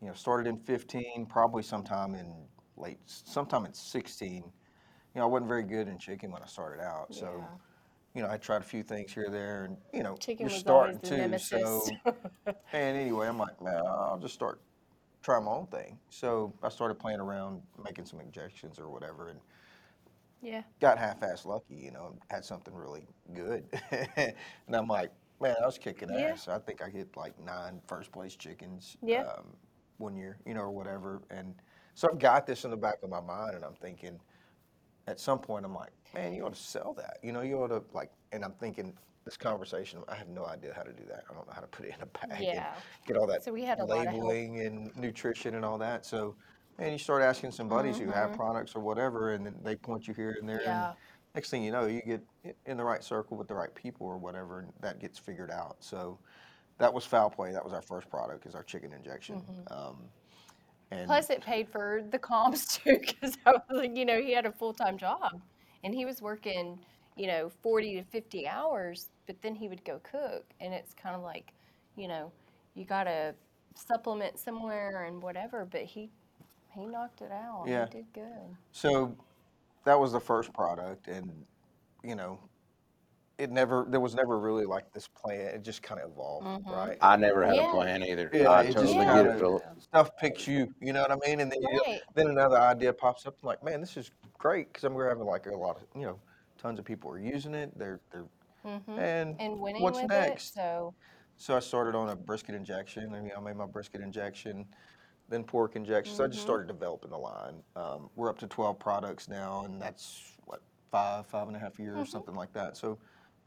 you 0.00 0.08
know, 0.08 0.14
started 0.14 0.48
in 0.48 0.56
15, 0.56 1.26
probably 1.26 1.62
sometime 1.62 2.14
in 2.14 2.32
late, 2.78 2.98
sometime 3.04 3.66
in 3.66 3.74
16. 3.74 4.36
You 4.36 4.42
know, 5.14 5.22
I 5.22 5.26
wasn't 5.26 5.48
very 5.48 5.62
good 5.62 5.88
in 5.88 5.98
chicken 5.98 6.30
when 6.32 6.42
I 6.42 6.46
started 6.46 6.82
out, 6.82 7.14
so 7.14 7.34
Yeah. 7.38 7.44
You 8.14 8.22
know, 8.22 8.30
I 8.30 8.36
tried 8.36 8.60
a 8.60 8.64
few 8.64 8.82
things 8.82 9.12
here 9.12 9.28
there, 9.30 9.64
and 9.64 9.76
you 9.92 10.02
know, 10.02 10.16
Chicken 10.16 10.48
you're 10.48 10.54
was 10.54 10.66
always 10.66 10.96
starting 10.98 11.30
the 11.30 11.38
to. 11.38 11.48
So, 11.48 11.82
and 12.72 12.96
anyway, 12.96 13.28
I'm 13.28 13.38
like, 13.38 13.60
man, 13.62 13.82
I'll 13.86 14.18
just 14.20 14.34
start 14.34 14.60
try 15.22 15.38
my 15.38 15.50
own 15.50 15.66
thing. 15.66 15.98
So 16.08 16.52
I 16.62 16.70
started 16.70 16.98
playing 16.98 17.20
around, 17.20 17.62
making 17.84 18.06
some 18.06 18.20
injections 18.20 18.78
or 18.78 18.88
whatever, 18.88 19.28
and 19.28 19.38
yeah. 20.42 20.62
got 20.80 20.98
half-ass 20.98 21.46
lucky. 21.46 21.76
You 21.76 21.92
know, 21.92 22.06
and 22.12 22.20
had 22.30 22.44
something 22.44 22.74
really 22.74 23.06
good, 23.32 23.64
and 24.16 24.34
I'm 24.74 24.88
like, 24.88 25.12
man, 25.40 25.54
I 25.62 25.66
was 25.66 25.78
kicking 25.78 26.08
Yeah. 26.12 26.30
ass. 26.32 26.48
I 26.48 26.58
think 26.58 26.82
I 26.82 26.88
hit 26.88 27.16
like 27.16 27.38
nine 27.44 27.80
first 27.86 28.10
place 28.10 28.34
chickens. 28.34 28.96
Yeah. 29.02 29.22
Um, 29.22 29.44
one 29.98 30.16
year, 30.16 30.38
you 30.46 30.54
know, 30.54 30.62
or 30.62 30.70
whatever, 30.70 31.20
and 31.30 31.54
so 31.94 32.08
I've 32.10 32.18
got 32.18 32.46
this 32.46 32.64
in 32.64 32.70
the 32.70 32.76
back 32.76 33.02
of 33.02 33.10
my 33.10 33.20
mind, 33.20 33.54
and 33.54 33.64
I'm 33.64 33.74
thinking, 33.74 34.18
at 35.06 35.18
some 35.20 35.38
point, 35.38 35.64
I'm 35.64 35.74
like, 35.74 35.90
man, 36.14 36.34
you 36.34 36.44
ought 36.44 36.54
to 36.54 36.60
sell 36.60 36.94
that. 36.94 37.18
You 37.22 37.32
know, 37.32 37.40
you 37.42 37.56
ought 37.62 37.68
to 37.68 37.82
like, 37.92 38.10
and 38.32 38.44
I'm 38.44 38.52
thinking. 38.52 38.92
This 39.26 39.36
conversation, 39.36 40.00
I 40.08 40.14
have 40.14 40.28
no 40.28 40.46
idea 40.46 40.72
how 40.74 40.82
to 40.82 40.94
do 40.94 41.04
that. 41.10 41.24
I 41.30 41.34
don't 41.34 41.46
know 41.46 41.52
how 41.52 41.60
to 41.60 41.66
put 41.66 41.84
it 41.84 41.94
in 41.94 42.00
a 42.02 42.06
bag 42.06 42.30
and 42.38 42.42
Yeah. 42.42 42.74
get 43.06 43.18
all 43.18 43.26
that 43.26 43.44
So 43.44 43.52
we 43.52 43.62
had 43.62 43.78
a 43.78 43.84
lot 43.84 43.98
of 43.98 44.04
help. 44.14 44.24
labeling 44.24 44.60
and 44.60 44.96
nutrition 44.96 45.56
and 45.56 45.64
all 45.64 45.76
that. 45.76 46.06
So, 46.06 46.36
man, 46.78 46.90
you 46.90 46.98
start 46.98 47.22
asking 47.22 47.52
some 47.52 47.68
buddies 47.68 47.98
who 47.98 48.10
have 48.10 48.32
products 48.32 48.74
or 48.74 48.80
whatever, 48.80 49.34
and 49.34 49.44
then 49.44 49.54
they 49.62 49.76
point 49.76 50.08
you 50.08 50.14
here 50.14 50.38
and 50.40 50.48
there. 50.48 50.56
Mm-hmm. 50.60 50.68
Yeah. 50.68 50.88
And 50.88 50.96
next 51.34 51.50
thing 51.50 51.62
you 51.62 51.70
know, 51.70 51.84
you 51.84 52.00
get 52.00 52.22
i- 52.46 52.54
in 52.64 52.78
the 52.78 52.82
right 52.82 53.04
circle 53.04 53.36
with 53.36 53.46
the 53.46 53.54
right 53.54 53.72
people 53.74 54.06
or 54.06 54.16
whatever, 54.16 54.60
and 54.60 54.72
that 54.80 54.98
gets 55.00 55.18
figured 55.18 55.50
out. 55.50 55.76
So, 55.80 56.18
that 56.78 56.92
was 56.92 57.04
foul 57.04 57.28
play. 57.28 57.52
That 57.52 57.62
was 57.62 57.74
our 57.74 57.82
first 57.82 58.08
product, 58.08 58.46
is 58.46 58.54
our 58.54 58.64
chicken 58.64 58.94
injection. 58.94 59.44
Um, 59.70 60.08
and. 60.90 61.06
Plus, 61.06 61.30
it 61.30 61.42
paid 61.42 61.68
for 61.68 62.02
the 62.10 62.18
comps 62.18 62.78
too, 62.84 62.98
because 62.98 63.36
I 63.46 63.52
was 63.52 63.62
like, 63.70 63.96
you 63.96 64.04
know, 64.04 64.20
he 64.20 64.32
had 64.32 64.46
a 64.46 64.52
full 64.52 64.72
time 64.72 64.98
job, 64.98 65.40
and 65.84 65.94
he 65.94 66.04
was 66.04 66.20
working, 66.20 66.78
you 67.16 67.26
know, 67.26 67.50
forty 67.62 67.94
to 67.96 68.02
fifty 68.04 68.46
hours, 68.46 69.08
but 69.26 69.40
then 69.42 69.54
he 69.54 69.68
would 69.68 69.84
go 69.84 70.00
cook, 70.02 70.44
and 70.60 70.74
it's 70.74 70.94
kind 70.94 71.14
of 71.14 71.22
like, 71.22 71.52
you 71.96 72.08
know, 72.08 72.32
you 72.74 72.84
gotta 72.84 73.34
supplement 73.74 74.38
somewhere 74.38 75.04
and 75.04 75.22
whatever. 75.22 75.64
But 75.70 75.82
he, 75.82 76.10
he 76.74 76.86
knocked 76.86 77.20
it 77.22 77.32
out. 77.32 77.64
Yeah. 77.66 77.86
He 77.86 77.98
did 77.98 78.06
good. 78.12 78.56
So 78.72 79.16
that 79.84 79.98
was 79.98 80.12
the 80.12 80.20
first 80.20 80.52
product, 80.52 81.08
and 81.08 81.30
you 82.02 82.14
know, 82.16 82.38
it 83.40 83.50
never 83.50 83.86
there 83.88 84.00
was 84.00 84.14
never 84.14 84.38
really 84.38 84.66
like 84.66 84.92
this 84.92 85.08
plan. 85.08 85.40
It 85.54 85.62
just 85.62 85.82
kind 85.82 86.00
of 86.00 86.10
evolved, 86.10 86.46
Mm-hmm. 86.46 86.70
right? 86.70 86.98
I 87.00 87.16
never 87.16 87.44
had 87.44 87.56
Yeah. 87.56 87.68
a 87.70 87.72
plan 87.72 88.02
either. 88.02 88.30
Yeah, 88.32 88.50
I 88.50 88.62
it 88.64 88.72
just 88.74 88.92
get 88.92 89.06
kinda- 89.06 89.34
it, 89.34 89.38
Philip. 89.38 89.62
Stuff 89.78 90.16
picks 90.18 90.46
you, 90.46 90.72
you 90.80 90.92
know 90.92 91.00
what 91.00 91.10
I 91.10 91.16
mean? 91.28 91.40
And 91.40 91.50
then 91.50 91.60
you, 91.62 91.82
then 92.14 92.28
another 92.28 92.58
idea 92.58 92.92
pops 92.92 93.26
up. 93.26 93.36
I'm 93.42 93.46
like, 93.46 93.62
man, 93.64 93.80
this 93.80 93.96
is 93.96 94.10
great 94.38 94.68
because 94.72 94.84
I'm 94.84 94.94
having 94.98 95.24
like 95.24 95.46
a 95.46 95.56
lot 95.56 95.76
of 95.76 95.82
you 95.98 96.06
know, 96.06 96.18
tons 96.58 96.78
of 96.78 96.84
people 96.84 97.10
are 97.10 97.18
using 97.18 97.54
it. 97.54 97.76
They're 97.78 98.00
they're 98.12 98.26
and, 98.64 99.36
And 99.40 99.58
winning 99.58 99.82
what's 99.82 100.00
with 100.02 100.10
next? 100.10 100.50
it. 100.50 100.54
So 100.54 100.94
So 101.36 101.56
I 101.56 101.60
started 101.60 101.94
on 101.94 102.10
a 102.10 102.16
brisket 102.16 102.54
injection, 102.54 103.14
and 103.14 103.24
you 103.26 103.32
know, 103.32 103.38
I 103.38 103.40
made 103.40 103.56
my 103.56 103.64
brisket 103.66 104.02
injection, 104.02 104.66
then 105.30 105.44
pork 105.44 105.76
injection. 105.76 106.14
So 106.14 106.24
I 106.24 106.26
Mm-hmm. 106.26 106.32
just 106.32 106.42
started 106.44 106.68
developing 106.68 107.10
the 107.10 107.16
line. 107.18 107.62
Um, 107.74 108.10
we're 108.16 108.28
up 108.28 108.38
to 108.40 108.46
12 108.46 108.78
products 108.78 109.28
now, 109.28 109.64
and 109.64 109.80
that's 109.80 110.34
what 110.44 110.60
five, 110.90 111.24
five 111.26 111.46
and 111.48 111.56
a 111.56 111.58
half 111.60 111.78
years, 111.78 111.94
Mm-hmm. 111.96 112.04
something 112.04 112.34
like 112.34 112.52
that. 112.52 112.76
So 112.76 112.98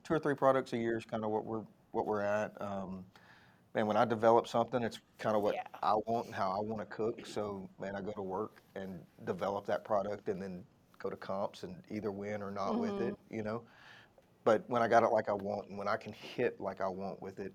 two 0.04 0.14
or 0.14 0.20
three 0.20 0.36
products 0.36 0.74
a 0.74 0.78
year 0.78 0.98
is 0.98 1.06
kind 1.06 1.24
of 1.24 1.32
what 1.32 1.46
we're 1.46 1.64
what 1.92 2.06
we're 2.06 2.22
at. 2.22 2.52
Um, 2.62 3.06
man, 3.76 3.86
when 3.88 3.98
I 3.98 4.06
develop 4.06 4.48
something, 4.48 4.82
it's 4.84 5.00
kind 5.20 5.36
of 5.36 5.42
what 5.44 5.56
Yeah. 5.56 5.64
I 5.82 5.94
want 6.06 6.26
and 6.28 6.36
how 6.36 6.52
I 6.52 6.60
want 6.62 6.80
to 6.80 6.86
cook. 6.86 7.26
So 7.26 7.70
man, 7.80 7.96
I 7.96 8.02
go 8.02 8.12
to 8.12 8.22
work 8.22 8.62
and 8.76 9.00
develop 9.26 9.66
that 9.68 9.84
product, 9.86 10.28
and 10.30 10.42
then 10.42 10.64
go 11.00 11.10
to 11.10 11.16
comps 11.16 11.64
and 11.64 11.76
either 11.92 12.12
win 12.12 12.42
or 12.42 12.52
not 12.52 12.80
with 12.80 12.92
Mm-hmm. 12.94 13.10
it. 13.10 13.16
You 13.30 13.44
know. 13.44 13.64
But 14.44 14.64
when 14.68 14.82
I 14.82 14.88
got 14.90 15.04
it 15.04 15.08
like 15.12 15.30
I 15.30 15.34
want, 15.34 15.70
and 15.70 15.78
when 15.78 15.88
I 15.88 15.96
can 15.96 16.12
hit 16.14 16.60
like 16.60 16.82
I 16.82 16.88
want 16.88 17.22
with 17.22 17.40
it, 17.40 17.54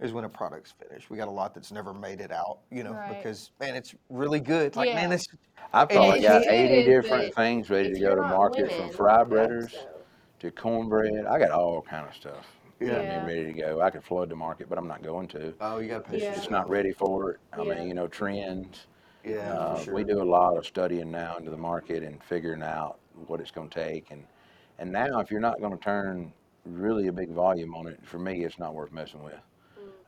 is 0.00 0.12
when 0.12 0.24
a 0.24 0.28
product's 0.28 0.72
finished. 0.72 1.08
We 1.10 1.16
got 1.16 1.26
a 1.28 1.30
lot 1.30 1.54
that's 1.54 1.72
never 1.72 1.92
made 1.94 2.20
it 2.20 2.30
out, 2.30 2.58
you 2.70 2.84
know, 2.84 2.92
Right. 2.92 3.16
because 3.16 3.50
man, 3.58 3.74
it's 3.74 3.94
really 4.10 4.38
good. 4.40 4.76
Like 4.76 4.92
man, 4.94 5.04
Yeah. 5.04 5.16
this 5.16 5.26
I've 5.72 5.88
probably 5.88 6.20
got 6.20 6.42
is 6.42 6.46
80 6.48 6.84
different 6.84 7.34
things 7.34 7.68
ready 7.70 7.92
to 7.94 7.98
go 8.00 8.14
to 8.14 8.20
not 8.20 8.36
market 8.36 8.70
from 8.72 8.90
fry 8.90 9.18
that's 9.24 9.30
breaders 9.30 9.70
so- 9.70 9.88
to 10.40 10.50
cornbread. 10.50 11.26
I 11.26 11.38
got 11.38 11.50
all 11.50 11.82
kind 11.82 12.06
of 12.06 12.14
stuff. 12.14 12.46
Yeah. 12.80 12.98
I 12.98 13.02
mean, 13.02 13.26
ready 13.26 13.44
to 13.46 13.52
go. 13.52 13.80
I 13.80 13.90
could 13.90 14.04
flood 14.04 14.28
the 14.28 14.36
market, 14.36 14.68
but 14.68 14.78
I'm 14.78 14.86
not 14.86 15.02
going 15.02 15.26
to. 15.28 15.52
oh, 15.60 15.78
you 15.78 15.88
got 15.88 16.04
to 16.04 16.10
pace 16.10 16.22
Yeah. 16.22 16.28
It's 16.28 16.38
just 16.38 16.50
not 16.50 16.68
ready 16.68 16.92
for 16.92 17.32
it. 17.32 17.40
I 17.52 17.62
Yeah. 17.62 17.74
mean, 17.74 17.88
you 17.88 17.94
know, 17.94 18.06
trends. 18.06 18.86
Yeah, 19.24 19.52
Uh, 19.52 19.76
for 19.76 19.84
sure. 19.84 19.94
We 19.94 20.04
do 20.04 20.22
a 20.22 20.24
lot 20.24 20.56
of 20.56 20.64
studying 20.64 21.10
now 21.10 21.36
into 21.36 21.50
the 21.50 21.56
market 21.56 22.02
and 22.02 22.22
figuring 22.22 22.62
out 22.62 22.98
what 23.26 23.40
it's 23.40 23.50
going 23.50 23.68
to 23.68 23.74
take. 23.74 24.10
And 24.10 24.24
and 24.80 24.92
now, 24.92 25.18
if 25.18 25.28
you're 25.32 25.40
not 25.40 25.58
going 25.58 25.76
to 25.76 25.82
turn 25.82 26.32
really 26.64 27.08
a 27.08 27.12
big 27.12 27.30
volume 27.30 27.74
on 27.74 27.88
it, 27.88 27.98
for 28.04 28.20
me, 28.20 28.44
it's 28.44 28.60
not 28.60 28.74
worth 28.74 28.92
messing 28.92 29.24
with. 29.24 29.34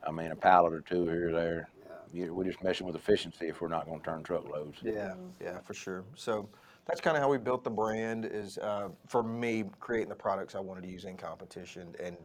I 0.07 0.11
mean, 0.11 0.31
a 0.31 0.35
pallet 0.35 0.73
or 0.73 0.79
two 0.81 1.03
here 1.03 1.27
or 1.29 1.31
there. 1.33 1.69
You, 2.13 2.33
we're 2.33 2.45
just 2.45 2.61
messing 2.63 2.87
with 2.87 2.95
efficiency 2.95 3.47
if 3.47 3.61
we're 3.61 3.67
not 3.69 3.85
going 3.85 3.99
to 3.99 4.05
turn 4.05 4.23
truckloads. 4.23 4.77
Yeah, 4.81 5.13
yeah, 5.41 5.59
for 5.59 5.73
sure. 5.73 6.03
So 6.15 6.47
that's 6.85 7.01
kind 7.01 7.15
of 7.15 7.23
how 7.23 7.29
we 7.29 7.37
built 7.37 7.63
the 7.63 7.69
brand. 7.69 8.25
Is 8.25 8.57
uh, 8.57 8.89
for 9.07 9.23
me 9.23 9.65
creating 9.79 10.09
the 10.09 10.15
products 10.15 10.55
I 10.55 10.59
wanted 10.59 10.81
to 10.83 10.89
use 10.89 11.05
in 11.05 11.17
competition, 11.17 11.95
and 12.03 12.17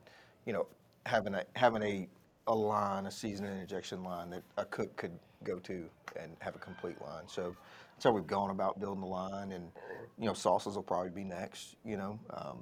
you 0.44 0.52
know 0.52 0.66
having 1.04 1.34
a 1.34 1.44
having 1.54 1.82
a 1.82 2.08
a 2.48 2.54
line, 2.54 3.06
a 3.06 3.10
seasoning 3.10 3.58
injection 3.58 4.04
line 4.04 4.30
that 4.30 4.42
a 4.56 4.64
cook 4.64 4.96
could 4.96 5.18
go 5.44 5.58
to 5.58 5.88
and 6.20 6.36
have 6.40 6.54
a 6.54 6.58
complete 6.58 7.00
line. 7.02 7.24
So 7.26 7.54
that's 7.94 8.04
how 8.04 8.12
we've 8.12 8.26
gone 8.26 8.50
about 8.50 8.80
building 8.80 9.00
the 9.00 9.06
line, 9.06 9.52
and 9.52 9.70
you 10.18 10.26
know 10.26 10.34
sauces 10.34 10.76
will 10.76 10.82
probably 10.82 11.10
be 11.10 11.24
next. 11.24 11.76
You 11.84 11.96
know, 11.96 12.18
um, 12.30 12.58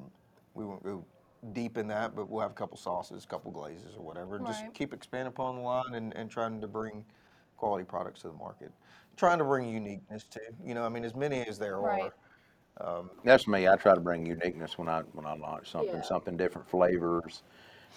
we 0.55 0.65
won't 0.65 0.83
go 0.83 1.05
deep 1.53 1.77
in 1.77 1.87
that, 1.89 2.17
but 2.17 2.29
we'll 2.29 2.41
have 2.41 2.51
a 2.51 2.55
couple 2.55 2.77
sauces, 2.77 3.25
a 3.25 3.27
couple 3.27 3.51
glazes, 3.51 3.95
or 3.97 4.03
whatever. 4.03 4.37
and 4.37 4.47
Just 4.47 4.63
Right. 4.63 4.75
keep 4.75 4.95
expanding 4.95 5.29
upon 5.29 5.57
the 5.57 5.63
line 5.63 5.95
and, 5.95 6.15
and 6.17 6.31
trying 6.31 6.61
to 6.61 6.67
bring 6.67 7.05
quality 7.57 7.85
products 7.85 8.23
to 8.23 8.29
the 8.29 8.35
market. 8.35 8.73
Trying 9.17 9.39
to 9.39 9.45
bring 9.45 9.69
uniqueness 9.69 10.25
to. 10.31 10.41
You 10.65 10.75
know, 10.75 10.85
I 10.85 10.89
mean, 10.89 11.05
as 11.05 11.15
many 11.15 11.47
as 11.47 11.59
there 11.59 11.79
Right. 11.81 12.03
are. 12.03 12.13
That's 13.25 13.47
me. 13.49 13.69
I 13.69 13.77
try 13.77 13.95
to 13.95 14.01
bring 14.01 14.27
uniqueness 14.27 14.79
when 14.79 14.89
I 14.89 15.01
when 15.13 15.27
I 15.27 15.35
launch 15.35 15.71
something, 15.71 16.03
something 16.03 16.37
different 16.37 16.69
flavors, 16.69 17.43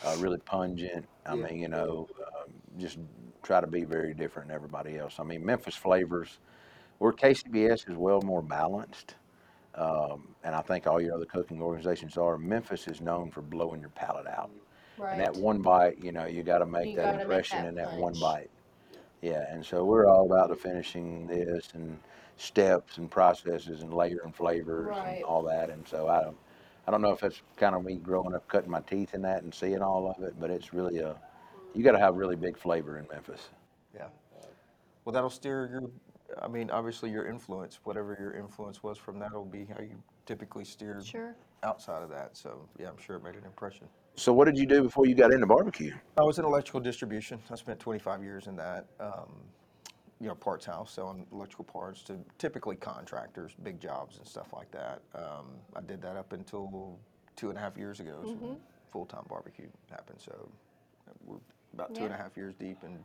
uh, 0.06 0.16
really 0.20 0.40
pungent. 0.40 1.08
I 1.26 1.36
Yeah. 1.36 1.44
mean, 1.46 1.60
you 1.60 1.68
know, 1.68 2.08
um, 2.20 2.54
just 2.78 3.00
try 3.44 3.62
to 3.62 3.68
be 3.68 3.84
very 3.84 4.14
different 4.14 4.48
than 4.50 4.56
everybody 4.56 4.98
else. 4.98 5.20
I 5.20 5.24
mean, 5.24 5.46
Memphis 5.46 5.76
flavors, 5.76 6.40
where 7.00 7.12
KCBS 7.12 7.90
is 7.90 7.98
well 7.98 8.22
more 8.22 8.42
balanced, 8.42 9.16
um, 9.76 10.36
and 10.44 10.56
I 10.56 10.62
think 10.62 10.88
all 10.88 11.02
your 11.02 11.16
other 11.16 11.26
cooking 11.26 11.62
organizations 11.62 12.18
are. 12.18 12.38
Memphis 12.38 12.88
is 12.88 13.02
known 13.02 13.32
for 13.32 13.42
blowing 13.42 13.82
your 13.82 13.90
palate 13.92 14.28
out. 14.28 14.52
Right. 14.98 15.12
And 15.14 15.22
that 15.22 15.36
one 15.36 15.62
bite, 15.62 16.04
you 16.04 16.12
know, 16.12 16.26
you 16.26 16.44
got 16.44 16.60
to 16.60 16.66
make 16.66 16.92
You 16.92 16.98
that 16.98 17.06
gotta 17.06 17.18
make 17.18 17.22
impression 17.22 17.64
that 17.64 17.70
in 17.70 17.76
that 17.76 17.94
one 17.98 18.20
bite. 18.20 18.50
Yeah, 19.28 19.46
and 19.52 19.66
so 19.66 19.84
we're 19.84 20.08
all 20.08 20.26
about 20.26 20.48
the 20.50 20.56
finishing 20.56 21.28
this 21.28 21.70
and 21.74 22.00
steps 22.38 22.98
and 22.98 23.12
processes 23.12 23.82
and 23.82 23.94
layering 23.94 24.32
flavors 24.32 24.88
Right. 24.88 25.16
and 25.18 25.24
all 25.26 25.44
that. 25.44 25.70
And 25.70 25.86
so 25.86 26.08
I 26.08 26.22
don't, 26.24 26.38
I 26.88 26.92
don't 26.92 27.02
know 27.02 27.12
if 27.12 27.24
it's 27.24 27.42
kind 27.58 27.76
of 27.76 27.84
me 27.84 27.98
growing 27.98 28.34
up, 28.34 28.48
cutting 28.48 28.72
my 28.72 28.80
teeth 28.82 29.14
in 29.14 29.22
that 29.24 29.44
and 29.44 29.54
seeing 29.54 29.82
all 29.82 30.10
of 30.18 30.24
it, 30.24 30.40
but 30.40 30.50
it's 30.50 30.74
really 30.74 31.00
a, 31.00 31.14
you 31.76 31.84
got 31.84 31.92
to 31.92 32.00
have 32.00 32.16
really 32.16 32.38
big 32.38 32.58
flavor 32.58 32.98
in 32.98 33.08
Memphis. 33.12 33.50
Yeah. 33.94 34.08
Well, 35.04 35.12
that'll 35.14 35.30
steer 35.30 35.68
your. 35.70 35.92
I 36.42 36.48
mean, 36.48 36.70
obviously 36.70 37.10
your 37.10 37.26
influence, 37.28 37.80
whatever 37.84 38.16
your 38.20 38.34
influence 38.34 38.84
was 38.84 38.98
from 38.98 39.20
that, 39.20 39.34
will 39.34 39.46
be 39.46 39.66
how 39.66 39.82
you 39.82 40.02
typically 40.26 40.64
steer 40.66 41.02
Sure. 41.04 41.36
outside 41.64 42.02
of 42.04 42.10
that. 42.10 42.38
So 42.38 42.68
yeah, 42.80 42.90
I'm 42.90 42.98
sure 42.98 43.18
it 43.18 43.24
made 43.24 43.36
an 43.36 43.46
impression. 43.46 43.88
So 44.18 44.34
what 44.34 44.46
did 44.46 44.58
you 44.58 44.66
do 44.66 44.82
before 44.82 45.06
you 45.06 45.14
got 45.14 45.32
into 45.32 45.46
barbecue? 45.46 45.94
I 46.18 46.24
was 46.24 46.40
in 46.40 46.46
electrical 46.46 46.80
distribution. 46.80 47.40
I 47.52 47.56
spent 47.56 47.80
25 47.80 48.24
years 48.24 48.48
in 48.48 48.56
that. 48.56 48.88
Um, 49.00 49.30
you 50.20 50.28
know, 50.28 50.34
parts 50.34 50.66
house 50.66 50.92
selling 50.94 51.28
electrical 51.32 51.66
parts 51.66 52.02
to 52.02 52.18
typically 52.40 52.76
contractors, 52.76 53.52
big 53.62 53.80
jobs 53.80 54.18
and 54.18 54.28
stuff 54.28 54.52
like 54.52 54.72
that. 54.72 55.02
Um, 55.14 55.46
I 55.76 55.82
did 55.82 56.02
that 56.02 56.16
up 56.18 56.34
until 56.34 56.98
two 57.36 57.50
and 57.50 57.58
a 57.58 57.62
half 57.62 57.78
years 57.78 58.00
ago. 58.00 58.22
So 58.24 58.58
full 58.92 59.06
time 59.06 59.26
barbecue 59.30 59.68
happened. 59.92 60.20
So 60.20 60.50
we're 61.24 61.38
about 61.76 61.94
two 61.94 62.06
and 62.06 62.14
a 62.14 62.18
Yeah. 62.18 62.24
half 62.24 62.36
years 62.36 62.56
deep 62.56 62.84
in 62.84 62.98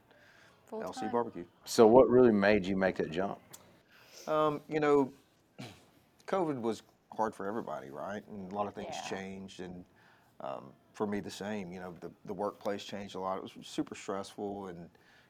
Full 0.69 0.81
LC 0.83 1.01
time. 1.03 1.11
barbecue. 1.11 1.45
So 1.67 1.87
what 1.87 2.09
really 2.09 2.33
made 2.33 2.65
you 2.65 2.75
make 2.75 2.97
that 2.97 3.11
jump? 3.11 3.39
Um, 4.27 4.63
you 4.67 4.81
know, 4.81 5.13
COVID 6.27 6.59
was 6.63 6.83
hard 7.15 7.35
for 7.35 7.47
everybody, 7.47 7.91
right? 7.91 8.27
And 8.29 8.51
a 8.51 8.55
lot 8.55 8.67
of 8.67 8.75
things 8.75 8.95
Yeah. 8.95 9.11
changed, 9.11 9.61
and 9.61 9.85
um, 10.41 10.73
for 10.93 11.07
me 11.07 11.20
the 11.20 11.30
same. 11.30 11.72
You 11.72 11.80
know, 11.80 11.95
the 12.01 12.11
the 12.26 12.34
workplace 12.34 12.84
changed 12.84 13.14
a 13.14 13.20
lot. 13.20 13.38
It 13.38 13.43
was 13.43 13.53
super 13.62 13.95
stressful, 13.95 14.66
and 14.66 14.78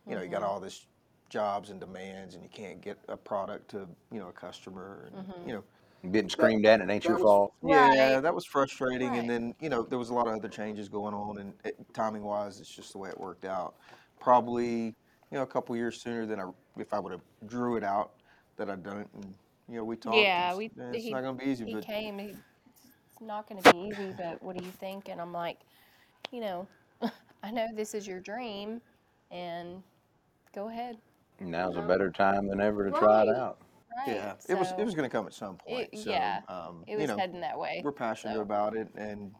you 0.06 0.14
know, 0.14 0.20
you 0.22 0.28
Mm-hmm. 0.28 0.32
got 0.32 0.42
all 0.42 0.60
this 0.60 0.86
jobs 1.28 1.70
and 1.70 1.80
demands, 1.80 2.34
and 2.34 2.42
you 2.42 2.50
can't 2.50 2.80
get 2.80 2.98
a 3.08 3.16
product 3.16 3.70
to 3.70 3.88
you 4.10 4.18
know 4.20 4.28
a 4.28 4.32
customer, 4.32 5.08
and 5.14 5.26
Mm-hmm. 5.26 5.48
you 5.48 5.54
know. 5.56 5.64
Getting 6.10 6.28
screamed 6.30 6.66
at 6.66 6.80
and 6.80 6.90
it 6.90 6.94
ain't 6.94 7.04
your 7.04 7.12
that 7.16 7.22
was- 7.22 7.30
fault. 7.30 7.54
Yeah, 7.62 8.14
Right. 8.14 8.20
that 8.20 8.34
was 8.34 8.44
frustrating. 8.44 9.10
Right. 9.10 9.20
And 9.20 9.30
then, 9.30 9.54
you 9.60 9.68
know, 9.68 9.84
there 9.84 10.00
was 10.00 10.08
a 10.10 10.14
lot 10.14 10.26
of 10.26 10.34
other 10.34 10.48
changes 10.48 10.88
going 10.88 11.14
on, 11.14 11.38
and 11.38 11.52
it, 11.64 11.76
timing 11.94 12.24
wise, 12.24 12.58
it's 12.58 12.74
just 12.74 12.90
the 12.90 12.98
way 12.98 13.08
it 13.08 13.20
worked 13.20 13.44
out. 13.44 13.76
Probably 14.18 14.86
you 14.86 14.94
know, 15.38 15.42
a 15.42 15.46
couple 15.46 15.76
years 15.76 16.00
sooner 16.02 16.26
than 16.26 16.40
I 16.40 16.44
if 16.76 16.92
I 16.92 16.98
would 16.98 17.12
have 17.12 17.20
drew 17.46 17.76
it 17.76 17.84
out 17.84 18.14
that 18.56 18.68
I'd 18.68 18.82
done 18.82 18.98
it. 18.98 19.08
And 19.14 19.32
you 19.68 19.76
know, 19.76 19.84
we 19.84 19.94
talked. 19.96 20.16
Yeah, 20.16 20.48
it's, 20.50 20.58
we. 20.58 20.64
eh, 20.66 20.90
it's 20.92 21.04
he, 21.04 21.10
not 21.12 21.22
going 21.22 21.38
to 21.38 21.44
be 21.44 21.50
easy, 21.52 21.66
He 21.66 21.74
but 21.74 21.86
came. 21.86 22.18
He, 22.18 22.26
it's 22.26 22.38
not 23.26 23.48
going 23.48 23.62
to 23.62 23.72
be 23.72 23.78
easy, 23.78 24.14
but 24.16 24.42
what 24.42 24.56
do 24.56 24.64
you 24.64 24.70
think? 24.70 25.08
And 25.08 25.20
I'm 25.20 25.32
like, 25.32 25.58
you 26.30 26.40
know, 26.40 26.66
I 27.42 27.50
know 27.50 27.68
this 27.74 27.94
is 27.94 28.06
your 28.06 28.20
dream, 28.20 28.80
and 29.30 29.82
go 30.54 30.68
ahead. 30.68 30.98
Now's 31.40 31.76
a 31.76 31.82
better 31.82 32.10
time 32.10 32.46
than 32.46 32.60
ever 32.60 32.88
to 32.88 32.96
try 32.96 33.22
it 33.22 33.28
out. 33.28 33.58
Right. 34.06 34.16
yeah, 34.16 34.34
it 34.48 34.58
was 34.58 34.72
it 34.78 34.84
was 34.84 34.94
going 34.94 35.08
to 35.08 35.14
come 35.14 35.26
at 35.26 35.34
some 35.34 35.56
point. 35.56 35.88
It- 35.92 35.98
so, 35.98 36.10
yeah, 36.10 36.40
um, 36.48 36.84
it 36.86 36.94
was 36.94 37.02
you 37.02 37.06
know, 37.08 37.16
heading 37.16 37.40
that 37.40 37.58
way. 37.58 37.82
we're 37.84 37.92
passionate 37.92 38.36
so. 38.36 38.40
about 38.40 38.74
it, 38.76 38.88
and 38.94 39.32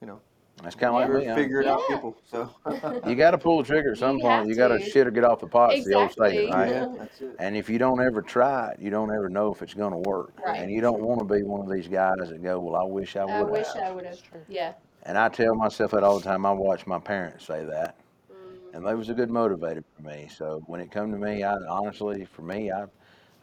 you 0.00 0.06
know, 0.06 0.20
That's 0.62 0.74
kind 0.74 0.88
of 0.88 0.94
like 0.94 1.08
we're 1.08 1.20
me. 1.20 1.26
huh? 1.26 1.34
figuring 1.36 1.68
out 1.68 1.80
Yeah. 1.88 1.96
people. 1.96 2.16
So 2.30 2.50
You 3.06 3.14
got 3.14 3.30
to 3.30 3.38
pull 3.38 3.58
the 3.58 3.64
trigger 3.64 3.92
at 3.92 3.98
some 3.98 4.16
You 4.16 4.22
point. 4.22 4.48
You 4.48 4.54
got 4.56 4.68
to 4.68 4.78
to. 4.78 4.84
shit 4.90 5.06
or 5.06 5.10
get 5.10 5.24
off 5.24 5.40
the 5.40 5.46
pot. 5.46 5.72
It's 5.74 5.86
the 5.86 5.94
old 5.94 6.12
saying, 6.12 6.46
Exactly. 6.48 6.50
right? 6.52 6.70
yeah, 6.70 6.94
that's 6.98 7.20
it. 7.20 7.36
And 7.38 7.56
if 7.56 7.70
you 7.70 7.78
don't 7.78 8.00
ever 8.04 8.22
try 8.22 8.70
it, 8.72 8.80
you 8.80 8.90
don't 8.90 9.12
ever 9.12 9.28
know 9.28 9.52
if 9.52 9.62
it's 9.62 9.74
going 9.74 9.92
to 9.92 10.08
work. 10.08 10.32
Right. 10.44 10.58
And 10.60 10.70
you 10.70 10.80
don't 10.80 11.00
want 11.00 11.20
to 11.20 11.24
be 11.24 11.42
one 11.44 11.60
of 11.60 11.70
these 11.72 11.86
guys 11.88 12.16
that 12.18 12.42
go, 12.42 12.58
"Well, 12.58 12.74
I 12.80 12.84
wish 12.84 13.16
I 13.16 13.24
would." 13.24 13.32
I 13.32 13.42
wish 13.42 13.66
have. 13.68 13.82
I 13.84 13.90
would 13.92 14.04
have. 14.06 14.18
Yeah. 14.48 14.72
And 15.04 15.16
I 15.16 15.28
tell 15.28 15.54
myself 15.54 15.92
that 15.92 16.02
all 16.02 16.18
the 16.18 16.24
time. 16.24 16.44
I 16.44 16.50
watch 16.52 16.86
my 16.86 16.98
parents 16.98 17.46
say 17.46 17.64
that, 17.64 17.94
Mm. 18.30 18.74
and 18.74 18.86
they 18.86 18.94
was 18.94 19.08
a 19.10 19.14
good 19.14 19.30
motivator 19.30 19.84
for 19.96 20.02
me. 20.02 20.28
So 20.28 20.60
when 20.66 20.80
it 20.80 20.90
come 20.90 21.12
to 21.12 21.18
me, 21.18 21.44
I 21.44 21.54
honestly, 21.68 22.24
for 22.24 22.42
me, 22.42 22.70
I, 22.72 22.86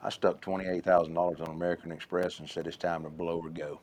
I 0.05 0.09
stuck 0.09 0.39
twenty 0.39 0.67
eight 0.67 0.83
thousand 0.83 1.15
dollars 1.15 1.41
on 1.41 1.47
American 1.49 1.91
Express 1.91 2.37
and 2.39 2.47
said 2.47 2.67
it's 2.67 2.77
time 2.77 3.01
to 3.03 3.09
blow 3.09 3.39
or 3.43 3.49
go. 3.49 3.81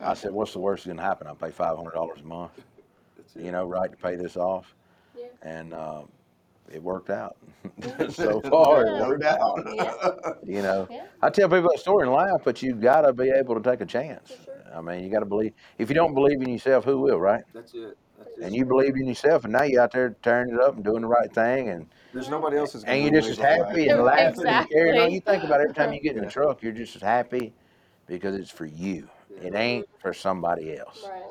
I 0.00 0.14
said, 0.14 0.32
what's 0.32 0.54
the 0.54 0.60
worst 0.60 0.84
that's 0.84 0.96
gonna 0.96 1.06
happen? 1.06 1.26
I 1.26 1.34
pay 1.34 1.50
five 1.50 1.76
hundred 1.76 1.92
dollars 1.92 2.20
a 2.20 2.24
month, 2.26 2.52
you 3.36 3.52
know, 3.52 3.66
right 3.66 3.90
to 3.90 3.96
pay 3.98 4.16
this 4.16 4.38
off, 4.38 4.74
Yeah. 5.14 5.26
and 5.42 5.74
uh, 5.74 6.02
it 6.72 6.82
worked 6.82 7.10
out. 7.10 7.36
so 8.08 8.40
far, 8.50 8.86
it 8.86 8.98
no 8.98 9.08
worked 9.08 9.22
doubt. 9.22 9.40
out. 9.40 9.66
Yeah. 9.74 10.32
You 10.56 10.62
know, 10.62 10.88
Yeah. 10.90 11.04
I 11.20 11.28
tell 11.28 11.50
people 11.50 11.68
that 11.70 11.80
story 11.80 12.06
and 12.06 12.14
laugh, 12.16 12.40
but 12.44 12.62
you 12.62 12.74
gotta 12.74 13.12
be 13.12 13.28
able 13.28 13.54
to 13.60 13.70
take 13.70 13.82
a 13.82 13.86
chance. 13.86 14.32
I 14.74 14.80
mean, 14.80 15.04
you 15.04 15.10
gotta 15.10 15.26
believe. 15.26 15.52
If 15.76 15.90
you 15.90 15.94
don't 15.94 16.14
believe 16.14 16.40
in 16.40 16.48
yourself, 16.48 16.86
who 16.86 16.98
will, 16.98 17.20
right? 17.20 17.44
That's 17.52 17.74
it. 17.74 17.98
That's 18.24 18.46
And 18.46 18.54
you 18.54 18.64
believed 18.64 18.96
in 18.98 19.06
yourself, 19.06 19.44
and 19.44 19.52
now 19.52 19.62
you're 19.62 19.82
out 19.82 19.92
there 19.92 20.10
tearing 20.22 20.52
it 20.54 20.60
up 20.60 20.74
and 20.76 20.84
doing 20.84 21.02
the 21.02 21.08
right 21.08 21.32
thing, 21.32 21.68
and 21.70 21.86
There's 22.12 22.28
nobody 22.28 22.56
else 22.56 22.74
is. 22.74 22.84
and 22.84 23.02
you're 23.02 23.20
just 23.20 23.30
as 23.30 23.38
happy 23.38 23.88
and 23.88 24.02
Right. 24.04 24.34
laughing 24.34 24.46
and 24.46 24.68
carrying 24.70 25.00
on. 25.00 25.10
You 25.10 25.20
think 25.20 25.44
about 25.44 25.60
it, 25.60 25.64
every 25.64 25.74
time 25.74 25.92
you 25.92 26.00
get 26.00 26.16
in 26.16 26.24
the 26.24 26.30
truck, 26.38 26.62
you're 26.62 26.72
just 26.72 26.96
as 26.96 27.02
happy 27.02 27.52
because 28.06 28.34
it's 28.36 28.50
for 28.50 28.66
you. 28.66 29.08
It 29.42 29.54
ain't 29.54 29.86
for 30.00 30.12
somebody 30.12 30.76
else. 30.76 31.04
Right. 31.08 31.22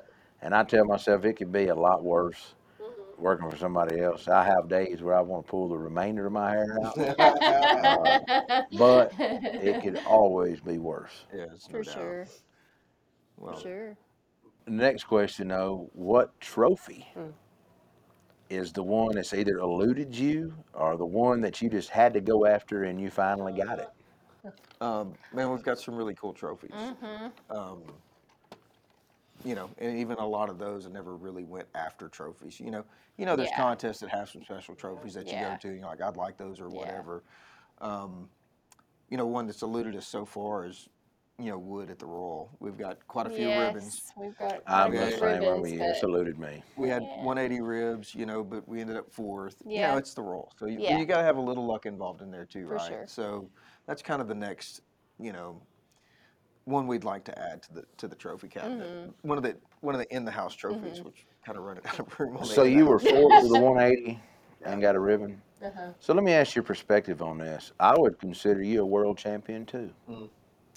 And 0.41 0.55
I 0.55 0.63
tell 0.63 0.85
myself 0.85 1.23
it 1.25 1.33
could 1.33 1.51
be 1.51 1.67
a 1.67 1.75
lot 1.75 2.03
worse 2.03 2.55
mm-hmm. 2.81 3.21
working 3.21 3.49
for 3.49 3.57
somebody 3.57 3.99
else. 4.01 4.27
I 4.27 4.43
have 4.43 4.67
days 4.67 5.01
where 5.03 5.15
I 5.15 5.21
want 5.21 5.45
to 5.45 5.51
pull 5.51 5.69
the 5.69 5.77
remainder 5.77 6.25
of 6.25 6.33
my 6.33 6.49
hair 6.51 6.77
out, 6.83 6.97
uh, 7.19 8.63
but 8.77 9.13
it 9.19 9.83
could 9.83 9.97
always 10.07 10.59
be 10.61 10.77
worse. 10.79 11.25
yeah, 11.33 11.45
it's 11.53 11.69
no 11.69 11.77
For 11.79 11.83
doubt. 11.83 11.93
sure. 11.93 12.27
Well, 13.37 13.53
For 13.55 13.61
sure. 13.61 13.97
The 14.65 14.71
next 14.71 15.05
question, 15.05 15.47
though, 15.47 15.89
what 15.93 16.39
trophy 16.39 17.07
Hmm. 17.13 17.31
is 18.49 18.71
the 18.71 18.83
one 18.83 19.15
that's 19.15 19.33
either 19.33 19.57
eluded 19.57 20.15
you 20.15 20.53
or 20.73 20.97
the 20.97 21.05
one 21.05 21.41
that 21.41 21.61
you 21.61 21.69
just 21.69 21.89
had 21.89 22.13
to 22.13 22.21
go 22.21 22.45
after 22.45 22.83
and 22.83 22.99
you 22.99 23.09
finally 23.09 23.53
got 23.53 23.79
it? 23.79 23.89
Um, 24.81 25.13
man, 25.31 25.51
we've 25.51 25.61
got 25.61 25.77
some 25.77 25.93
really 25.93 26.15
cool 26.15 26.33
trophies. 26.33 26.71
Mm-hmm. 26.71 27.55
Um, 27.55 27.83
you 29.45 29.53
know, 29.53 29.69
and 29.77 29.95
even 29.99 30.17
a 30.17 30.25
lot 30.25 30.49
of 30.49 30.57
those 30.57 30.87
I 30.87 30.89
never 30.89 31.15
really 31.15 31.43
went 31.43 31.67
after 31.75 32.09
trophies. 32.09 32.59
You 32.59 32.71
know, 32.71 32.83
you 33.15 33.27
know, 33.27 33.35
there's 33.35 33.51
Yeah. 33.51 33.57
contests 33.57 33.99
that 33.99 34.09
have 34.09 34.27
some 34.27 34.41
special 34.43 34.73
trophies 34.73 35.13
that 35.13 35.27
you 35.27 35.33
Yeah. 35.33 35.51
go 35.51 35.57
to. 35.57 35.71
You 35.75 35.81
know, 35.81 35.87
like 35.89 36.01
I'd 36.01 36.17
like 36.17 36.35
those 36.35 36.59
or 36.59 36.67
Yeah. 36.67 36.79
whatever. 36.79 37.23
Um, 37.79 38.31
you 39.09 39.17
know, 39.17 39.27
one 39.27 39.45
that's 39.45 39.61
eluded 39.61 39.95
us 39.95 40.07
so 40.07 40.25
far 40.25 40.65
is, 40.65 40.89
you 41.41 41.51
know, 41.51 41.57
wood 41.57 41.89
at 41.89 41.97
the 41.99 42.05
Royal. 42.05 42.49
We've 42.59 42.77
got 42.77 43.05
quite 43.07 43.27
a 43.27 43.29
few 43.29 43.47
ribbons. 43.49 44.11
We've 44.15 44.37
got 44.37 44.61
I'm 44.67 44.91
quite 44.91 44.99
the 44.99 45.03
a 45.03 45.07
few 45.09 45.17
same 45.19 45.21
way 45.21 45.37
ribbons, 45.47 45.61
with 45.61 45.71
you. 45.73 45.79
but- 45.79 46.27
It's 46.27 46.37
me. 46.37 46.63
We 46.77 46.89
had 46.89 47.03
Yeah. 47.03 47.23
180 47.23 47.61
ribs, 47.61 48.13
you 48.15 48.25
know, 48.25 48.43
but 48.43 48.67
we 48.67 48.81
ended 48.81 48.97
up 48.97 49.11
fourth. 49.11 49.55
You 49.65 49.77
Yeah. 49.79 49.91
know, 49.91 49.97
it's 49.97 50.13
the 50.13 50.21
Royal, 50.21 50.51
so 50.57 50.65
you, 50.67 50.79
Yeah. 50.79 50.97
you 50.97 51.05
got 51.05 51.17
to 51.17 51.23
have 51.23 51.37
a 51.37 51.41
little 51.41 51.65
luck 51.65 51.85
involved 51.85 52.21
in 52.21 52.29
there 52.31 52.45
too, 52.45 52.67
For 52.67 52.75
right? 52.75 52.87
sure. 52.87 53.07
So 53.07 53.49
that's 53.87 54.01
kind 54.01 54.21
of 54.21 54.27
the 54.27 54.35
next, 54.35 54.81
you 55.19 55.31
know, 55.31 55.61
one 56.65 56.85
we'd 56.85 57.03
like 57.03 57.23
to 57.25 57.39
add 57.39 57.63
to 57.63 57.73
the 57.73 57.85
to 57.97 58.07
the 58.07 58.15
trophy 58.15 58.47
cabinet. 58.47 58.87
Mm-hmm. 58.87 59.27
One 59.27 59.37
of 59.37 59.43
the 59.43 59.57
one 59.81 59.95
of 59.95 59.99
the 59.99 60.15
in 60.15 60.25
the 60.25 60.31
house 60.31 60.53
trophies, 60.53 61.01
which 61.01 61.25
kind 61.43 61.57
of 61.57 61.63
running 61.63 61.85
out 61.87 61.99
of 61.99 62.19
room. 62.19 62.37
On 62.37 62.43
the 62.43 62.47
So 62.49 62.63
you 62.63 62.85
were 62.85 62.99
house. 62.99 63.09
fourth 63.09 63.43
with 63.43 63.51
the 63.53 63.59
180 63.59 64.19
and 64.63 64.79
got 64.79 64.95
a 64.95 64.99
ribbon. 64.99 65.41
Uh-huh. 65.63 65.93
So 65.99 66.13
let 66.13 66.23
me 66.23 66.33
ask 66.33 66.55
your 66.55 66.63
perspective 66.63 67.21
on 67.23 67.37
this. 67.39 67.71
I 67.79 67.95
would 67.97 68.19
consider 68.19 68.61
you 68.63 68.81
a 68.81 68.85
world 68.85 69.17
champion 69.17 69.65
too. 69.65 69.91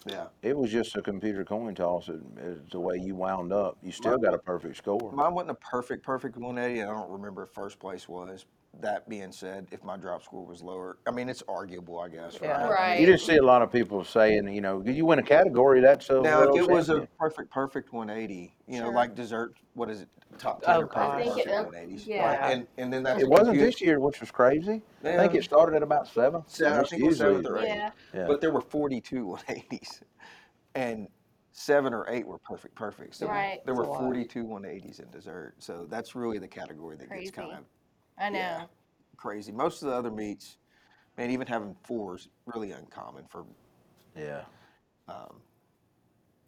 Yeah, 0.07 0.27
It 0.43 0.57
was 0.57 0.71
just 0.71 0.97
a 0.97 1.03
computer 1.03 1.45
coin 1.45 1.75
toss. 1.75 2.09
It, 2.09 2.21
it's 2.37 2.73
the 2.73 2.81
way 2.81 2.97
you 2.99 3.15
wound 3.15 3.53
up. 3.53 3.79
You 3.83 3.91
still 3.91 4.19
got 4.19 4.35
a 4.35 4.39
perfect 4.39 4.77
score. 4.77 5.13
mine 5.13 5.33
wasn't 5.33 5.53
a 5.53 5.55
perfect 5.55 6.05
perfect 6.05 6.37
180, 6.37 6.81
and 6.81 6.91
I 6.91 6.93
don't 6.93 7.11
remember 7.11 7.45
if 7.45 7.51
first 7.51 7.79
place 7.79 8.07
was. 8.07 8.45
That 8.81 9.09
being 9.09 9.33
said, 9.33 9.67
if 9.71 9.83
my 9.85 9.97
drop 9.97 10.23
score 10.23 10.45
was 10.45 10.63
lower, 10.63 10.99
I 11.07 11.11
mean 11.11 11.29
it's 11.29 11.43
arguable, 11.49 11.99
I 12.01 12.09
guess. 12.09 12.39
Yeah. 12.43 12.49
Right. 12.51 12.61
I 12.63 12.71
Right. 12.71 13.01
You 13.01 13.07
just 13.07 13.25
see 13.27 13.37
a 13.37 13.43
lot 13.43 13.63
of 13.63 13.71
people 13.73 14.05
saying, 14.05 14.49
you 14.49 14.61
know, 14.61 14.83
you 14.85 15.07
win 15.07 15.19
a 15.19 15.23
category, 15.23 15.81
that's 15.81 16.11
a 16.11 16.21
Now, 16.21 16.41
if 16.43 16.47
world 16.51 16.59
it 16.59 16.69
was 16.69 16.89
a 16.89 16.93
champion. 16.95 17.09
perfect, 17.19 17.51
perfect 17.51 17.93
180, 17.93 18.55
you 18.67 18.81
know, 18.81 18.87
Sure. 18.87 18.95
like 18.95 19.15
dessert, 19.15 19.55
what 19.75 19.89
is 19.91 20.03
it, 20.03 20.09
top 20.39 20.63
10 20.63 20.75
Oh, 20.77 20.81
or 20.81 20.87
perfect, 20.87 21.27
gosh. 21.27 21.45
perfect 21.45 21.47
it- 21.47 21.67
180s? 21.67 22.07
yeah. 22.07 22.27
Right, 22.27 22.53
And, 22.53 22.67
and 22.79 22.93
then 22.93 23.03
that's 23.05 23.23
It 23.23 23.29
wasn't 23.29 23.59
this 23.59 23.81
year, 23.81 24.01
which 24.01 24.21
was 24.21 24.31
crazy. 24.31 24.83
I 25.05 25.17
think 25.17 25.35
it 25.35 25.45
started 25.45 25.77
at 25.77 25.83
about 25.83 26.07
seven. 26.09 26.43
Seven, 26.47 26.79
I 26.79 26.81
It's 26.81 26.91
think 26.91 27.03
it 27.03 27.07
was 27.07 27.19
usually- 27.21 27.43
seventh 27.43 27.47
or 27.49 27.59
eighth. 27.59 27.67
Yeah. 27.69 27.91
Yeah. 28.13 28.27
But 28.27 28.41
there 28.41 28.51
were 28.53 28.61
42 28.61 29.25
180s, 29.27 30.03
and 30.75 31.09
seven 31.53 31.95
or 31.95 32.07
eight 32.11 32.27
were 32.27 32.39
perfect, 32.39 32.75
perfect. 32.75 33.15
So 33.15 33.29
Right. 33.29 33.65
there 33.65 33.75
were 33.75 33.85
That's 33.85 33.91
a 33.91 33.93
lot. 33.93 34.01
42 34.03 34.45
180s 34.45 34.99
in 35.01 35.09
dessert. 35.11 35.55
So 35.59 35.87
that's 35.89 36.15
really 36.17 36.39
the 36.39 36.49
category 36.49 36.97
that 36.97 37.07
Crazy. 37.09 37.27
gets 37.27 37.37
kind 37.37 37.53
of 37.53 37.59
I 38.19 38.31
know. 38.31 38.39
Yeah. 38.39 38.65
crazy. 39.17 39.53
Most 39.53 39.83
of 39.83 39.89
the 39.89 39.95
other 39.95 40.11
meats, 40.11 40.59
man, 41.17 41.31
even 41.31 41.47
having 41.47 41.77
four 41.85 42.17
is 42.17 42.29
really 42.47 42.73
uncommon 42.73 43.25
for. 43.31 43.45
Yeah. 44.17 44.43
Um, 45.09 45.41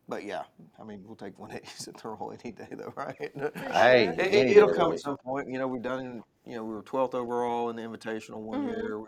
but 0.09 0.25
yeah, 0.25 0.43
I 0.81 0.85
mean, 0.85 1.03
we'll 1.05 1.17
take 1.17 1.39
180s 1.39 1.89
at 1.89 1.97
the 1.97 2.09
Royal 2.09 2.33
any 2.43 2.53
day, 2.53 2.69
though, 2.71 2.93
right? 2.97 3.17
Hey. 3.19 4.09
it, 4.09 4.21
it, 4.21 4.57
it'll 4.57 4.73
come 4.73 4.93
at 4.93 5.01
some 5.01 5.17
point. 5.25 5.49
You 5.51 5.59
know, 5.59 5.67
we've 5.67 5.83
done, 5.83 6.23
you 6.45 6.57
know, 6.57 6.65
we 6.65 6.75
were 6.75 6.83
12th 6.83 7.15
overall 7.15 7.71
in 7.71 7.77
the 7.77 7.83
Invitational 7.83 8.41
one 8.41 8.63
Mhm. 8.63 8.73
year. 8.73 9.01
We, 9.01 9.07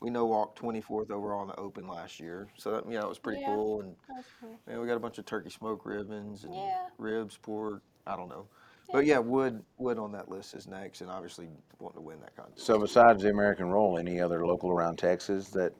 we 0.00 0.10
know 0.10 0.26
walked 0.26 0.58
24th 0.58 1.10
overall 1.10 1.42
in 1.42 1.48
the 1.48 1.58
Open 1.58 1.88
last 1.88 2.20
year. 2.20 2.48
So, 2.58 2.72
that, 2.72 2.84
you 2.86 2.98
know, 2.98 3.06
it 3.06 3.08
was 3.08 3.18
pretty 3.18 3.40
Yeah. 3.40 3.54
cool. 3.54 3.80
And 3.80 3.96
cool. 4.40 4.58
yeah, 4.68 4.78
we 4.78 4.86
got 4.86 4.96
a 4.96 5.00
bunch 5.00 5.18
of 5.18 5.24
turkey 5.24 5.50
smoke 5.50 5.86
ribbons 5.86 6.44
and 6.44 6.52
Yeah. 6.54 6.88
ribs, 6.98 7.38
pork. 7.38 7.82
I 8.06 8.16
don't 8.16 8.28
know. 8.28 8.48
But 8.92 9.06
yeah, 9.06 9.18
wood 9.18 9.62
wood 9.78 9.98
on 9.98 10.12
that 10.12 10.28
list 10.28 10.54
is 10.54 10.66
next, 10.66 11.00
and 11.00 11.10
obviously 11.10 11.48
wanting 11.78 12.00
to 12.00 12.06
win 12.06 12.20
that 12.20 12.36
contest. 12.36 12.64
So 12.64 12.78
besides 12.78 13.22
the 13.22 13.30
American 13.30 13.68
Royal, 13.70 13.98
any 13.98 14.20
other 14.20 14.46
local 14.46 14.70
around 14.70 14.98
Texas 14.98 15.48
that, 15.50 15.72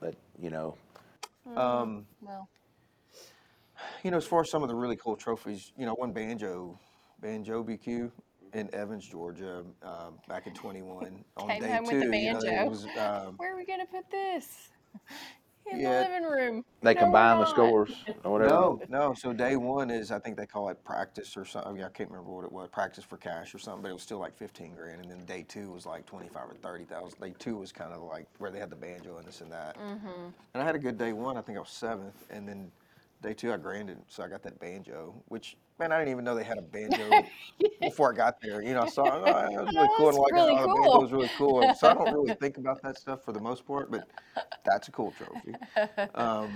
that 0.00 0.14
you 0.40 0.50
know, 0.50 0.76
um, 1.56 2.06
Well, 2.20 2.48
you 4.02 4.10
know, 4.10 4.16
as 4.16 4.24
far 4.26 4.40
as 4.40 4.50
some 4.50 4.62
of 4.62 4.68
the 4.68 4.74
really 4.74 4.96
cool 4.96 5.16
trophies, 5.16 5.72
you 5.78 5.86
know, 5.86 5.94
one 5.94 6.12
banjo, 6.12 6.78
banjo 7.20 7.62
BQ 7.62 8.10
in 8.54 8.74
Evans, 8.74 9.06
Georgia, 9.06 9.62
um, 9.82 10.14
back 10.28 10.46
in 10.46 10.54
21 10.54 11.24
on 11.36 11.48
Came 11.48 11.60
day 11.62 11.68
home 11.68 11.84
with 11.84 11.90
two. 11.90 12.10
the 12.10 12.18
you 12.18 12.32
know, 12.32 12.40
banjo. 12.40 12.70
was, 12.70 12.84
um, 12.98 13.34
where 13.36 13.54
are 13.54 13.56
we 13.56 13.64
gonna 13.64 13.86
put 13.86 14.10
this? 14.10 14.70
In 15.70 15.80
Yeah. 15.80 16.02
the 16.04 16.08
living 16.08 16.28
room. 16.28 16.64
they 16.82 16.94
No, 16.94 17.00
we're 17.00 17.04
combine 17.04 17.38
the 17.38 17.44
not. 17.44 17.50
scores 17.50 17.92
or 18.24 18.32
whatever? 18.32 18.50
No, 18.54 18.80
no. 18.88 19.14
So 19.14 19.32
day 19.32 19.56
one 19.56 19.90
is 19.90 20.10
I 20.10 20.18
think 20.18 20.36
they 20.36 20.46
call 20.46 20.68
it 20.70 20.82
practice 20.84 21.36
or 21.36 21.44
something. 21.44 21.70
I, 21.70 21.74
mean, 21.74 21.84
I 21.84 21.88
can't 21.88 22.10
remember 22.10 22.30
what 22.32 22.44
it 22.44 22.52
was. 22.52 22.68
Practice 22.70 23.04
for 23.04 23.16
cash 23.16 23.54
or 23.54 23.58
something. 23.58 23.82
But 23.82 23.90
it 23.90 23.94
was 23.94 24.02
still 24.02 24.18
like 24.18 24.36
fifteen 24.36 24.74
grand. 24.74 25.00
And 25.02 25.10
then 25.10 25.24
day 25.26 25.44
two 25.46 25.70
was 25.70 25.84
like 25.86 26.06
twenty 26.06 26.28
five 26.28 26.48
or 26.50 26.54
thirty 26.62 26.84
thousand. 26.84 27.20
Day 27.20 27.34
two 27.38 27.56
was 27.56 27.72
kind 27.72 27.92
of 27.92 28.02
like 28.02 28.26
where 28.38 28.50
they 28.50 28.58
had 28.58 28.70
the 28.70 28.76
banjo 28.76 29.18
and 29.18 29.26
this 29.26 29.40
and 29.40 29.52
that. 29.52 29.76
Mm-hmm. 29.78 30.26
And 30.54 30.62
I 30.62 30.64
had 30.64 30.74
a 30.74 30.78
good 30.78 30.96
day 30.98 31.12
one. 31.12 31.36
I 31.36 31.42
think 31.42 31.58
I 31.58 31.60
was 31.60 31.70
seventh. 31.70 32.26
And 32.30 32.48
then 32.48 32.70
day 33.22 33.34
two 33.34 33.52
I 33.52 33.56
granded, 33.56 33.98
so 34.08 34.22
I 34.22 34.28
got 34.28 34.42
that 34.42 34.58
banjo. 34.60 35.22
Which 35.26 35.56
man, 35.78 35.92
I 35.92 35.98
didn't 35.98 36.12
even 36.12 36.24
know 36.24 36.34
they 36.34 36.44
had 36.44 36.58
a 36.58 36.62
banjo 36.62 37.10
before 37.80 38.12
I 38.12 38.16
got 38.16 38.40
there. 38.40 38.62
You 38.62 38.74
know, 38.74 38.82
I 38.82 38.88
saw 38.88 39.02
oh, 39.04 39.24
it 39.24 39.64
was 39.64 39.74
really 39.74 39.88
cool. 39.96 40.08
And 40.08 40.18
like 40.18 40.32
really 40.32 40.52
oh, 40.52 40.64
cool. 40.64 40.74
banjo 40.74 41.00
was 41.00 41.12
really 41.12 41.30
cool. 41.36 41.74
So 41.74 41.88
I 41.88 41.94
don't 41.94 42.12
really 42.12 42.34
think 42.34 42.58
about 42.58 42.82
that 42.82 42.98
stuff 42.98 43.24
for 43.24 43.32
the 43.32 43.40
most 43.40 43.66
part, 43.66 43.90
but 43.90 44.08
that's 44.64 44.88
a 44.88 44.90
cool 44.92 45.12
trophy 45.16 45.54
um, 46.14 46.50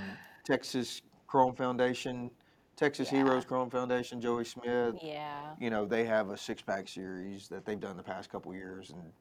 Texas 0.45 1.03
Chrome 1.27 1.55
Foundation, 1.55 2.31
Texas 2.77 3.11
Yeah. 3.11 3.19
Heroes 3.25 3.45
Chrome 3.45 3.71
Foundation, 3.71 4.21
Joey 4.21 4.45
Smith. 4.45 4.97
Yeah. 5.03 5.55
You 5.61 5.71
know, 5.71 5.85
they 5.85 6.05
have 6.05 6.31
a 6.31 6.37
six 6.37 6.63
pack 6.63 6.89
series 6.89 7.49
that 7.49 7.65
they've 7.65 7.81
done 7.81 7.97
the 7.97 8.03
past 8.03 8.31
couple 8.31 8.55
years, 8.55 8.91
and 8.91 9.13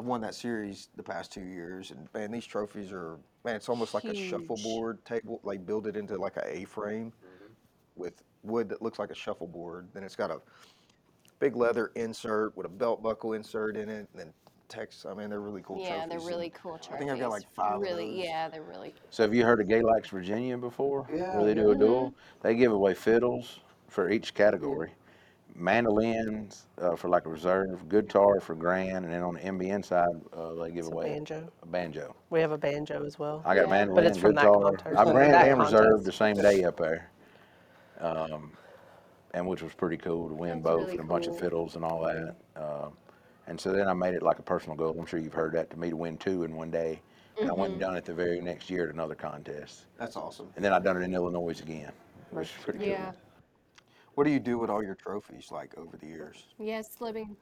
I've 0.00 0.06
won 0.06 0.22
that 0.22 0.34
series 0.34 0.88
the 0.96 1.02
past 1.02 1.30
two 1.30 1.42
years. 1.42 1.90
And 1.90 2.08
man, 2.14 2.32
these 2.32 2.46
trophies 2.46 2.90
are 2.90 3.18
man, 3.44 3.54
it's 3.54 3.68
almost 3.68 3.92
like 3.92 4.04
a 4.04 4.14
shuffleboard 4.14 5.04
table. 5.04 5.40
Like 5.42 5.66
build 5.66 5.86
it 5.86 5.94
into 5.94 6.16
like 6.16 6.38
a 6.38 6.56
A 6.56 6.64
frame 6.64 7.12
mm-hmm. 7.12 7.52
with 7.96 8.22
wood 8.42 8.70
that 8.70 8.80
looks 8.80 8.98
like 8.98 9.10
a 9.10 9.14
shuffleboard. 9.14 9.88
Then 9.92 10.02
it's 10.02 10.16
got 10.16 10.30
a 10.30 10.40
big 11.38 11.54
leather 11.54 11.92
insert 11.96 12.56
with 12.56 12.64
a 12.64 12.70
belt 12.70 13.02
buckle 13.02 13.34
insert 13.34 13.76
in 13.76 13.90
it, 13.90 14.08
and 14.12 14.20
then 14.22 14.32
Tex. 14.70 15.04
I 15.04 15.12
mean, 15.12 15.28
they're 15.28 15.40
really 15.40 15.60
cool 15.60 15.78
yeah, 15.78 15.88
trophies. 15.88 16.08
they're 16.08 16.18
and 16.18 16.28
really 16.28 16.50
cool 16.50 16.78
trophies. 16.78 16.94
I 16.94 16.98
think 16.98 17.10
I've 17.10 17.18
got 17.18 17.30
like 17.30 17.50
five 17.54 17.74
of 17.74 17.80
Really, 17.82 18.06
those. 18.16 18.24
yeah, 18.24 18.48
they're 18.48 18.62
really. 18.62 18.90
Cool. 18.90 19.08
So 19.10 19.24
have 19.24 19.34
you 19.34 19.44
heard 19.44 19.60
of 19.60 19.66
Galax 19.66 20.06
Virginia 20.06 20.56
before? 20.56 21.06
Yeah, 21.12 21.36
Where 21.36 21.44
they 21.44 21.54
do 21.54 21.72
a 21.72 21.74
duel? 21.74 22.14
They 22.40 22.54
give 22.54 22.72
away 22.72 22.94
fiddles 22.94 23.60
for 23.88 24.10
each 24.10 24.32
category, 24.32 24.92
mandolins 25.54 26.66
uh, 26.80 26.96
for 26.96 27.08
like 27.08 27.26
a 27.26 27.28
reserve, 27.28 27.88
guitar 27.88 28.40
for 28.40 28.54
grand, 28.54 29.04
and 29.04 29.12
then 29.12 29.22
on 29.22 29.34
the 29.34 29.40
MBN 29.40 29.84
side 29.84 30.08
uh, 30.32 30.54
they 30.54 30.70
give 30.70 30.78
It's 30.80 30.88
a 30.88 30.92
away 30.92 31.04
banjo. 31.14 31.52
a 31.62 31.66
banjo. 31.66 32.16
We 32.30 32.40
have 32.40 32.52
a 32.52 32.58
banjo 32.58 33.04
as 33.04 33.18
well. 33.18 33.42
I 33.44 33.54
got 33.54 33.64
a 33.64 33.64
Yeah. 33.64 33.70
mandolin, 33.70 34.04
But 34.04 34.10
it's 34.10 34.18
from 34.18 34.34
that 34.34 34.42
guitar. 34.42 34.62
contest. 34.62 34.96
I 34.98 35.04
grand 35.04 35.34
That 35.34 35.46
and 35.48 35.60
reserve 35.60 35.86
contest. 35.88 36.04
the 36.06 36.12
same 36.12 36.36
day 36.36 36.64
up 36.64 36.76
there, 36.76 37.10
um, 37.98 38.52
and 39.34 39.46
which 39.46 39.62
was 39.62 39.72
pretty 39.74 39.96
cool 39.96 40.28
to 40.28 40.34
win 40.34 40.62
That's 40.62 40.64
both 40.64 40.80
really 40.86 40.92
and 40.92 41.00
a 41.00 41.04
bunch 41.08 41.26
of 41.26 41.32
cool. 41.34 41.40
fiddles 41.40 41.76
and 41.76 41.84
all 41.84 42.02
that. 42.02 42.34
Uh, 42.56 42.88
and 43.46 43.60
so 43.60 43.72
then 43.72 43.88
I 43.88 43.94
made 43.94 44.14
it 44.14 44.22
like 44.22 44.38
a 44.38 44.42
personal 44.42 44.76
goal. 44.76 44.94
I'm 44.98 45.06
sure 45.06 45.18
you've 45.18 45.34
heard 45.34 45.52
that 45.54 45.70
to 45.70 45.78
me 45.78 45.90
to 45.90 45.96
win 45.96 46.16
two 46.18 46.44
in 46.44 46.54
one 46.56 46.70
day. 46.70 47.00
And 47.40 47.48
I 47.48 47.52
Mm-hmm. 47.52 47.60
went 47.60 47.72
and 47.72 47.80
done 47.80 47.96
it 47.96 48.04
the 48.04 48.12
very 48.12 48.38
next 48.40 48.68
year 48.68 48.88
at 48.88 48.94
another 48.94 49.14
contest. 49.14 49.86
That's 49.96 50.14
awesome. 50.14 50.52
And 50.56 50.64
then 50.64 50.74
I 50.74 50.78
done 50.78 50.98
it 50.98 51.04
in 51.04 51.14
Illinois 51.14 51.58
again, 51.58 51.90
which 52.30 52.48
is 52.48 52.62
pretty 52.62 52.86
Yeah. 52.86 53.12
Cool. 54.10 54.22
What 54.22 54.24
do 54.24 54.30
you 54.32 54.40
do 54.40 54.58
with 54.58 54.70
all 54.70 54.82
your 54.82 54.94
trophies 54.94 55.50
like 55.50 55.76
over 55.78 55.96
the 55.96 56.06
years? 56.06 56.44
Yes, 56.58 56.96
living. 57.00 57.36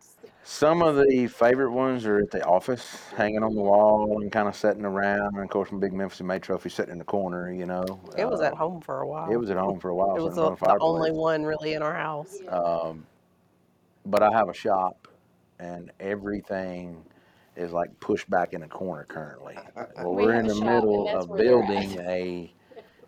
Some 0.44 0.82
of 0.82 0.96
the 0.96 1.26
favorite 1.26 1.72
ones 1.72 2.06
are 2.06 2.18
at 2.18 2.30
the 2.30 2.44
office, 2.44 3.02
hanging 3.16 3.42
on 3.42 3.54
the 3.54 3.60
wall 3.62 4.20
and 4.20 4.30
kind 4.30 4.48
of 4.48 4.54
sitting 4.56 4.84
around. 4.84 5.34
And 5.34 5.42
of 5.42 5.48
course, 5.50 5.72
my 5.72 5.78
big 5.78 5.92
Memphis 5.92 6.20
May 6.22 6.38
trophy 6.38 6.68
sitting 6.68 6.92
in 6.92 6.98
the 6.98 7.04
corner, 7.04 7.52
you 7.52 7.66
know. 7.66 7.84
It 8.16 8.28
was 8.28 8.40
Uh, 8.40 8.44
at 8.44 8.54
home 8.54 8.80
for 8.80 9.00
a 9.00 9.06
while. 9.08 9.30
It 9.30 9.36
was 9.36 9.50
at 9.50 9.56
home 9.56 9.78
for 9.80 9.90
a 9.90 9.94
while. 9.94 10.10
It 10.16 10.20
sitting 10.20 10.24
was 10.28 10.38
in 10.38 10.44
the, 10.44 10.56
front 10.56 10.72
of 10.74 10.78
the 10.80 10.84
only 10.84 11.00
fireplace. 11.10 11.18
one 11.20 11.44
really 11.44 11.72
in 11.74 11.82
our 11.82 11.94
house. 11.94 12.36
Um, 12.48 13.06
but 14.06 14.22
I 14.22 14.30
have 14.32 14.48
a 14.48 14.54
shop, 14.54 15.08
and 15.58 15.90
everything 16.00 17.04
is 17.56 17.72
like 17.72 17.98
pushed 17.98 18.30
back 18.30 18.52
in 18.52 18.62
a 18.62 18.68
corner 18.68 19.04
currently. 19.04 19.56
Well, 19.96 20.14
We 20.14 20.24
we're 20.26 20.34
in 20.34 20.46
the 20.46 20.54
middle 20.54 21.08
of 21.08 21.28
where 21.28 21.38
they're 21.42 21.60
at. 21.62 21.66
building 21.68 22.00
a, 22.00 22.52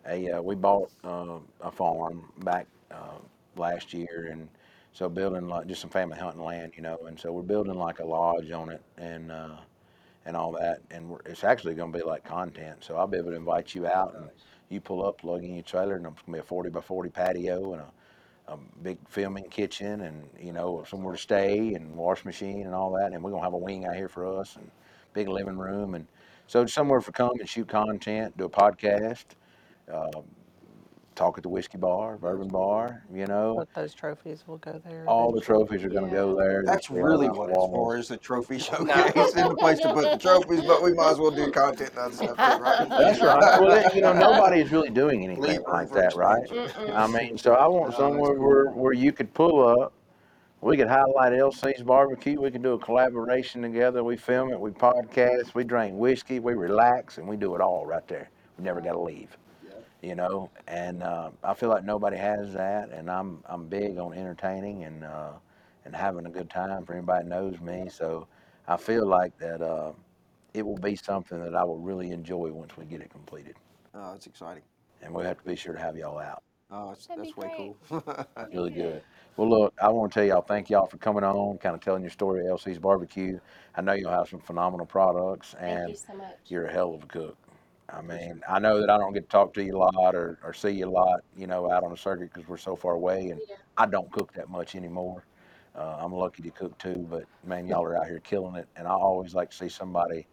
a. 0.09 0.31
Uh, 0.39 0.43
we 0.43 0.57
bought 0.57 0.91
uh, 1.05 1.39
a 1.61 1.71
farm 1.71 2.25
back 2.39 2.67
uh, 2.91 3.19
last 3.57 3.93
year, 3.95 4.29
and 4.31 4.49
so 4.93 5.09
building 5.09 5.49
like 5.49 5.67
just 5.67 5.81
some 5.81 5.91
family 5.91 6.19
hunting 6.19 6.43
land, 6.45 6.73
you 6.77 6.83
know, 6.83 6.99
and 7.07 7.19
so 7.19 7.33
we're 7.33 7.43
building 7.43 7.75
like 7.75 7.99
a 8.01 8.05
lodge 8.05 8.51
on 8.51 8.71
it, 8.71 8.83
and 8.99 9.31
uh, 9.33 9.57
and 10.27 10.37
all 10.37 10.53
that, 10.53 10.81
and 10.91 11.09
we're, 11.09 11.21
it's 11.27 11.45
actually 11.45 11.75
going 11.75 11.93
to 11.93 11.99
be 11.99 12.05
like 12.05 12.25
content. 12.25 12.85
So 12.85 12.97
I'll 12.97 13.07
be 13.07 13.19
able 13.19 13.31
to 13.31 13.37
invite 13.37 13.75
you 13.75 13.87
out, 13.87 14.15
and 14.17 14.29
you 14.69 14.81
pull 14.81 15.05
up, 15.07 15.19
plug 15.19 15.45
in 15.45 15.55
your 15.55 15.63
trailer, 15.65 15.97
and 15.97 16.07
it's 16.07 16.15
going 16.23 16.27
to 16.27 16.33
be 16.33 16.39
a 16.39 16.43
forty 16.43 16.71
by 16.71 16.81
forty 16.81 17.11
patio 17.11 17.73
and 17.73 17.83
a 17.83 17.87
a 18.49 18.57
big 18.83 18.99
filming 19.09 19.45
kitchen 19.45 20.01
and 20.03 20.29
you 20.41 20.53
know 20.53 20.85
somewhere 20.89 21.15
to 21.15 21.21
stay 21.21 21.75
and 21.75 21.95
wash 21.95 22.25
machine 22.25 22.63
and 22.67 22.75
all 22.75 22.93
that 22.93 23.13
and 23.13 23.23
we're 23.23 23.31
gonna 23.31 23.43
have 23.43 23.53
a 23.55 23.59
wing 23.59 23.87
out 23.87 23.95
here 23.95 24.09
for 24.09 24.41
us 24.41 24.57
and 24.57 24.71
big 25.15 25.29
living 25.29 25.57
room 25.57 25.95
and 25.95 26.07
so 26.47 26.67
somewhere 26.67 27.01
for 27.01 27.13
come 27.13 27.31
and 27.39 27.49
shoot 27.49 27.69
content 27.69 28.37
do 28.37 28.45
a 28.45 28.49
podcast 28.49 29.25
um, 29.93 30.25
talk 31.15 31.37
at 31.37 31.43
the 31.43 31.49
whiskey 31.49 31.77
bar 31.77 32.17
bourbon 32.17 32.49
bar 32.49 33.03
you 33.13 33.27
know 33.27 33.55
But 33.59 33.69
those 33.75 33.93
trophies 33.95 34.45
will 34.47 34.59
go 34.59 34.81
there. 34.85 35.05
all 35.07 35.33
the 35.33 35.41
trophies 35.41 35.83
are 35.85 35.89
gonna 35.89 36.11
go 36.11 36.35
there 36.37 36.63
That's 36.65 36.89
They're 36.89 37.05
really 37.05 37.29
on 37.29 37.37
what 37.37 37.51
it's 37.51 37.59
for 37.59 37.69
walls. 37.69 37.95
is 37.97 38.09
the 38.09 38.17
trophy 38.17 38.59
showcase 38.69 39.35
and 39.35 39.51
the 39.51 39.57
place 39.57 39.81
to 39.81 39.93
put 39.93 40.13
the 40.13 40.19
trophies, 40.19 40.63
but 40.63 40.83
we 40.83 40.93
might 40.95 41.11
as 41.11 41.19
well 41.19 41.31
do 41.31 41.51
content 41.51 41.91
and 41.91 41.99
other 41.99 42.15
stuff 42.15 42.37
too, 42.37 42.63
right? 42.63 42.89
That's 42.89 43.21
right. 43.21 43.61
Well, 43.61 43.69
then, 43.71 43.91
you 43.95 44.01
know, 44.03 44.13
nobody's 44.31 44.71
really 44.73 44.91
doing 44.91 45.25
anything 45.25 45.43
Leave 45.43 45.57
room 45.59 45.75
like 45.75 45.89
for 45.89 45.95
that, 45.95 46.15
right? 46.15 46.43
expansion. 46.43 46.93
I 46.93 47.07
mean, 47.09 47.37
so 47.37 47.55
I 47.55 47.67
want 47.67 47.91
No, 47.93 47.97
somewhere 47.97 48.31
that's 48.33 48.41
where, 48.41 48.67
where 48.71 48.93
you 48.93 49.13
could 49.13 49.35
pull 49.35 49.67
up. 49.67 49.93
We 50.63 50.77
could 50.77 50.89
highlight 50.89 51.33
LC's 51.33 51.83
barbecue. 51.83 52.41
We 52.41 52.51
could 52.51 52.63
do 52.63 52.75
a 52.75 52.79
collaboration 52.79 53.63
together. 53.63 54.05
We 54.05 54.17
film 54.17 54.53
it. 54.53 54.61
We 54.61 54.71
podcast. 54.71 55.55
We 55.55 55.65
drink 55.65 55.95
whiskey. 55.97 56.39
We 56.39 56.53
relax, 56.55 57.19
and 57.19 57.27
we 57.27 57.37
do 57.37 57.55
it 57.55 57.61
all 57.63 57.87
right 57.87 58.07
there. 58.09 58.29
We 58.59 58.65
never 58.65 58.81
got 58.81 58.93
to 58.93 59.01
leave. 59.01 59.37
You 60.03 60.15
know, 60.15 60.51
and 60.67 61.03
uh, 61.03 61.31
I 61.45 61.55
feel 61.55 61.69
like 61.69 61.85
nobody 61.85 62.17
has 62.17 62.53
that, 62.55 62.91
and 62.91 63.11
I'm 63.11 63.43
I'm 63.47 63.67
big 63.69 63.99
on 63.99 64.15
entertaining 64.15 64.85
and 64.85 65.05
uh, 65.05 65.33
and 65.85 65.95
having 65.95 66.27
a 66.27 66.31
good 66.31 66.49
time 66.51 66.85
for 66.85 66.95
anybody 66.95 67.25
that 67.25 67.29
knows 67.29 67.61
me. 67.61 67.89
So 67.91 68.27
I 68.67 68.77
feel 68.77 69.07
like 69.07 69.37
that 69.39 69.61
uh, 69.61 69.93
it 70.55 70.65
will 70.67 70.79
be 70.79 70.97
something 70.97 71.43
that 71.43 71.55
I 71.55 71.65
will 71.65 71.79
really 71.79 72.11
enjoy 72.13 72.51
once 72.53 72.77
we 72.77 72.85
get 72.87 73.01
it 73.01 73.11
completed 73.11 73.57
Oh, 73.95 74.15
it's 74.15 74.27
exciting. 74.27 74.63
and 75.03 75.13
we'll 75.15 75.25
have 75.25 75.39
to 75.39 75.45
be 75.45 75.57
sure 75.57 75.75
to 75.75 75.81
have 75.81 75.97
y'all 75.97 76.19
out. 76.19 76.43
Oh, 76.71 76.93
it's, 76.93 77.07
That'd 77.07 77.25
that's 77.25 77.37
be 77.37 77.41
way 77.43 77.53
cool. 77.57 77.77
Really 78.53 78.71
good. 78.71 79.03
Well, 79.37 79.49
look, 79.49 79.75
I 79.83 79.89
want 79.89 80.13
to 80.13 80.21
tell 80.21 80.27
y'all 80.27 80.43
thank 80.43 80.71
y'all 80.71 80.87
for 80.87 80.97
coming 80.99 81.25
on, 81.25 81.59
kind 81.59 81.75
of 81.75 81.81
telling 81.81 82.03
your 82.03 82.11
story 82.11 82.45
at 82.45 82.51
LC's 82.51 82.79
Barbecue. 82.79 83.39
I 83.75 83.81
know 83.83 83.93
you'll 83.93 84.11
have 84.11 84.29
some 84.29 84.41
phenomenal 84.41 84.87
products, 84.87 85.55
Thank 85.61 85.81
and 85.81 85.89
you 85.89 85.97
so 85.97 86.15
much. 86.15 86.37
you're 86.49 86.67
a 86.67 86.73
hell 86.73 86.95
of 86.95 87.03
a 87.05 87.07
cook. 87.07 87.37
I 87.93 88.03
mean, 88.03 88.43
I 88.49 88.59
know 88.59 88.81
that 88.81 88.91
I 88.91 88.99
don't 88.99 89.13
get 89.13 89.23
to 89.23 89.29
talk 89.29 89.53
to 89.55 89.63
you 89.65 89.77
a 89.77 89.79
lot 89.79 90.15
or, 90.15 90.39
or 90.43 90.53
see 90.53 90.71
you 90.71 90.89
a 90.89 90.91
lot, 90.91 91.21
you 91.37 91.47
know, 91.47 91.71
out 91.71 91.83
on 91.85 91.91
the 91.91 91.97
circuit 91.97 92.33
because 92.33 92.49
we're 92.49 92.57
so 92.57 92.77
far 92.77 92.93
away, 92.95 93.29
and 93.31 93.41
Yeah. 93.49 93.57
I 93.77 93.87
don't 93.87 94.11
cook 94.13 94.33
that 94.35 94.49
much 94.49 94.75
anymore. 94.75 95.25
Uh, 95.75 95.97
I'm 96.01 96.13
lucky 96.13 96.43
to 96.43 96.51
cook 96.51 96.77
too, 96.79 97.07
but 97.11 97.25
man, 97.45 97.67
y'all 97.67 97.85
are 97.85 97.97
out 97.97 98.07
here 98.07 98.21
killing 98.21 98.57
it, 98.57 98.69
and 98.77 98.87
I 98.87 98.93
always 98.93 99.35
like 99.35 99.51
to 99.51 99.57
see 99.57 99.69
somebody, 99.69 100.27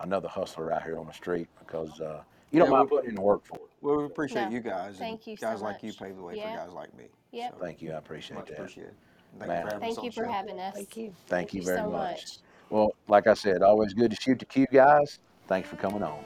another 0.00 0.28
hustler 0.28 0.72
out 0.72 0.82
here 0.82 0.98
on 0.98 1.06
the 1.06 1.12
street 1.12 1.48
because 1.58 2.00
uh, 2.00 2.22
you 2.50 2.58
don't 2.58 2.70
Yeah, 2.70 2.76
mind 2.76 2.88
putting 2.88 3.10
in 3.10 3.14
the 3.16 3.20
work 3.20 3.44
for 3.44 3.56
it. 3.56 3.62
well, 3.80 3.98
we 3.98 4.04
appreciate 4.04 4.44
No, 4.44 4.50
you 4.50 4.60
guys. 4.60 4.88
and 4.88 4.98
thank 4.98 5.26
you 5.26 5.36
so 5.36 5.46
Guys 5.48 5.62
like 5.62 5.82
you 5.82 5.90
much. 5.90 5.98
pave 5.98 6.16
the 6.16 6.22
way 6.22 6.36
Yeah. 6.36 6.52
for 6.52 6.66
guys 6.66 6.74
like 6.74 6.96
me. 6.96 7.08
Yep. 7.32 7.52
So, 7.52 7.64
Thank 7.64 7.82
you, 7.82 7.92
I 7.92 7.96
appreciate 7.98 8.36
much 8.36 8.48
that. 8.48 8.54
appreciated. 8.54 8.94
Thank 9.38 9.48
Man. 9.48 9.58
you 9.58 9.62
for 9.62 9.70
having 9.70 9.80
Thank 9.80 9.98
on 9.98 10.04
you 10.04 10.12
for 10.12 10.24
having 10.24 10.58
us. 10.58 10.74
Thank 10.74 10.96
you. 10.96 11.14
Thank 11.26 11.54
you 11.54 11.62
very 11.62 11.78
so 11.78 11.90
much. 11.90 12.38
Well, 12.70 12.94
like 13.06 13.26
I 13.26 13.34
said, 13.34 13.62
always 13.62 13.92
good 13.94 14.10
to 14.10 14.16
shoot 14.20 14.38
the 14.38 14.46
Que, 14.46 14.66
guys. 14.72 15.18
Thanks 15.46 15.68
for 15.68 15.76
coming 15.76 16.02
on. 16.02 16.24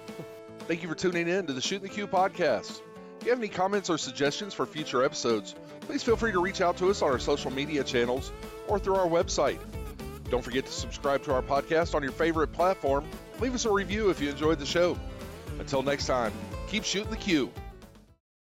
Thank 0.68 0.82
you 0.82 0.88
for 0.88 0.94
tuning 0.94 1.28
in 1.28 1.46
to 1.46 1.52
the 1.52 1.60
Shooting 1.60 1.88
the 1.88 1.94
Que 1.94 2.06
podcast. 2.06 2.80
If 3.20 3.26
you 3.26 3.30
have 3.30 3.38
any 3.38 3.48
comments 3.48 3.90
or 3.90 3.98
suggestions 3.98 4.54
for 4.54 4.64
future 4.64 5.04
episodes, 5.04 5.54
please 5.82 6.02
feel 6.02 6.16
free 6.16 6.32
to 6.32 6.40
reach 6.40 6.60
out 6.60 6.76
to 6.78 6.90
us 6.90 7.02
on 7.02 7.10
our 7.10 7.18
social 7.18 7.50
media 7.50 7.84
channels 7.84 8.32
or 8.68 8.78
through 8.78 8.96
our 8.96 9.06
website. 9.06 9.58
Don't 10.30 10.42
forget 10.42 10.64
to 10.66 10.72
subscribe 10.72 11.22
to 11.24 11.34
our 11.34 11.42
podcast 11.42 11.94
on 11.94 12.02
your 12.02 12.12
favorite 12.12 12.52
platform. 12.52 13.04
Leave 13.40 13.54
us 13.54 13.64
a 13.64 13.70
review 13.70 14.10
if 14.10 14.20
you 14.20 14.30
enjoyed 14.30 14.58
the 14.58 14.66
show. 14.66 14.98
Until 15.58 15.82
next 15.82 16.06
time, 16.06 16.32
keep 16.68 16.84
shooting 16.84 17.10
the 17.10 17.16
Que. 17.16 17.50